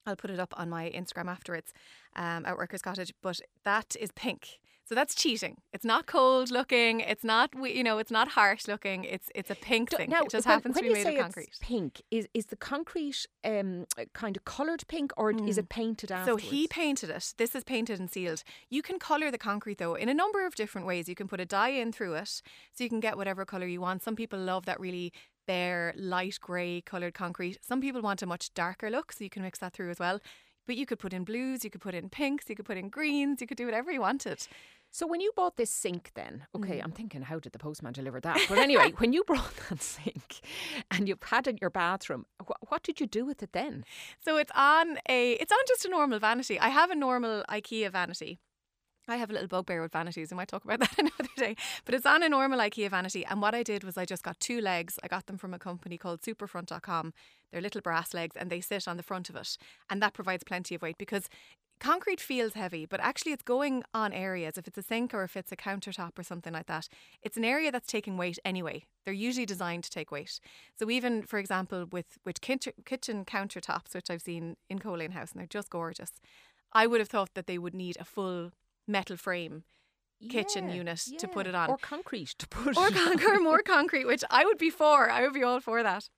I'll 0.08 0.15
put 0.15 0.32
it 0.32 0.39
up 0.39 0.54
on 0.58 0.67
my 0.67 0.89
Instagram 0.89 1.28
afterwards 1.30 1.71
um, 2.15 2.43
at 2.47 2.58
Workers 2.58 2.82
Cottage. 2.82 3.13
But 3.21 3.39
that 3.65 3.95
is 4.00 4.12
pink, 4.15 4.60
so 4.91 4.95
that's 4.95 5.15
cheating. 5.15 5.56
It's 5.71 5.86
not 5.86 6.06
cold 6.06 6.51
looking. 6.51 6.99
It's 6.99 7.23
not 7.23 7.51
you 7.63 7.82
know. 7.82 7.97
It's 7.97 8.12
not 8.12 8.27
harsh 8.27 8.67
looking. 8.67 9.06
It's 9.06 9.30
it's 9.34 9.49
a 9.49 9.56
pink 9.56 9.89
thing. 9.89 10.10
Now, 10.10 10.23
it 10.23 10.30
just 10.30 10.45
when, 10.45 10.54
happens 10.54 10.75
when 10.75 10.84
to 10.84 10.89
be 10.89 10.93
made 10.95 11.04
say 11.04 11.15
of 11.15 11.21
concrete. 11.21 11.47
It's 11.47 11.60
pink 11.60 12.01
is 12.12 12.27
is 12.34 12.47
the 12.47 12.58
concrete 12.58 13.25
um, 13.45 13.86
kind 14.12 14.36
of 14.36 14.43
coloured 14.43 14.84
pink, 14.89 15.13
or 15.15 15.32
is 15.32 15.58
it 15.58 15.69
painted 15.69 16.12
afterwards? 16.12 16.43
So 16.43 16.49
he 16.49 16.67
painted 16.67 17.10
it. 17.10 17.34
This 17.38 17.56
is 17.56 17.63
painted 17.63 18.01
and 18.01 18.12
sealed. 18.12 18.43
You 18.69 18.82
can 18.82 18.99
colour 18.99 19.32
the 19.32 19.38
concrete 19.38 19.77
though 19.77 19.95
in 19.95 20.10
a 20.10 20.13
number 20.13 20.45
of 20.45 20.56
different 20.56 20.86
ways. 20.86 21.08
You 21.08 21.15
can 21.15 21.30
put 21.30 21.39
a 21.39 21.45
dye 21.45 21.69
in 21.69 21.93
through 21.93 22.15
it 22.15 22.41
so 22.73 22.84
you 22.84 22.89
can 22.89 22.99
get 22.99 23.15
whatever 23.15 23.45
colour 23.45 23.67
you 23.67 23.80
want. 23.80 24.04
Some 24.04 24.17
people 24.17 24.39
love 24.39 24.65
that 24.65 24.77
really 24.77 25.13
bare, 25.47 25.93
light 25.95 26.38
grey 26.41 26.82
coloured 26.82 27.13
concrete. 27.13 27.60
Some 27.62 27.80
people 27.80 28.01
want 28.01 28.21
a 28.21 28.25
much 28.25 28.54
darker 28.54 28.89
look, 28.89 29.13
so 29.13 29.23
you 29.23 29.30
can 29.30 29.41
mix 29.41 29.60
that 29.60 29.71
through 29.71 29.89
as 29.89 29.99
well. 29.99 30.19
But 30.71 30.77
you 30.77 30.86
could 30.86 30.99
put 30.99 31.12
in 31.12 31.25
blues, 31.25 31.65
you 31.65 31.69
could 31.69 31.81
put 31.81 31.93
in 31.93 32.07
pinks, 32.07 32.45
you 32.47 32.55
could 32.55 32.63
put 32.65 32.77
in 32.77 32.88
greens, 32.88 33.41
you 33.41 33.47
could 33.47 33.57
do 33.57 33.65
whatever 33.65 33.91
you 33.91 33.99
wanted. 33.99 34.47
So 34.89 35.05
when 35.05 35.19
you 35.19 35.34
bought 35.36 35.57
this 35.57 35.69
sink, 35.69 36.12
then 36.15 36.45
okay, 36.55 36.77
Mm. 36.79 36.84
I'm 36.86 36.91
thinking, 36.93 37.23
how 37.23 37.39
did 37.39 37.51
the 37.51 37.60
postman 37.60 37.91
deliver 37.91 38.21
that? 38.21 38.39
But 38.47 38.57
anyway, 38.57 38.93
when 39.01 39.12
you 39.12 39.25
brought 39.25 39.53
that 39.67 39.81
sink 39.81 40.39
and 40.89 41.10
you've 41.10 41.23
had 41.23 41.47
it 41.47 41.49
in 41.51 41.57
your 41.60 41.69
bathroom, 41.71 42.25
wh- 42.47 42.71
what 42.71 42.84
did 42.84 43.01
you 43.01 43.05
do 43.07 43.25
with 43.25 43.43
it 43.43 43.51
then? 43.51 43.84
So 44.25 44.38
it's 44.38 44.51
on 44.55 44.97
a 45.10 45.34
it's 45.34 45.51
on 45.51 45.60
just 45.67 45.84
a 45.84 45.89
normal 45.89 46.19
vanity. 46.19 46.57
I 46.57 46.69
have 46.69 46.89
a 46.89 46.95
normal 46.95 47.43
IKEA 47.49 47.91
vanity. 47.91 48.39
I 49.12 49.17
have 49.17 49.30
a 49.30 49.34
little 49.34 49.47
bugbear 49.47 49.82
with 49.82 49.91
vanities. 49.91 50.32
We 50.32 50.38
might 50.38 50.47
talk 50.47 50.63
about 50.63 50.80
that 50.82 50.97
another 50.97 51.30
day. 51.38 51.56
But 51.86 51.95
it's 51.95 52.06
on 52.06 52.24
a 52.24 52.30
normal 52.30 52.60
IKEA 52.60 52.89
vanity. 52.89 53.26
And 53.26 53.41
what 53.41 53.54
I 53.54 53.63
did 53.63 53.84
was 53.84 53.97
I 53.97 54.06
just 54.06 54.24
got 54.24 54.39
two 54.39 54.62
legs. 54.62 54.97
I 55.04 55.08
got 55.08 55.28
them 55.28 55.38
from 55.38 55.54
a 55.54 55.60
company 55.60 55.97
called 55.97 56.21
superfront.com. 56.21 57.13
They're 57.52 57.62
little 57.62 57.82
brass 57.82 58.13
legs 58.13 58.36
and 58.38 58.50
they 58.50 58.62
sit 58.62 58.88
on 58.88 58.97
the 58.97 59.04
front 59.04 59.30
of 59.30 59.36
it. 59.36 59.58
And 59.89 60.02
that 60.02 60.13
provides 60.13 60.43
plenty 60.43 60.76
of 60.76 60.82
weight 60.82 60.97
because 60.97 61.30
concrete 61.82 62.21
feels 62.21 62.54
heavy, 62.54 62.86
but 62.86 63.00
actually 63.02 63.34
it's 63.34 63.43
going 63.43 63.84
on 63.93 64.13
areas. 64.13 64.58
If 64.58 64.67
it's 64.67 64.78
a 64.78 64.84
sink 64.84 65.13
or 65.13 65.24
if 65.24 65.36
it's 65.36 65.52
a 65.52 65.58
countertop 65.58 66.17
or 66.17 66.24
something 66.24 66.54
like 66.54 66.67
that, 66.67 66.88
it's 67.24 67.38
an 67.38 67.43
area 67.43 67.71
that's 67.71 67.91
taking 67.91 68.17
weight 68.17 68.38
anyway. 68.45 68.86
They're 69.04 69.13
usually 69.13 69.47
designed 69.47 69.84
to 69.86 69.89
take 69.89 70.12
weight. 70.12 70.39
So 70.78 70.89
even, 70.89 71.24
for 71.24 71.39
example, 71.39 71.88
with 71.91 72.19
with 72.24 72.39
kitchen, 72.39 72.74
countertops, 72.86 73.95
which 73.95 74.10
I've 74.10 74.21
seen 74.21 74.58
in 74.69 74.80
Colleen 74.80 75.12
House, 75.12 75.32
and 75.32 75.39
they're 75.39 75.47
just 75.47 75.71
gorgeous, 75.71 76.12
I 76.71 76.88
would 76.88 77.02
have 77.02 77.10
thought 77.10 77.34
that 77.34 77.47
they 77.47 77.58
would 77.58 77.74
need 77.74 77.97
a 78.00 78.06
full 78.06 78.52
metal 78.88 79.17
frame 79.17 79.63
kitchen 80.30 80.67
Yeah, 80.70 80.76
unit 80.76 81.00
to 81.17 81.28
put 81.28 81.48
it 81.48 81.56
on. 81.56 81.70
or 81.70 81.78
concrete 81.78 82.30
to 82.38 82.48
put 82.48 82.78
or, 82.78 82.88
it 82.88 82.94
con- 82.94 83.20
on. 83.20 83.26
or 83.26 83.39
more 83.39 83.62
concrete, 83.65 84.06
which 84.06 84.24
I 84.30 84.46
would 84.46 84.58
be 84.60 84.70
for. 84.70 85.10
I 85.10 85.22
would 85.24 85.34
be 85.34 85.44
all 85.44 85.60
for 85.60 85.82
that. 85.84 86.10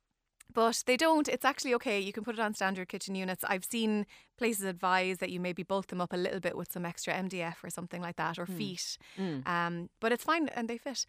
But 0.54 0.84
they 0.86 0.98
don't. 0.98 1.28
It's 1.30 1.46
actually 1.46 1.74
okay. 1.76 2.00
You 2.00 2.12
can 2.14 2.24
put 2.24 2.36
it 2.36 2.40
on 2.42 2.54
standard 2.54 2.88
kitchen 2.90 3.16
units. 3.16 3.44
I've 3.48 3.64
seen 3.66 4.06
places 4.38 4.66
advise 4.66 5.18
that 5.20 5.32
you 5.32 5.40
maybe 5.40 5.64
bulk 5.64 5.88
them 5.88 6.02
up 6.02 6.14
a 6.14 6.18
little 6.18 6.40
bit 6.42 6.56
with 6.58 6.72
some 6.72 6.86
extra 6.86 7.14
MDF 7.14 7.64
or 7.64 7.70
something 7.72 8.02
like 8.02 8.18
that, 8.18 8.38
or 8.38 8.46
feet. 8.46 8.98
Mm. 9.18 9.48
Um, 9.48 9.90
but 10.00 10.12
it's 10.12 10.24
fine 10.26 10.50
and 10.50 10.68
they 10.68 10.78
fit. 10.78 11.06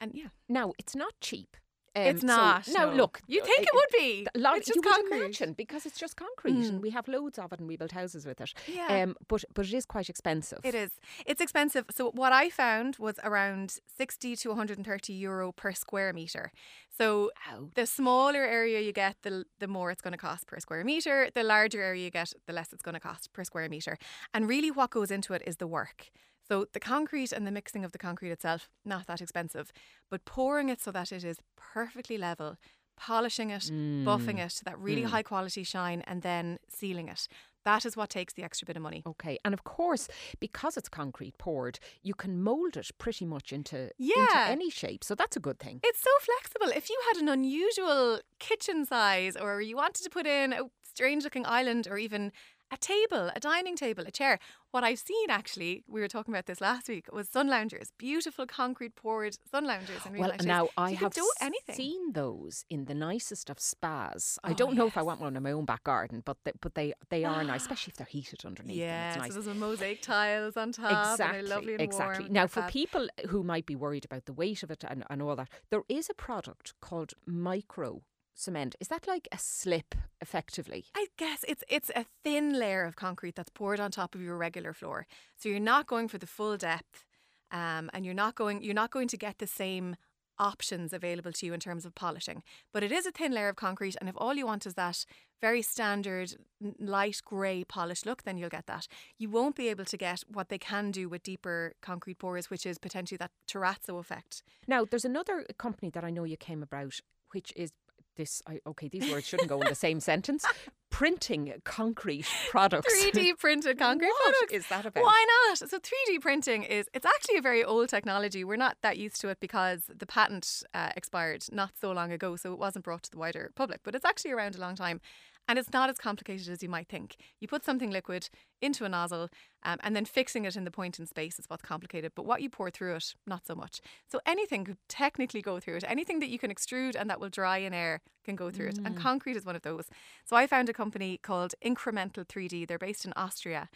And 0.00 0.12
yeah, 0.14 0.28
Now 0.48 0.72
it's 0.78 0.94
not 0.94 1.14
cheap. 1.20 1.56
Um, 1.96 2.02
it's 2.02 2.22
not. 2.22 2.68
now 2.68 2.90
no. 2.90 2.94
look, 2.94 3.22
you 3.26 3.42
think 3.42 3.62
it 3.62 3.68
uh, 3.72 3.78
would 3.78 3.88
be? 3.92 4.26
a 4.34 4.38
lot, 4.38 4.58
it's 4.58 4.66
just 4.66 4.76
you 4.76 4.82
concrete. 4.82 5.10
would 5.10 5.20
imagine 5.24 5.52
because 5.54 5.86
it's 5.86 5.98
just 5.98 6.16
concrete, 6.16 6.66
and 6.66 6.82
we 6.82 6.90
have 6.90 7.08
loads 7.08 7.38
of 7.38 7.52
it, 7.52 7.58
and 7.58 7.66
we 7.66 7.76
build 7.76 7.92
houses 7.92 8.26
with 8.26 8.40
it. 8.40 8.52
Yeah. 8.66 8.86
Um, 9.02 9.16
but 9.28 9.44
but 9.54 9.64
it 9.66 9.72
is 9.72 9.86
quite 9.86 10.08
expensive. 10.10 10.60
It 10.62 10.74
is. 10.74 10.90
It's 11.24 11.40
expensive. 11.40 11.84
So 11.90 12.10
what 12.10 12.32
I 12.32 12.50
found 12.50 12.96
was 12.98 13.16
around 13.24 13.78
60 13.96 14.36
to 14.36 14.48
130 14.50 15.12
euro 15.14 15.52
per 15.52 15.72
square 15.72 16.12
meter. 16.12 16.52
So 16.98 17.30
Wow. 17.50 17.70
the 17.74 17.86
smaller 17.86 18.44
area 18.44 18.80
you 18.80 18.92
get, 18.92 19.16
the 19.22 19.44
the 19.58 19.66
more 19.66 19.90
it's 19.90 20.02
going 20.02 20.12
to 20.12 20.18
cost 20.18 20.46
per 20.46 20.60
square 20.60 20.84
meter. 20.84 21.30
The 21.34 21.42
larger 21.42 21.80
area 21.82 22.04
you 22.04 22.10
get, 22.10 22.32
the 22.46 22.52
less 22.52 22.72
it's 22.72 22.82
going 22.82 22.94
to 22.94 23.00
cost 23.00 23.32
per 23.32 23.44
square 23.44 23.68
meter. 23.68 23.96
And 24.34 24.48
really 24.48 24.70
what 24.70 24.90
goes 24.90 25.10
into 25.10 25.32
it 25.34 25.42
is 25.46 25.56
the 25.56 25.66
work. 25.66 26.10
So 26.48 26.66
the 26.72 26.80
concrete 26.80 27.32
and 27.32 27.46
the 27.46 27.50
mixing 27.50 27.84
of 27.84 27.92
the 27.92 27.98
concrete 27.98 28.30
itself, 28.30 28.68
not 28.84 29.06
that 29.06 29.20
expensive, 29.20 29.72
but 30.10 30.24
pouring 30.24 30.68
it 30.68 30.80
so 30.80 30.92
that 30.92 31.12
it 31.12 31.24
is 31.24 31.38
perfectly 31.56 32.16
level, 32.16 32.56
polishing 32.96 33.50
it, 33.50 33.64
buffing 33.64 34.36
mm. 34.36 34.46
it, 34.46 34.50
to 34.50 34.64
that 34.64 34.78
really 34.78 35.02
hmm. 35.02 35.08
high 35.08 35.22
quality 35.22 35.62
shine, 35.62 36.02
and 36.06 36.22
then 36.22 36.58
sealing 36.68 37.08
it. 37.08 37.28
That 37.64 37.84
is 37.84 37.96
what 37.96 38.10
takes 38.10 38.32
the 38.32 38.44
extra 38.44 38.64
bit 38.64 38.76
of 38.76 38.82
money. 38.82 39.02
Okay, 39.04 39.38
and 39.44 39.52
of 39.52 39.64
course, 39.64 40.06
because 40.38 40.76
it's 40.76 40.88
concrete 40.88 41.36
poured, 41.36 41.80
you 42.00 42.14
can 42.14 42.40
mould 42.40 42.76
it 42.76 42.90
pretty 42.96 43.24
much 43.24 43.52
into, 43.52 43.76
into 43.76 43.92
Yeah. 43.98 44.46
any 44.48 44.70
shape. 44.70 45.02
So 45.02 45.16
that's 45.16 45.36
a 45.36 45.40
good 45.40 45.58
thing. 45.58 45.80
It's 45.82 46.00
so 46.00 46.10
flexible. 46.20 46.68
If 46.68 46.88
you 46.88 46.98
had 47.08 47.20
an 47.20 47.28
unusual 47.28 48.20
kitchen 48.38 48.86
size 48.86 49.36
or 49.36 49.60
you 49.60 49.74
wanted 49.74 50.04
to 50.04 50.10
put 50.10 50.28
in 50.28 50.52
a 50.52 50.70
strange 50.84 51.24
looking 51.24 51.44
island 51.44 51.88
or 51.90 51.98
even 51.98 52.30
a 52.72 52.76
table, 52.76 53.30
a 53.34 53.40
dining 53.40 53.76
table, 53.76 54.04
a 54.06 54.10
chair. 54.10 54.38
What 54.72 54.82
I've 54.84 54.98
seen 54.98 55.30
actually, 55.30 55.84
we 55.88 56.00
were 56.00 56.08
talking 56.08 56.34
about 56.34 56.46
this 56.46 56.60
last 56.60 56.88
week, 56.88 57.06
was 57.12 57.28
sun 57.28 57.48
loungers, 57.48 57.92
beautiful 57.96 58.44
concrete 58.46 58.96
poured 58.96 59.36
sun 59.50 59.64
loungers. 59.64 60.00
And 60.04 60.18
Well, 60.18 60.30
nice 60.30 60.42
now 60.42 60.68
I 60.76 60.90
you 60.90 60.96
have 60.98 61.14
do 61.14 61.30
anything. 61.40 61.76
seen 61.76 62.12
those 62.12 62.64
in 62.68 62.86
the 62.86 62.94
nicest 62.94 63.48
of 63.48 63.60
spas. 63.60 64.38
I 64.44 64.50
Oh, 64.50 64.54
don't 64.54 64.74
know 64.74 64.86
if 64.86 64.96
I 64.98 65.02
want 65.02 65.20
one 65.20 65.36
in 65.36 65.42
my 65.42 65.52
own 65.52 65.64
back 65.64 65.84
garden, 65.84 66.22
but 66.24 66.38
they, 66.44 66.52
but 66.60 66.74
they 66.74 66.92
they 67.08 67.24
are 67.24 67.42
nice, 67.44 67.62
especially 67.66 67.92
if 67.92 67.96
they're 67.98 68.06
heated 68.06 68.44
underneath. 68.44 68.76
Yeah. 68.76 69.14
It's 69.24 69.26
so 69.28 69.40
there's 69.40 69.46
a 69.46 69.54
mosaic 69.54 70.02
tiles 70.02 70.56
on 70.56 70.72
top. 70.72 71.12
Exactly, 71.12 71.38
and 71.38 71.46
they're 71.48 71.56
lovely 71.56 71.72
and 71.74 71.82
exactly. 71.82 72.24
warm. 72.24 72.32
Now, 72.32 72.46
for 72.48 72.62
fab. 72.62 72.70
people 72.72 73.08
who 73.28 73.42
might 73.44 73.64
be 73.66 73.76
worried 73.76 74.04
about 74.04 74.26
the 74.26 74.32
weight 74.32 74.62
of 74.62 74.70
it 74.70 74.84
and, 74.86 75.04
and 75.08 75.22
all 75.22 75.36
that, 75.36 75.48
there 75.70 75.82
is 75.88 76.10
a 76.10 76.14
product 76.14 76.74
called 76.80 77.12
micro 77.26 78.02
cement. 78.36 78.76
Is 78.80 78.88
that 78.88 79.06
like 79.08 79.28
a 79.32 79.38
slip, 79.38 79.94
effectively? 80.20 80.84
I 80.94 81.06
guess 81.16 81.44
it's 81.48 81.64
it's 81.68 81.90
a 81.96 82.04
thin 82.22 82.58
layer 82.58 82.84
of 82.84 82.96
concrete 82.96 83.34
that's 83.34 83.50
poured 83.50 83.80
on 83.80 83.90
top 83.90 84.14
of 84.14 84.22
your 84.22 84.36
regular 84.36 84.72
floor. 84.72 85.06
So 85.36 85.48
you're 85.48 85.60
not 85.60 85.86
going 85.86 86.08
for 86.08 86.18
the 86.18 86.26
full 86.26 86.56
depth, 86.56 87.04
um, 87.50 87.90
and 87.92 88.04
you're 88.04 88.14
not 88.14 88.34
going 88.34 88.62
you're 88.62 88.74
not 88.74 88.90
going 88.90 89.08
to 89.08 89.16
get 89.16 89.38
the 89.38 89.46
same 89.46 89.96
options 90.38 90.92
available 90.92 91.32
to 91.32 91.46
you 91.46 91.54
in 91.54 91.60
terms 91.60 91.86
of 91.86 91.94
polishing. 91.94 92.42
But 92.72 92.82
it 92.82 92.92
is 92.92 93.06
a 93.06 93.10
thin 93.10 93.32
layer 93.32 93.48
of 93.48 93.56
concrete, 93.56 93.96
and 94.00 94.08
if 94.08 94.14
all 94.18 94.34
you 94.34 94.46
want 94.46 94.66
is 94.66 94.74
that 94.74 95.04
very 95.40 95.62
standard 95.62 96.34
light 96.78 97.20
grey 97.24 97.64
polished 97.64 98.06
look, 98.06 98.22
then 98.22 98.38
you'll 98.38 98.48
get 98.48 98.66
that. 98.66 98.86
You 99.18 99.30
won't 99.30 99.56
be 99.56 99.68
able 99.68 99.84
to 99.86 99.96
get 99.96 100.22
what 100.28 100.48
they 100.48 100.58
can 100.58 100.90
do 100.90 101.08
with 101.08 101.22
deeper 101.22 101.74
concrete 101.82 102.18
pours, 102.18 102.50
which 102.50 102.66
is 102.66 102.78
potentially 102.78 103.18
that 103.18 103.32
terrazzo 103.48 103.98
effect. 103.98 104.42
Now, 104.66 104.84
there's 104.84 105.04
another 105.04 105.46
company 105.58 105.90
that 105.90 106.04
I 106.04 106.10
know 106.10 106.24
you 106.24 106.36
came 106.36 106.62
about, 106.62 107.00
which 107.32 107.52
is 107.56 107.72
this. 108.16 108.42
I, 108.46 108.60
okay, 108.66 108.88
these 108.88 109.10
words 109.10 109.26
shouldn't 109.26 109.48
go 109.48 109.60
in 109.60 109.68
the 109.68 109.74
same 109.74 110.00
sentence. 110.00 110.44
Printing 110.90 111.52
concrete 111.64 112.26
products. 112.50 112.92
3D 113.04 113.38
printed 113.38 113.78
concrete 113.78 114.08
What 114.08 114.34
products. 114.34 114.52
is 114.52 114.68
that 114.68 114.86
about? 114.86 115.04
Why 115.04 115.26
not? 115.48 115.58
So 115.68 115.78
3D 115.78 116.20
printing 116.20 116.62
is 116.62 116.86
it's 116.94 117.06
actually 117.06 117.38
a 117.38 117.42
very 117.42 117.62
old 117.64 117.88
technology. 117.88 118.44
We're 118.44 118.56
not 118.56 118.76
that 118.82 118.96
used 118.96 119.20
to 119.22 119.28
it 119.28 119.38
because 119.40 119.82
the 119.94 120.06
patent 120.06 120.62
uh, 120.74 120.90
expired 120.96 121.44
not 121.52 121.72
so 121.80 121.92
long 121.92 122.12
ago, 122.12 122.36
so 122.36 122.52
it 122.52 122.58
wasn't 122.58 122.84
brought 122.84 123.02
to 123.04 123.10
the 123.10 123.18
wider 123.18 123.50
public. 123.54 123.80
But 123.84 123.94
it's 123.94 124.04
actually 124.04 124.32
around 124.32 124.54
a 124.56 124.60
long 124.60 124.74
time, 124.76 125.00
And 125.48 125.58
it's 125.58 125.72
not 125.72 125.90
as 125.90 125.98
complicated 125.98 126.48
as 126.48 126.62
you 126.62 126.68
might 126.68 126.88
think. 126.88 127.16
You 127.40 127.48
put 127.48 127.64
something 127.64 127.90
liquid 127.90 128.28
into 128.60 128.84
a 128.84 128.88
nozzle 128.88 129.28
um, 129.62 129.78
and 129.82 129.94
then 129.94 130.04
fixing 130.04 130.44
it 130.44 130.56
in 130.56 130.64
the 130.64 130.70
point 130.70 130.98
in 130.98 131.06
space 131.06 131.38
is 131.38 131.44
what's 131.48 131.62
complicated. 131.62 132.12
But 132.14 132.26
what 132.26 132.42
you 132.42 132.50
pour 132.50 132.70
through 132.70 132.96
it, 132.96 133.14
not 133.26 133.46
so 133.46 133.54
much. 133.54 133.80
So 134.10 134.20
anything 134.26 134.64
could 134.64 134.78
technically 134.88 135.42
go 135.42 135.60
through 135.60 135.76
it. 135.76 135.84
Anything 135.86 136.20
that 136.20 136.28
you 136.28 136.38
can 136.38 136.52
extrude 136.52 136.96
and 136.98 137.08
that 137.10 137.20
will 137.20 137.28
dry 137.28 137.58
in 137.58 137.72
air 137.72 138.00
can 138.24 138.36
go 138.36 138.50
through 138.50 138.66
mm. 138.66 138.78
it. 138.78 138.78
And 138.84 138.96
concrete 138.96 139.36
is 139.36 139.44
one 139.44 139.56
of 139.56 139.62
those. 139.62 139.86
So 140.24 140.36
I 140.36 140.46
found 140.46 140.68
a 140.68 140.72
company 140.72 141.18
called 141.22 141.54
Incremental 141.64 142.26
3D. 142.26 142.66
They're 142.66 142.78
based 142.78 143.04
in 143.04 143.12
Austria. 143.14 143.68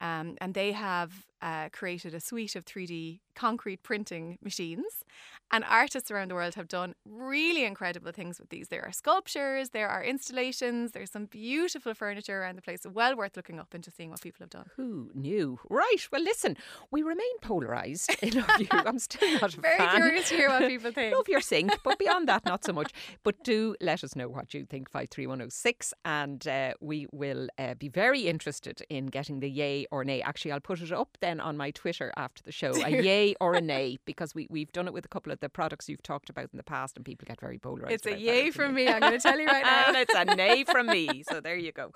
Um, 0.00 0.36
and 0.40 0.54
they 0.54 0.72
have 0.72 1.24
uh, 1.42 1.68
created 1.70 2.14
a 2.14 2.20
suite 2.20 2.56
of 2.56 2.64
3D 2.64 3.20
concrete 3.34 3.82
printing 3.82 4.38
machines. 4.42 5.04
And 5.52 5.62
artists 5.68 6.10
around 6.10 6.30
the 6.30 6.34
world 6.34 6.54
have 6.56 6.66
done 6.66 6.94
really 7.04 7.64
incredible 7.64 8.10
things 8.10 8.40
with 8.40 8.48
these. 8.48 8.68
There 8.68 8.84
are 8.84 8.90
sculptures, 8.90 9.68
there 9.70 9.88
are 9.88 10.02
installations, 10.02 10.90
there's 10.92 11.10
some 11.12 11.26
beautiful 11.26 11.94
furniture 11.94 12.40
around 12.40 12.56
the 12.56 12.62
place. 12.62 12.80
Well 12.90 13.16
worth 13.16 13.36
looking 13.36 13.60
up 13.60 13.72
and 13.72 13.84
just 13.84 13.96
seeing 13.96 14.10
what 14.10 14.20
people 14.20 14.38
have 14.40 14.50
done. 14.50 14.66
Who 14.76 15.10
knew? 15.14 15.60
Right. 15.70 16.08
Well, 16.10 16.22
listen, 16.22 16.56
we 16.90 17.02
remain 17.02 17.38
polarised 17.42 18.16
in 18.22 18.38
our 18.40 18.56
view. 18.58 18.66
I'm 18.72 18.98
still 18.98 19.40
not 19.40 19.52
Very 19.52 19.78
fan. 19.78 19.96
curious 19.96 20.28
to 20.30 20.34
hear 20.34 20.48
what 20.48 20.66
people 20.66 20.90
think. 20.94 21.14
Love 21.14 21.28
your 21.28 21.40
sink, 21.40 21.78
but 21.84 21.98
beyond 21.98 22.28
that, 22.28 22.44
not 22.44 22.64
so 22.64 22.72
much. 22.72 22.92
But 23.22 23.42
do 23.44 23.76
let 23.80 24.02
us 24.04 24.14
know 24.16 24.28
what 24.28 24.54
you 24.54 24.64
think, 24.64 24.90
53106, 24.90 25.94
and 26.04 26.46
uh, 26.46 26.74
we 26.80 27.06
will 27.12 27.48
uh, 27.58 27.74
be 27.74 27.88
very 27.88 28.22
interested 28.28 28.82
in 28.88 29.06
getting 29.06 29.40
the 29.40 29.50
yay 29.50 29.86
or 29.90 30.04
nay. 30.04 30.22
Actually, 30.22 30.52
I'll 30.52 30.60
put 30.60 30.80
it 30.80 30.92
up 30.92 31.16
then 31.26 31.40
on 31.40 31.56
my 31.56 31.70
Twitter 31.72 32.12
after 32.16 32.42
the 32.42 32.52
show, 32.52 32.72
a 32.72 32.90
yay 33.02 33.34
or 33.40 33.54
a 33.54 33.60
nay, 33.60 33.98
because 34.04 34.34
we, 34.34 34.46
we've 34.50 34.72
done 34.72 34.86
it 34.86 34.92
with 34.92 35.04
a 35.04 35.08
couple 35.08 35.32
of 35.32 35.40
the 35.40 35.48
products 35.48 35.88
you've 35.88 36.02
talked 36.02 36.30
about 36.30 36.48
in 36.52 36.56
the 36.56 36.62
past, 36.62 36.96
and 36.96 37.04
people 37.04 37.26
get 37.26 37.40
very 37.40 37.58
polarised. 37.58 37.92
It's 37.92 38.06
a 38.06 38.18
yay 38.18 38.50
from 38.50 38.74
me, 38.74 38.88
I'm 38.88 39.00
going 39.00 39.12
to 39.12 39.18
tell 39.18 39.38
you 39.38 39.46
right 39.46 39.64
now. 39.64 39.84
and 39.88 39.96
it's 39.96 40.14
a 40.14 40.24
nay 40.36 40.64
from 40.64 40.86
me. 40.86 41.24
So 41.28 41.40
there 41.40 41.56
you 41.56 41.72
go. 41.72 41.92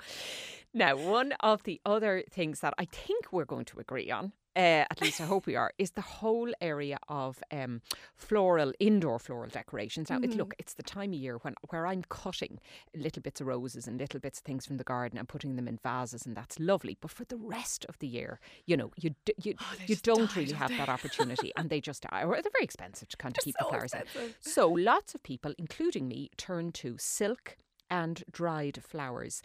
Now, 0.75 0.97
one 0.97 1.33
of 1.41 1.63
the 1.65 1.81
other 1.85 2.25
things 2.31 2.61
that 2.61 2.75
I 2.79 2.85
think 2.85 3.33
we're 3.33 3.45
going 3.45 3.65
to 3.67 3.81
agree 3.81 4.11
on 4.11 4.33
uh, 4.57 4.85
at 4.91 5.01
least 5.01 5.21
I 5.21 5.25
hope 5.25 5.47
we 5.47 5.57
are, 5.57 5.73
is 5.79 5.93
the 5.93 6.01
whole 6.01 6.53
area 6.61 6.99
of 7.09 7.43
um, 7.53 7.83
floral, 8.17 8.73
indoor 8.81 9.19
floral 9.19 9.49
decorations. 9.49 10.11
Now, 10.11 10.19
mm. 10.19 10.25
it, 10.25 10.37
look, 10.37 10.55
it's 10.59 10.75
the 10.75 10.83
time 10.83 11.13
of 11.13 11.19
year 11.19 11.39
when 11.43 11.55
where 11.69 11.87
I'm 11.87 12.03
cutting 12.09 12.59
little 12.95 13.23
bits 13.23 13.41
of 13.41 13.47
roses 13.47 13.87
and 13.87 13.99
little 13.99 14.21
bits 14.21 14.41
of 14.41 14.45
things 14.45 14.67
from 14.67 14.77
the 14.77 14.85
garden 14.85 15.19
and 15.19 15.29
putting 15.29 15.57
them 15.57 15.69
in 15.69 15.79
vases, 15.83 16.27
and 16.27 16.37
that's 16.37 16.59
lovely. 16.59 16.97
But 17.01 17.11
for 17.11 17.25
the 17.25 17.37
rest 17.37 17.85
of 17.89 17.99
the 18.01 18.09
year, 18.09 18.41
you 18.67 18.77
know, 18.77 18.91
you 18.97 19.15
d- 19.25 19.35
you 19.41 19.55
oh, 19.61 19.75
you 19.87 19.97
don't 19.97 20.35
really 20.35 20.53
have 20.53 20.71
that 20.77 20.89
opportunity, 20.89 21.53
and 21.57 21.71
they 21.71 21.81
just 21.81 22.05
are. 22.11 22.25
Or 22.25 22.43
they're 22.43 22.51
very 22.53 22.65
expensive 22.65 23.09
to 23.09 23.17
kind 23.17 23.37
of 23.37 23.45
keep 23.45 23.55
so 23.59 23.65
the 23.65 23.71
flowers 23.71 23.93
expensive. 23.93 24.23
in. 24.23 24.35
So 24.53 24.69
lots 24.69 25.15
of 25.15 25.23
people, 25.23 25.55
including 25.59 26.09
me, 26.09 26.31
turn 26.37 26.73
to 26.73 26.97
silk 26.99 27.57
and 27.89 28.23
dried 28.31 28.83
flowers, 28.83 29.43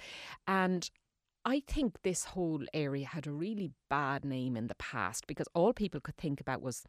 and 0.47 0.89
I 1.45 1.61
think 1.65 2.01
this 2.01 2.25
whole 2.25 2.63
area 2.73 3.05
had 3.05 3.27
a 3.27 3.31
really 3.31 3.71
bad 3.89 4.25
name 4.25 4.57
in 4.57 4.67
the 4.67 4.75
past 4.75 5.27
because 5.27 5.47
all 5.53 5.73
people 5.73 6.01
could 6.01 6.17
think 6.17 6.41
about 6.41 6.61
was, 6.61 6.83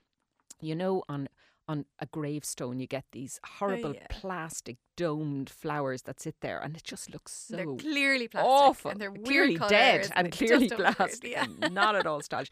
you 0.60 0.74
know, 0.74 1.02
on 1.08 1.28
on 1.68 1.84
a 1.98 2.06
gravestone 2.06 2.78
you 2.78 2.86
get 2.86 3.04
these 3.12 3.40
horrible 3.44 3.90
oh, 3.90 3.94
yeah. 3.94 4.06
plastic 4.08 4.76
domed 4.96 5.50
flowers 5.50 6.02
that 6.02 6.20
sit 6.20 6.36
there 6.40 6.60
and 6.60 6.76
it 6.76 6.84
just 6.84 7.12
looks 7.12 7.32
so 7.32 7.56
they're 7.56 7.74
clearly 7.74 8.28
plastic 8.28 8.48
awful 8.48 8.90
and 8.92 9.00
they're 9.00 9.10
clearly 9.10 9.56
weird 9.56 9.68
dead 9.68 10.08
and 10.14 10.30
clearly 10.30 10.68
plastic 10.68 11.22
good, 11.22 11.30
yeah. 11.60 11.68
not 11.68 11.96
at 11.96 12.06
all 12.06 12.20
stylish 12.20 12.50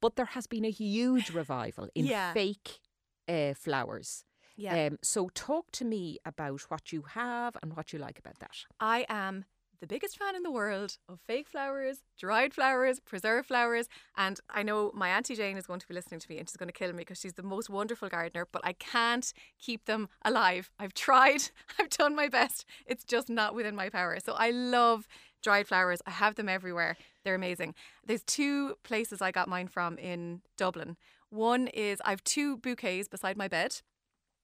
but 0.00 0.16
there 0.16 0.26
has 0.26 0.48
been 0.48 0.64
a 0.64 0.70
huge 0.70 1.30
revival 1.30 1.88
in 1.94 2.06
Yeah. 2.06 2.32
fake 2.32 2.80
uh, 3.28 3.54
flowers 3.54 4.24
yeah 4.56 4.86
um, 4.86 4.98
so 5.02 5.30
talk 5.34 5.70
to 5.72 5.84
me 5.84 6.18
about 6.24 6.62
what 6.62 6.92
you 6.92 7.02
have 7.02 7.56
and 7.62 7.76
what 7.76 7.92
you 7.92 8.00
like 8.00 8.18
about 8.18 8.40
that 8.40 8.56
I 8.80 9.06
am 9.08 9.44
the 9.80 9.86
biggest 9.86 10.18
fan 10.18 10.34
in 10.34 10.42
the 10.42 10.50
world 10.50 10.98
of 11.08 11.20
fake 11.26 11.48
flowers, 11.48 11.98
dried 12.18 12.54
flowers, 12.54 13.00
preserved 13.00 13.48
flowers. 13.48 13.88
And 14.16 14.40
I 14.50 14.62
know 14.62 14.90
my 14.94 15.08
Auntie 15.08 15.36
Jane 15.36 15.56
is 15.56 15.66
going 15.66 15.80
to 15.80 15.88
be 15.88 15.94
listening 15.94 16.20
to 16.20 16.30
me 16.30 16.38
and 16.38 16.48
she's 16.48 16.56
going 16.56 16.68
to 16.68 16.72
kill 16.72 16.92
me 16.92 16.98
because 16.98 17.20
she's 17.20 17.34
the 17.34 17.42
most 17.42 17.68
wonderful 17.68 18.08
gardener, 18.08 18.46
but 18.50 18.62
I 18.64 18.72
can't 18.72 19.32
keep 19.58 19.84
them 19.84 20.08
alive. 20.24 20.70
I've 20.78 20.94
tried, 20.94 21.42
I've 21.78 21.90
done 21.90 22.14
my 22.14 22.28
best. 22.28 22.64
It's 22.86 23.04
just 23.04 23.28
not 23.28 23.54
within 23.54 23.76
my 23.76 23.88
power. 23.88 24.18
So 24.24 24.32
I 24.32 24.50
love 24.50 25.06
dried 25.42 25.68
flowers. 25.68 26.00
I 26.06 26.10
have 26.10 26.34
them 26.34 26.48
everywhere. 26.48 26.96
They're 27.24 27.34
amazing. 27.34 27.74
There's 28.04 28.22
two 28.24 28.76
places 28.82 29.22
I 29.22 29.30
got 29.30 29.48
mine 29.48 29.68
from 29.68 29.98
in 29.98 30.42
Dublin. 30.56 30.96
One 31.30 31.68
is 31.68 32.00
I've 32.04 32.24
two 32.24 32.56
bouquets 32.56 33.08
beside 33.08 33.36
my 33.36 33.48
bed. 33.48 33.80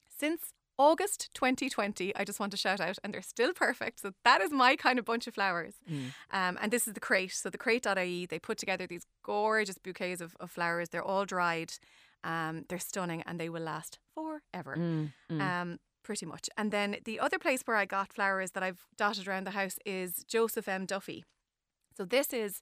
Since 0.08 0.52
August 0.78 1.28
2020, 1.34 2.14
I 2.16 2.24
just 2.24 2.40
want 2.40 2.50
to 2.52 2.56
shout 2.58 2.80
out, 2.80 2.98
and 3.04 3.12
they're 3.12 3.22
still 3.22 3.52
perfect. 3.52 4.00
So 4.00 4.12
that 4.24 4.40
is 4.40 4.50
my 4.50 4.74
kind 4.76 4.98
of 4.98 5.04
bunch 5.04 5.26
of 5.26 5.34
flowers. 5.34 5.74
Um, 6.30 6.58
and 6.60 6.72
this 6.72 6.88
is 6.88 6.94
the 6.94 7.00
crate. 7.00 7.32
So 7.32 7.50
the 7.50 7.58
crate.ie, 7.58 8.26
they 8.26 8.38
put 8.38 8.58
together 8.58 8.86
these 8.86 9.06
gorgeous 9.22 9.78
bouquets 9.78 10.20
of, 10.20 10.36
of 10.40 10.50
flowers. 10.50 10.88
They're 10.88 11.04
all 11.04 11.24
dried. 11.24 11.74
Um, 12.24 12.64
they're 12.68 12.78
stunning 12.78 13.22
and 13.26 13.38
they 13.38 13.48
will 13.48 13.62
last 13.62 13.98
forever. 14.14 14.76
Mm, 14.76 15.12
mm. 15.30 15.40
Um, 15.40 15.78
pretty 16.04 16.26
much. 16.26 16.48
And 16.56 16.70
then 16.72 16.96
the 17.04 17.20
other 17.20 17.38
place 17.38 17.62
where 17.64 17.76
I 17.76 17.84
got 17.84 18.12
flowers 18.12 18.52
that 18.52 18.62
I've 18.62 18.86
dotted 18.96 19.28
around 19.28 19.44
the 19.44 19.50
house 19.52 19.78
is 19.84 20.24
Joseph 20.26 20.68
M. 20.68 20.86
Duffy. 20.86 21.24
So 21.96 22.04
this 22.04 22.32
is. 22.32 22.60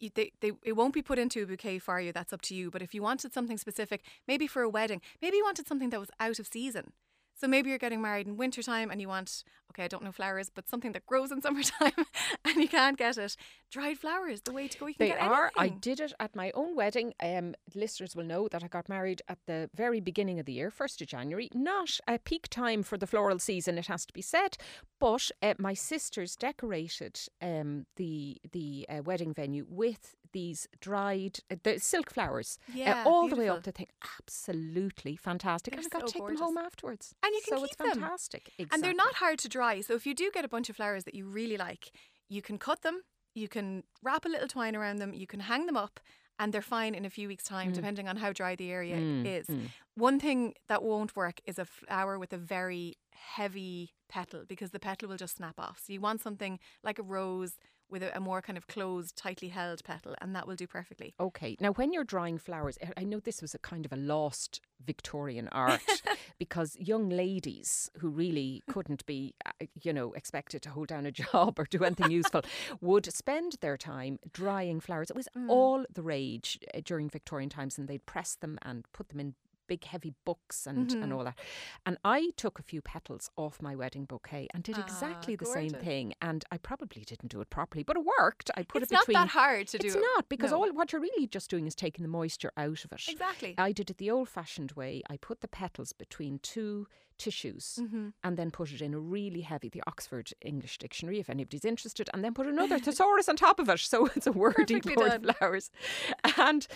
y- 0.00 0.10
They, 0.14 0.32
they, 0.40 0.52
it 0.64 0.72
won't 0.76 0.94
be 0.94 1.02
put 1.02 1.18
into 1.18 1.42
a 1.42 1.46
bouquet 1.46 1.78
for 1.78 2.00
you. 2.00 2.12
That's 2.12 2.32
up 2.32 2.42
to 2.42 2.54
you. 2.54 2.70
But 2.70 2.82
if 2.82 2.92
you 2.94 3.02
wanted 3.02 3.32
something 3.32 3.56
specific, 3.58 4.02
maybe 4.26 4.46
for 4.46 4.62
a 4.62 4.68
wedding, 4.68 5.00
maybe 5.22 5.38
you 5.38 5.44
wanted 5.44 5.66
something 5.66 5.90
that 5.90 6.00
was 6.00 6.10
out 6.20 6.38
of 6.38 6.46
season. 6.46 6.92
So 7.38 7.46
maybe 7.46 7.70
you're 7.70 7.78
getting 7.78 8.02
married 8.02 8.26
in 8.26 8.36
wintertime 8.36 8.90
and 8.90 9.00
you 9.00 9.08
want, 9.08 9.44
okay, 9.70 9.84
I 9.84 9.88
don't 9.88 10.02
know 10.02 10.10
flowers, 10.12 10.50
but 10.52 10.68
something 10.68 10.92
that 10.92 11.06
grows 11.06 11.30
in 11.30 11.40
summertime 11.46 11.92
and 12.44 12.56
you 12.56 12.68
can't 12.68 12.98
get 12.98 13.16
it. 13.16 13.36
Dried 13.70 13.98
flowers, 13.98 14.40
the 14.42 14.52
way 14.52 14.66
to 14.66 14.78
go. 14.78 14.86
You 14.86 14.94
can 14.94 15.06
They 15.08 15.12
get 15.14 15.20
are. 15.22 15.50
I 15.56 15.68
did 15.68 16.00
it 16.00 16.12
at 16.18 16.34
my 16.34 16.50
own 16.54 16.74
wedding. 16.74 17.14
Um, 17.22 17.54
listeners 17.74 18.16
will 18.16 18.24
know 18.24 18.48
that 18.48 18.64
I 18.64 18.68
got 18.68 18.88
married 18.88 19.22
at 19.28 19.38
the 19.46 19.70
very 19.74 20.00
beginning 20.00 20.40
of 20.40 20.46
the 20.46 20.52
year, 20.52 20.70
first 20.70 21.00
of 21.00 21.06
January. 21.08 21.48
Not 21.54 22.00
a 22.08 22.18
peak 22.18 22.48
time 22.48 22.82
for 22.82 22.98
the 22.98 23.06
floral 23.06 23.38
season, 23.38 23.78
it 23.78 23.86
has 23.86 24.04
to 24.06 24.12
be 24.12 24.22
said. 24.22 24.56
But 24.98 25.30
uh, 25.42 25.54
my 25.58 25.74
sisters 25.74 26.34
decorated 26.34 27.20
um, 27.40 27.86
the 27.96 28.38
the 28.52 28.86
uh, 28.88 29.02
wedding 29.04 29.32
venue 29.32 29.64
with 29.68 30.16
these 30.32 30.66
dried 30.80 31.38
uh, 31.50 31.56
the 31.62 31.78
silk 31.78 32.12
flowers 32.12 32.58
uh, 32.68 32.72
Yeah, 32.74 33.04
all 33.06 33.28
the 33.28 33.36
way 33.36 33.42
beautiful. 33.44 33.56
up 33.58 33.62
the 33.64 33.72
thing. 33.72 33.86
Absolutely 34.20 35.16
fantastic. 35.16 35.72
They're 35.74 35.80
and 35.84 35.88
I 35.92 35.98
got 35.98 36.00
so 36.02 36.06
to 36.08 36.12
take 36.12 36.20
gorgeous. 36.20 36.38
them 36.40 36.46
home 36.48 36.58
afterwards. 36.58 37.14
And 37.28 37.34
you 37.34 37.42
can 37.46 37.58
so 37.58 37.62
keep 37.62 37.72
it's 37.72 37.76
them. 37.76 38.00
fantastic. 38.00 38.52
And 38.72 38.82
they're 38.82 38.94
not 38.94 39.14
hard 39.16 39.38
to 39.40 39.48
dry. 39.48 39.82
So 39.82 39.92
if 39.94 40.06
you 40.06 40.14
do 40.14 40.30
get 40.32 40.44
a 40.44 40.48
bunch 40.48 40.70
of 40.70 40.76
flowers 40.76 41.04
that 41.04 41.14
you 41.14 41.26
really 41.26 41.58
like, 41.58 41.90
you 42.28 42.40
can 42.40 42.56
cut 42.58 42.80
them, 42.82 43.02
you 43.34 43.48
can 43.48 43.84
wrap 44.02 44.24
a 44.24 44.28
little 44.28 44.48
twine 44.48 44.74
around 44.74 44.96
them, 44.96 45.12
you 45.12 45.26
can 45.26 45.40
hang 45.40 45.66
them 45.66 45.76
up, 45.76 46.00
and 46.38 46.52
they're 46.52 46.62
fine 46.62 46.94
in 46.94 47.04
a 47.04 47.10
few 47.10 47.28
weeks' 47.28 47.44
time, 47.44 47.72
depending 47.72 48.08
on 48.08 48.16
how 48.16 48.32
dry 48.32 48.54
the 48.56 48.70
area 48.70 48.96
Mm, 48.96 49.26
is. 49.26 49.46
mm. 49.48 49.68
One 49.94 50.18
thing 50.20 50.54
that 50.68 50.82
won't 50.82 51.14
work 51.16 51.40
is 51.44 51.58
a 51.58 51.64
flower 51.66 52.18
with 52.18 52.32
a 52.32 52.38
very 52.38 52.96
heavy 53.12 53.94
petal 54.08 54.44
because 54.48 54.70
the 54.70 54.78
petal 54.80 55.08
will 55.08 55.16
just 55.16 55.36
snap 55.36 55.58
off. 55.58 55.80
So 55.84 55.92
you 55.92 56.00
want 56.00 56.22
something 56.22 56.58
like 56.82 56.98
a 56.98 57.02
rose 57.02 57.52
with 57.90 58.02
a, 58.02 58.16
a 58.16 58.20
more 58.20 58.42
kind 58.42 58.56
of 58.56 58.66
closed, 58.66 59.16
tightly 59.16 59.48
held 59.48 59.82
petal, 59.84 60.14
and 60.20 60.34
that 60.34 60.46
will 60.46 60.56
do 60.56 60.66
perfectly. 60.66 61.14
Okay. 61.18 61.56
Now, 61.60 61.72
when 61.72 61.92
you're 61.92 62.04
drying 62.04 62.38
flowers, 62.38 62.78
I- 62.96 63.04
know 63.08 63.20
this 63.20 63.40
was 63.42 63.54
a 63.54 63.58
kind 63.58 63.86
of 63.86 63.92
a 63.92 63.96
lost 63.96 64.60
Victorian 64.84 65.48
art 65.50 65.80
because 66.38 66.76
young 66.78 67.08
ladies 67.08 67.90
who 67.98 68.08
really 68.08 68.62
couldn't 68.68 69.04
be, 69.06 69.34
uh, 69.44 69.66
you 69.82 69.92
know, 69.92 70.12
expected 70.12 70.62
to 70.62 70.70
hold 70.70 70.88
down 70.88 71.06
a 71.06 71.10
job 71.32 71.58
or 71.58 71.64
do 71.64 71.82
anything 71.84 72.10
useful 72.10 72.42
would 72.80 73.12
spend 73.12 73.56
their 73.60 73.76
time 73.76 74.18
drying 74.32 74.78
flowers. 74.80 75.10
It 75.10 75.16
was 75.16 75.28
all 75.48 75.84
the 75.92 76.02
rage 76.02 76.58
uh, 76.74 76.80
during 76.84 77.08
Victorian 77.08 77.48
times, 77.50 77.78
and 77.78 77.88
they'd 77.88 78.06
press 78.06 78.34
them 78.34 78.58
and 78.62 78.84
put 78.92 79.08
them 79.08 79.20
in 79.20 79.34
big 79.68 79.84
heavy 79.84 80.12
books 80.24 80.66
and, 80.66 80.90
and 80.92 81.12
all 81.12 81.22
that. 81.24 81.38
And 81.86 81.96
I 82.04 82.30
took 82.36 82.58
a 82.58 82.62
few 82.62 82.80
petals 82.82 83.30
off 83.36 83.62
my 83.62 83.76
wedding 83.76 84.04
bouquet 84.06 84.48
and 84.52 84.64
did 84.64 84.76
Ah, 84.78 84.82
exactly 84.84 85.36
the 85.36 85.46
same 85.46 85.70
thing. 85.70 86.14
And 86.20 86.44
I 86.50 86.56
probably 86.58 87.02
didn't 87.04 87.28
do 87.30 87.40
it 87.40 87.50
properly, 87.50 87.84
but 87.84 87.96
it 87.96 88.04
worked. 88.18 88.50
I 88.56 88.62
put 88.64 88.82
it's 88.82 88.90
it 88.90 88.94
not 88.94 89.06
between 89.06 89.22
that 89.22 89.28
hard 89.28 89.68
to 89.68 89.78
do. 89.78 89.86
it's 89.86 89.96
not 89.96 90.28
because 90.28 90.50
No. 90.50 90.64
all 90.64 90.72
what 90.72 90.92
you're 90.92 91.00
really 91.02 91.26
just 91.28 91.48
doing 91.50 91.66
is 91.66 91.74
taking 91.74 92.02
the 92.02 92.08
moisture 92.08 92.52
out 92.56 92.84
of 92.84 92.92
it. 92.92 93.04
Exactly. 93.08 93.54
I 93.58 93.70
did 93.72 93.90
it 93.90 93.98
the 93.98 94.10
old-fashioned 94.10 94.72
way. 94.72 95.02
I 95.08 95.16
put 95.18 95.40
the 95.42 95.48
petals 95.48 95.92
between 95.92 96.38
two 96.40 96.86
tissues 97.18 97.78
Mm-hmm. 97.80 98.08
and 98.22 98.36
then 98.36 98.50
put 98.52 98.70
it 98.72 98.80
in 98.80 98.94
a 98.94 98.98
really 99.00 99.40
heavy, 99.40 99.68
the 99.68 99.82
Oxford 99.88 100.30
English 100.40 100.78
Dictionary, 100.78 101.18
if 101.18 101.28
anybody's 101.28 101.64
interested, 101.64 102.08
and 102.14 102.22
then 102.24 102.32
put 102.32 102.46
another 102.46 102.78
thesaurus 102.84 103.28
on 103.28 103.34
top 103.36 103.58
of 103.58 103.68
it. 103.68 103.80
So 103.80 104.06
it's 104.14 104.26
a 104.28 104.32
wordy 104.32 104.80
Perfectly 104.80 104.94
done. 104.94 105.24
flowers, 105.34 105.70
and 106.38 106.66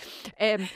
um, 0.40 0.68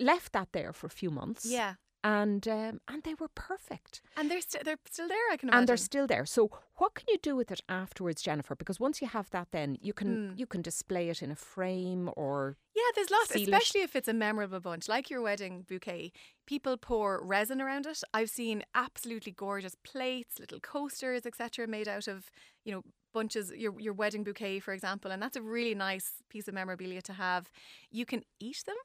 left 0.00 0.32
that 0.32 0.48
there 0.52 0.72
for 0.72 0.86
a 0.86 0.90
few 0.90 1.10
months. 1.10 1.44
Yeah. 1.46 1.74
and 2.02 2.48
um, 2.48 2.80
and 2.88 3.02
they 3.02 3.14
were 3.20 3.28
perfect. 3.50 4.00
And 4.16 4.30
they're 4.30 4.40
st- 4.40 4.64
they're 4.64 4.78
still 4.90 5.08
there. 5.08 5.26
I 5.32 5.36
can 5.36 5.48
imagine. 5.48 5.58
And 5.58 5.68
they're 5.68 5.76
still 5.90 6.06
there. 6.06 6.24
So 6.26 6.50
what 6.80 6.94
can 6.94 7.04
you 7.12 7.18
do 7.22 7.36
with 7.36 7.50
it 7.52 7.60
afterwards, 7.68 8.22
Jenifer? 8.22 8.56
Because 8.56 8.80
once 8.80 9.02
you 9.02 9.08
have 9.08 9.28
that, 9.30 9.48
then 9.50 9.76
you 9.82 9.92
can 9.92 10.08
Mm. 10.16 10.38
you 10.40 10.46
can 10.46 10.62
display 10.62 11.10
it 11.10 11.22
in 11.22 11.30
a 11.30 11.36
frame 11.36 12.08
or 12.16 12.56
Yeah, 12.74 12.90
there's 12.94 13.10
lots, 13.10 13.28
seal 13.34 13.42
it. 13.42 13.52
especially 13.52 13.82
if 13.82 13.94
it's 13.98 14.08
a 14.08 14.14
memorable 14.14 14.60
bunch, 14.60 14.88
like 14.88 15.10
your 15.12 15.20
wedding 15.28 15.66
bouquet. 15.68 16.12
People 16.46 16.76
pour 16.78 17.20
resin 17.22 17.60
around 17.60 17.84
it. 17.86 18.02
I've 18.14 18.30
seen 18.30 18.62
absolutely 18.74 19.32
gorgeous 19.32 19.76
plates, 19.90 20.38
little 20.38 20.60
coasters, 20.60 21.26
etc., 21.26 21.66
made 21.66 21.88
out 21.96 22.08
of 22.08 22.30
you 22.64 22.72
know 22.72 22.82
bunches. 23.12 23.52
Your 23.64 23.72
your 23.86 23.92
wedding 24.02 24.24
bouquet, 24.24 24.60
for 24.60 24.72
example, 24.72 25.10
and 25.12 25.20
that's 25.22 25.36
a 25.36 25.42
really 25.56 25.74
nice 25.74 26.08
piece 26.32 26.48
of 26.48 26.54
memorabilia 26.54 27.02
to 27.02 27.12
have. 27.12 27.42
You 27.90 28.06
can 28.06 28.22
eat 28.48 28.62
them. 28.66 28.76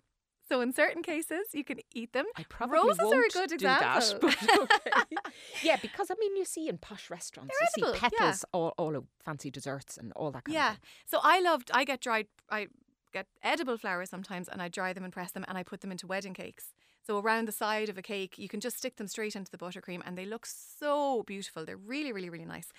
So 0.48 0.62
in 0.62 0.74
certain 0.74 1.02
cases, 1.02 1.48
you 1.54 1.64
can 1.64 1.80
eat 1.94 2.14
them. 2.14 2.26
I 2.38 2.44
probably 2.50 2.78
Roses 2.80 3.00
are 3.12 3.22
a 3.24 3.30
good 3.30 3.52
example. 3.58 4.30
that. 4.30 4.58
Okay. 4.62 5.16
yeah, 5.64 5.78
because 5.82 6.12
I 6.12 6.16
mean, 6.20 6.36
you 6.36 6.46
see 6.46 6.68
in 6.70 6.78
posh 6.78 7.10
restaurants, 7.10 7.54
They're 7.60 7.68
you 7.78 7.84
edible, 7.88 8.00
see 8.00 8.16
yeah. 8.16 8.20
petals, 8.20 8.46
all 8.54 8.74
all 8.78 8.96
of 8.96 9.06
fancy 9.24 9.50
desserts 9.52 9.98
and 9.98 10.12
all 10.14 10.32
that 10.32 10.44
kind 10.46 10.54
Yeah. 10.54 10.72
of 10.72 10.76
thing. 10.78 10.84
So 11.06 11.20
I 11.24 11.40
loved. 11.40 11.72
I 11.74 11.84
get 11.84 12.00
dried. 12.02 12.28
I 12.50 12.68
get 13.14 13.28
edible 13.44 13.78
flowers 13.78 14.10
sometimes, 14.10 14.48
and 14.48 14.62
I 14.62 14.68
dry 14.68 14.94
them 14.94 15.04
and 15.04 15.12
press 15.14 15.32
them, 15.32 15.46
and 15.48 15.58
I 15.58 15.64
put 15.64 15.82
them 15.82 15.92
into 15.92 16.06
wedding 16.08 16.34
cakes. 16.34 16.74
So 17.08 17.20
around 17.20 17.48
the 17.48 17.52
side 17.52 17.88
of 17.90 17.98
a 18.00 18.02
cake, 18.02 18.38
you 18.40 18.50
can 18.50 18.60
just 18.60 18.78
stick 18.78 18.96
them 18.98 19.08
straight 19.08 19.36
into 19.36 19.52
the 19.52 19.58
buttercream, 19.60 20.02
and 20.06 20.18
they 20.18 20.26
look 20.26 20.46
so 20.46 21.24
beautiful. 21.24 21.64
They're 21.66 21.78
really, 21.78 22.12
really, 22.12 22.30
really 22.32 22.46
nice. 22.46 22.70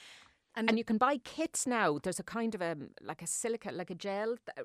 And, 0.57 0.71
And 0.71 0.79
you 0.79 0.85
can 0.85 0.97
buy 0.97 1.19
kits 1.19 1.67
now. 1.67 1.99
There's 2.03 2.19
a 2.19 2.23
kind 2.23 2.55
of 2.55 2.63
a 2.63 2.77
like 3.03 3.21
a 3.23 3.27
silica, 3.27 3.71
like 3.73 3.91
a 3.91 3.95
gel. 3.95 4.37
yeah, 4.57 4.63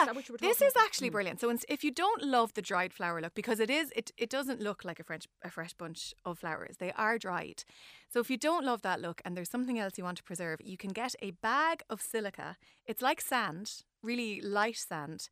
is 0.00 0.06
that 0.06 0.14
what 0.14 0.28
you 0.28 0.32
were 0.32 0.38
this 0.38 0.62
is 0.62 0.72
about? 0.72 0.84
actually 0.84 1.08
Mm. 1.10 1.12
brilliant. 1.12 1.40
So 1.40 1.54
if 1.68 1.84
you 1.84 1.90
don't 1.90 2.22
love 2.22 2.54
the 2.54 2.62
dried 2.62 2.92
flower 2.94 3.20
look, 3.20 3.34
because 3.34 3.60
it 3.60 3.68
is, 3.70 3.92
it 3.94 4.10
it 4.16 4.30
doesn't 4.30 4.60
look 4.60 4.84
like 4.84 4.98
a 4.98 5.04
fresh 5.04 5.26
a 5.42 5.50
fresh 5.50 5.74
bunch 5.74 6.14
of 6.24 6.38
flowers. 6.38 6.76
They 6.78 6.92
are 6.92 7.18
dried. 7.18 7.64
So 8.08 8.20
if 8.20 8.30
you 8.30 8.38
don't 8.38 8.64
love 8.64 8.80
that 8.82 9.00
look, 9.00 9.20
and 9.24 9.36
there's 9.36 9.50
something 9.50 9.78
else 9.78 9.98
you 9.98 10.04
want 10.04 10.16
to 10.18 10.24
preserve, 10.24 10.58
you 10.64 10.78
can 10.78 10.90
get 10.92 11.14
a 11.20 11.32
bag 11.32 11.82
of 11.90 12.00
silica. 12.00 12.56
It's 12.86 13.02
like 13.02 13.20
sand, 13.20 13.84
really 14.02 14.40
light 14.40 14.76
sand. 14.78 15.28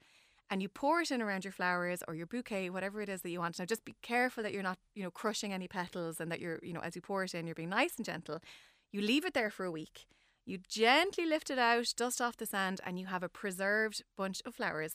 And 0.50 0.60
you 0.60 0.68
pour 0.68 1.00
it 1.00 1.10
in 1.10 1.22
around 1.22 1.44
your 1.44 1.52
flowers 1.52 2.02
or 2.06 2.14
your 2.14 2.26
bouquet, 2.26 2.68
whatever 2.68 3.00
it 3.00 3.08
is 3.08 3.22
that 3.22 3.30
you 3.30 3.40
want. 3.40 3.58
Now, 3.58 3.64
just 3.64 3.84
be 3.86 3.94
careful 4.02 4.42
that 4.42 4.52
you're 4.52 4.62
not, 4.70 4.78
you 4.94 5.02
know, 5.02 5.10
crushing 5.10 5.54
any 5.54 5.66
petals, 5.66 6.20
and 6.20 6.30
that 6.30 6.38
you're, 6.38 6.58
you 6.62 6.74
know, 6.74 6.80
as 6.80 6.94
you 6.94 7.00
pour 7.02 7.24
it 7.24 7.34
in, 7.34 7.46
you're 7.46 7.54
being 7.54 7.70
nice 7.70 7.96
and 7.96 8.04
gentle. 8.04 8.40
You 8.94 9.02
leave 9.02 9.24
it 9.24 9.34
there 9.34 9.50
for 9.50 9.64
a 9.64 9.72
week. 9.72 10.06
You 10.46 10.58
gently 10.68 11.26
lift 11.26 11.50
it 11.50 11.58
out, 11.58 11.92
dust 11.96 12.20
off 12.20 12.36
the 12.36 12.46
sand, 12.46 12.80
and 12.86 12.96
you 12.96 13.06
have 13.06 13.24
a 13.24 13.28
preserved 13.28 14.04
bunch 14.16 14.40
of 14.46 14.54
flowers. 14.54 14.94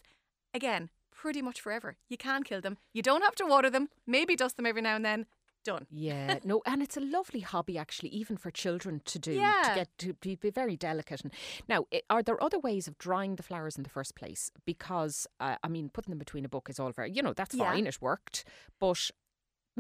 Again, 0.54 0.90
pretty 1.14 1.42
much 1.42 1.60
forever. 1.60 1.98
You 2.08 2.16
can't 2.16 2.46
kill 2.46 2.62
them. 2.62 2.78
You 2.94 3.02
don't 3.02 3.24
have 3.24 3.36
to 3.36 3.46
water 3.46 3.70
them. 3.70 3.90
Maybe 4.08 4.38
dust 4.38 4.56
them 4.56 4.66
every 4.66 4.82
now 4.82 4.96
and 4.96 5.04
then. 5.04 5.26
Done. 5.66 5.86
Yeah, 5.92 6.40
no, 6.46 6.62
and 6.66 6.82
it's 6.82 6.96
a 6.96 7.02
lovely 7.02 7.42
hobby 7.42 7.78
actually, 7.78 8.08
even 8.12 8.38
for 8.38 8.50
children 8.52 9.02
to 9.04 9.20
do 9.20 9.34
Yeah. 9.34 9.64
to 9.66 9.76
get 9.76 9.90
to 9.98 10.14
be, 10.14 10.36
be 10.36 10.50
very 10.50 10.78
delicate. 10.78 11.20
And 11.26 11.34
now, 11.68 11.86
i- 11.94 12.02
are 12.10 12.24
there 12.24 12.42
other 12.42 12.58
ways 12.58 12.88
of 12.88 12.98
drying 12.98 13.36
the 13.36 13.44
flowers 13.44 13.76
in 13.76 13.84
the 13.84 13.90
first 13.90 14.16
place? 14.16 14.50
Because 14.66 15.28
uh, 15.42 15.58
I 15.62 15.68
mean, 15.68 15.90
putting 15.90 16.12
them 16.12 16.20
between 16.20 16.46
a 16.46 16.50
book 16.50 16.70
is 16.70 16.80
all 16.80 16.94
very, 16.94 17.12
you 17.12 17.22
know, 17.22 17.34
that's 17.34 17.54
Yeah. 17.54 17.66
fine, 17.66 17.86
it 17.88 18.02
worked, 18.02 18.46
but 18.80 19.12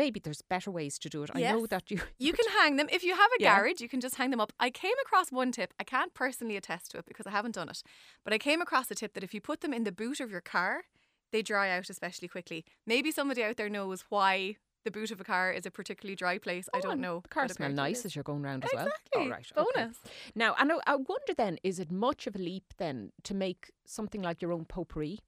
maybe 0.03 0.19
there's 0.25 0.41
better 0.55 0.71
ways 0.79 0.97
to 1.03 1.07
do 1.09 1.19
it. 1.23 1.29
I 1.35 1.41
know 1.51 1.65
that 1.67 1.85
you 1.91 1.97
You 2.27 2.33
can 2.39 2.47
hang 2.59 2.77
them. 2.77 2.87
If 2.97 3.03
you 3.07 3.13
have 3.21 3.31
a 3.37 3.41
Yeah. 3.43 3.59
garage, 3.59 3.81
you 3.83 3.89
can 3.93 4.01
just 4.01 4.15
hang 4.15 4.29
them 4.31 4.41
up. 4.45 4.51
I 4.67 4.69
came 4.83 4.97
across 5.05 5.27
one 5.41 5.51
tip. 5.51 5.73
I 5.79 5.83
can't 5.83 6.13
personally 6.13 6.57
attest 6.57 6.85
to 6.91 6.97
it 6.99 7.05
because 7.05 7.27
I 7.27 7.31
haven't 7.37 7.55
done 7.59 7.69
it. 7.69 7.79
But 8.23 8.33
I 8.33 8.37
came 8.47 8.61
across 8.61 8.89
a 8.91 8.95
tip 8.95 9.13
that 9.13 9.23
if 9.23 9.33
you 9.35 9.41
put 9.41 9.59
them 9.61 9.73
in 9.77 9.83
the 9.83 9.91
boot 10.01 10.19
of 10.19 10.31
your 10.31 10.41
car, 10.55 10.73
they 11.31 11.41
dry 11.51 11.67
out 11.77 11.89
especially 11.89 12.27
quickly. 12.35 12.65
Maybe 12.93 13.11
somebody 13.11 13.43
out 13.43 13.57
there 13.57 13.69
knows 13.69 13.99
why 14.09 14.55
the 14.85 14.91
boot 14.91 15.11
of 15.11 15.19
a 15.19 15.23
car 15.25 15.51
is 15.51 15.65
a 15.65 15.71
particularly 15.79 16.15
dry 16.15 16.37
place. 16.37 16.67
I 16.73 16.77
Oh, 16.79 16.81
don't 16.81 17.01
know. 17.01 17.19
The 17.23 17.27
cars 17.37 17.49
but 17.49 17.57
smell 17.57 17.71
nice 17.71 18.05
as 18.05 18.15
you're 18.15 18.23
going 18.31 18.41
round 18.41 18.63
as 18.63 18.71
well. 18.73 18.87
Exactly. 18.87 19.21
All 19.23 19.29
right. 19.29 19.51
okay. 19.57 19.71
Bonus. 19.83 19.97
Now, 20.35 20.55
I. 20.57 20.63
I 20.91 20.95
wonder 20.95 21.33
then, 21.35 21.59
is 21.63 21.79
it 21.83 21.91
much 21.91 22.27
of 22.27 22.33
a 22.35 22.39
leap 22.39 22.67
then 22.77 23.11
to 23.23 23.33
make 23.35 23.61
something 23.85 24.21
like 24.21 24.41
your 24.41 24.53
own 24.53 24.65
potpourri? 24.65 25.19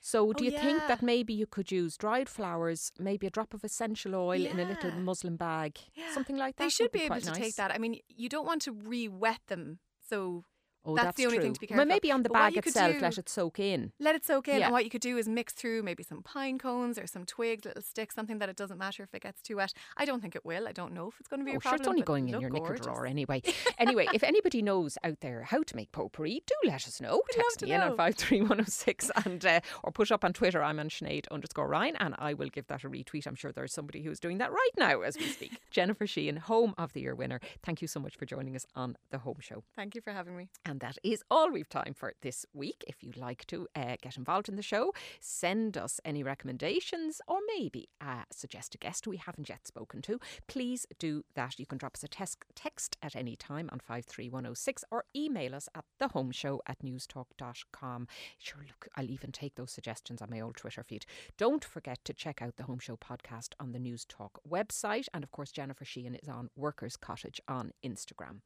So, 0.00 0.32
do 0.32 0.44
Oh, 0.44 0.48
you 0.48 0.58
think 0.58 0.86
that 0.88 1.02
maybe 1.02 1.32
you 1.32 1.46
could 1.46 1.70
use 1.70 1.96
dried 1.96 2.28
flowers, 2.28 2.90
maybe 2.98 3.26
a 3.26 3.30
drop 3.30 3.54
of 3.54 3.64
essential 3.64 4.14
oil 4.14 4.44
in 4.46 4.58
a 4.58 4.64
little 4.64 4.90
muslin 4.92 5.36
bag, 5.36 5.78
Yeah. 5.94 6.12
something 6.14 6.36
like 6.36 6.56
that? 6.56 6.64
They 6.64 6.70
should 6.70 6.92
be 6.92 7.00
able 7.00 7.08
quite 7.16 7.22
to 7.24 7.30
nice. 7.30 7.38
take 7.38 7.56
that. 7.56 7.70
I 7.70 7.78
mean, 7.78 8.00
you 8.08 8.28
don't 8.28 8.46
want 8.46 8.62
to 8.62 8.72
re-wet 8.72 9.40
them. 9.46 9.78
So 10.08 10.44
Oh, 10.84 10.94
That's 10.96 11.06
that's, 11.08 11.16
the 11.18 11.26
only 11.26 11.36
true. 11.36 11.44
thing 11.44 11.52
to 11.54 11.60
be 11.60 11.66
Well, 11.66 11.76
careful 11.76 11.82
of. 11.82 11.88
maybe 11.88 12.10
on 12.10 12.22
the 12.22 12.28
But 12.30 12.34
bag 12.38 12.56
itself, 12.56 12.94
do- 12.94 13.00
let 13.00 13.18
it 13.18 13.28
soak 13.28 13.58
in. 13.58 13.92
let 14.00 14.14
it 14.14 14.24
soak 14.24 14.48
in. 14.48 14.58
Yeah. 14.60 14.64
And 14.66 14.72
what 14.72 14.84
you 14.84 14.90
could 14.90 15.02
do 15.02 15.18
is 15.18 15.28
mix 15.28 15.52
through 15.52 15.82
maybe 15.82 16.02
some 16.02 16.22
pine 16.22 16.58
cones 16.58 16.98
or 16.98 17.06
some 17.06 17.26
twigs, 17.26 17.64
little 17.66 17.82
sticks, 17.82 18.14
something 18.14 18.38
that 18.38 18.48
it 18.48 18.56
doesn't 18.56 18.78
matter 18.78 19.02
if 19.02 19.14
it 19.14 19.22
gets 19.22 19.42
too 19.42 19.56
wet. 19.56 19.74
I 19.98 20.04
don't 20.06 20.20
think 20.22 20.34
it 20.34 20.44
will. 20.44 20.66
I 20.66 20.72
don't 20.72 20.94
know 20.94 21.08
if 21.08 21.20
it's 21.20 21.28
going 21.28 21.40
to 21.40 21.44
be 21.44 21.50
Oh, 21.52 21.58
a 21.58 21.60
sure, 21.60 21.60
problem. 21.62 21.80
it's 21.80 21.88
only 21.88 22.02
going 22.02 22.28
in 22.30 22.40
your 22.40 22.48
knicker 22.50 22.76
drawer 22.76 23.06
anyway. 23.06 23.42
anyway, 23.78 24.06
if 24.14 24.22
anybody 24.22 24.62
knows 24.62 24.96
out 25.04 25.20
there 25.20 25.42
how 25.42 25.62
to 25.62 25.76
make 25.76 25.92
potpourri, 25.92 26.42
do 26.46 26.54
let 26.64 26.86
us 26.86 27.00
know. 27.00 27.16
We'd 27.16 27.42
Text 27.42 27.62
me 27.62 27.72
in 27.72 27.80
on 27.82 27.90
know. 27.90 27.96
53106 27.96 29.10
and 29.26 29.44
uh, 29.44 29.60
or 29.82 29.92
put 29.92 30.10
up 30.10 30.24
on 30.24 30.32
Twitter. 30.32 30.62
I'm 30.62 30.80
on 30.80 30.88
Sinead 30.88 31.26
underscore 31.30 31.68
Ryan 31.68 31.96
and 31.96 32.14
I 32.18 32.34
will 32.34 32.48
give 32.48 32.66
that 32.68 32.84
a 32.84 32.88
retweet. 32.90 33.26
I'm 33.26 33.34
sure 33.34 33.52
there's 33.52 33.72
somebody 33.74 34.02
who's 34.02 34.18
doing 34.20 34.38
that 34.38 34.50
right 34.50 34.70
now 34.78 35.02
as 35.02 35.16
we 35.18 35.24
speak. 35.24 35.58
Jenifer 35.72 36.06
Sheahan, 36.06 36.38
Home 36.38 36.74
of 36.78 36.92
the 36.94 37.00
Year 37.02 37.14
winner. 37.14 37.40
Thank 37.62 37.82
you 37.82 37.88
so 37.88 38.00
much 38.00 38.16
for 38.16 38.24
joining 38.26 38.56
us 38.56 38.66
on 38.74 38.96
The 39.10 39.18
Home 39.18 39.36
Show. 39.40 39.62
Thank 39.76 39.94
you 39.94 40.00
for 40.00 40.12
having 40.12 40.36
me. 40.36 40.48
And 40.70 40.78
that 40.78 40.98
is 41.02 41.24
all 41.28 41.50
we've 41.50 41.68
time 41.68 41.94
for 41.94 42.14
this 42.22 42.46
week. 42.54 42.84
If 42.86 43.02
you'd 43.02 43.16
like 43.16 43.44
to 43.46 43.66
uh, 43.74 43.96
get 44.00 44.16
involved 44.16 44.48
in 44.48 44.54
the 44.54 44.62
show, 44.62 44.92
send 45.18 45.76
us 45.76 45.98
any 46.04 46.22
recommendations 46.22 47.20
or 47.26 47.38
maybe 47.56 47.88
uh, 48.00 48.22
suggest 48.30 48.76
a 48.76 48.78
guest 48.78 49.08
we 49.08 49.16
haven't 49.16 49.48
yet 49.48 49.66
spoken 49.66 50.00
to, 50.02 50.20
please 50.46 50.86
do 51.00 51.24
that. 51.34 51.58
You 51.58 51.66
can 51.66 51.78
drop 51.78 51.96
us 51.96 52.04
a 52.04 52.08
tes- 52.08 52.36
text 52.54 52.96
at 53.02 53.16
any 53.16 53.34
time 53.34 53.68
on 53.72 53.80
53106 53.80 54.84
or 54.92 55.06
email 55.16 55.56
us 55.56 55.68
at 55.74 55.86
thehomeshow 56.00 56.60
at 56.68 56.78
newstalk.com. 56.84 58.06
Sure, 58.38 58.64
look, 58.64 58.86
I'll 58.94 59.10
even 59.10 59.32
take 59.32 59.56
those 59.56 59.72
suggestions 59.72 60.22
on 60.22 60.30
my 60.30 60.38
old 60.38 60.56
Twitter 60.56 60.84
feed. 60.84 61.04
Don't 61.36 61.64
forget 61.64 61.98
to 62.04 62.12
check 62.12 62.40
out 62.40 62.58
the 62.58 62.64
Home 62.64 62.78
Show 62.78 62.96
podcast 62.96 63.54
on 63.58 63.72
the 63.72 63.80
Newstalk 63.80 64.38
website. 64.48 65.08
And 65.12 65.24
of 65.24 65.32
course, 65.32 65.50
Jenifer 65.50 65.82
Sheahan 65.82 66.16
is 66.22 66.28
on 66.28 66.48
Workers 66.54 66.96
Cottage 66.96 67.40
on 67.48 67.72
Instagram. 67.84 68.42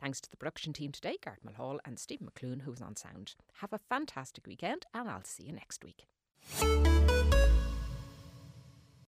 Thanks 0.00 0.20
to 0.20 0.30
the 0.30 0.36
production 0.36 0.72
team 0.72 0.92
today, 0.92 1.16
Gart 1.22 1.40
Mulhall 1.44 1.65
and 1.84 1.98
Stephen 1.98 2.28
McClune, 2.28 2.62
who's 2.62 2.80
on 2.80 2.96
sound. 2.96 3.34
Have 3.60 3.72
a 3.72 3.78
fantastic 3.78 4.46
weekend, 4.46 4.86
and 4.94 5.08
I'll 5.08 5.24
see 5.24 5.44
you 5.44 5.52
next 5.52 5.84
week. 5.84 6.06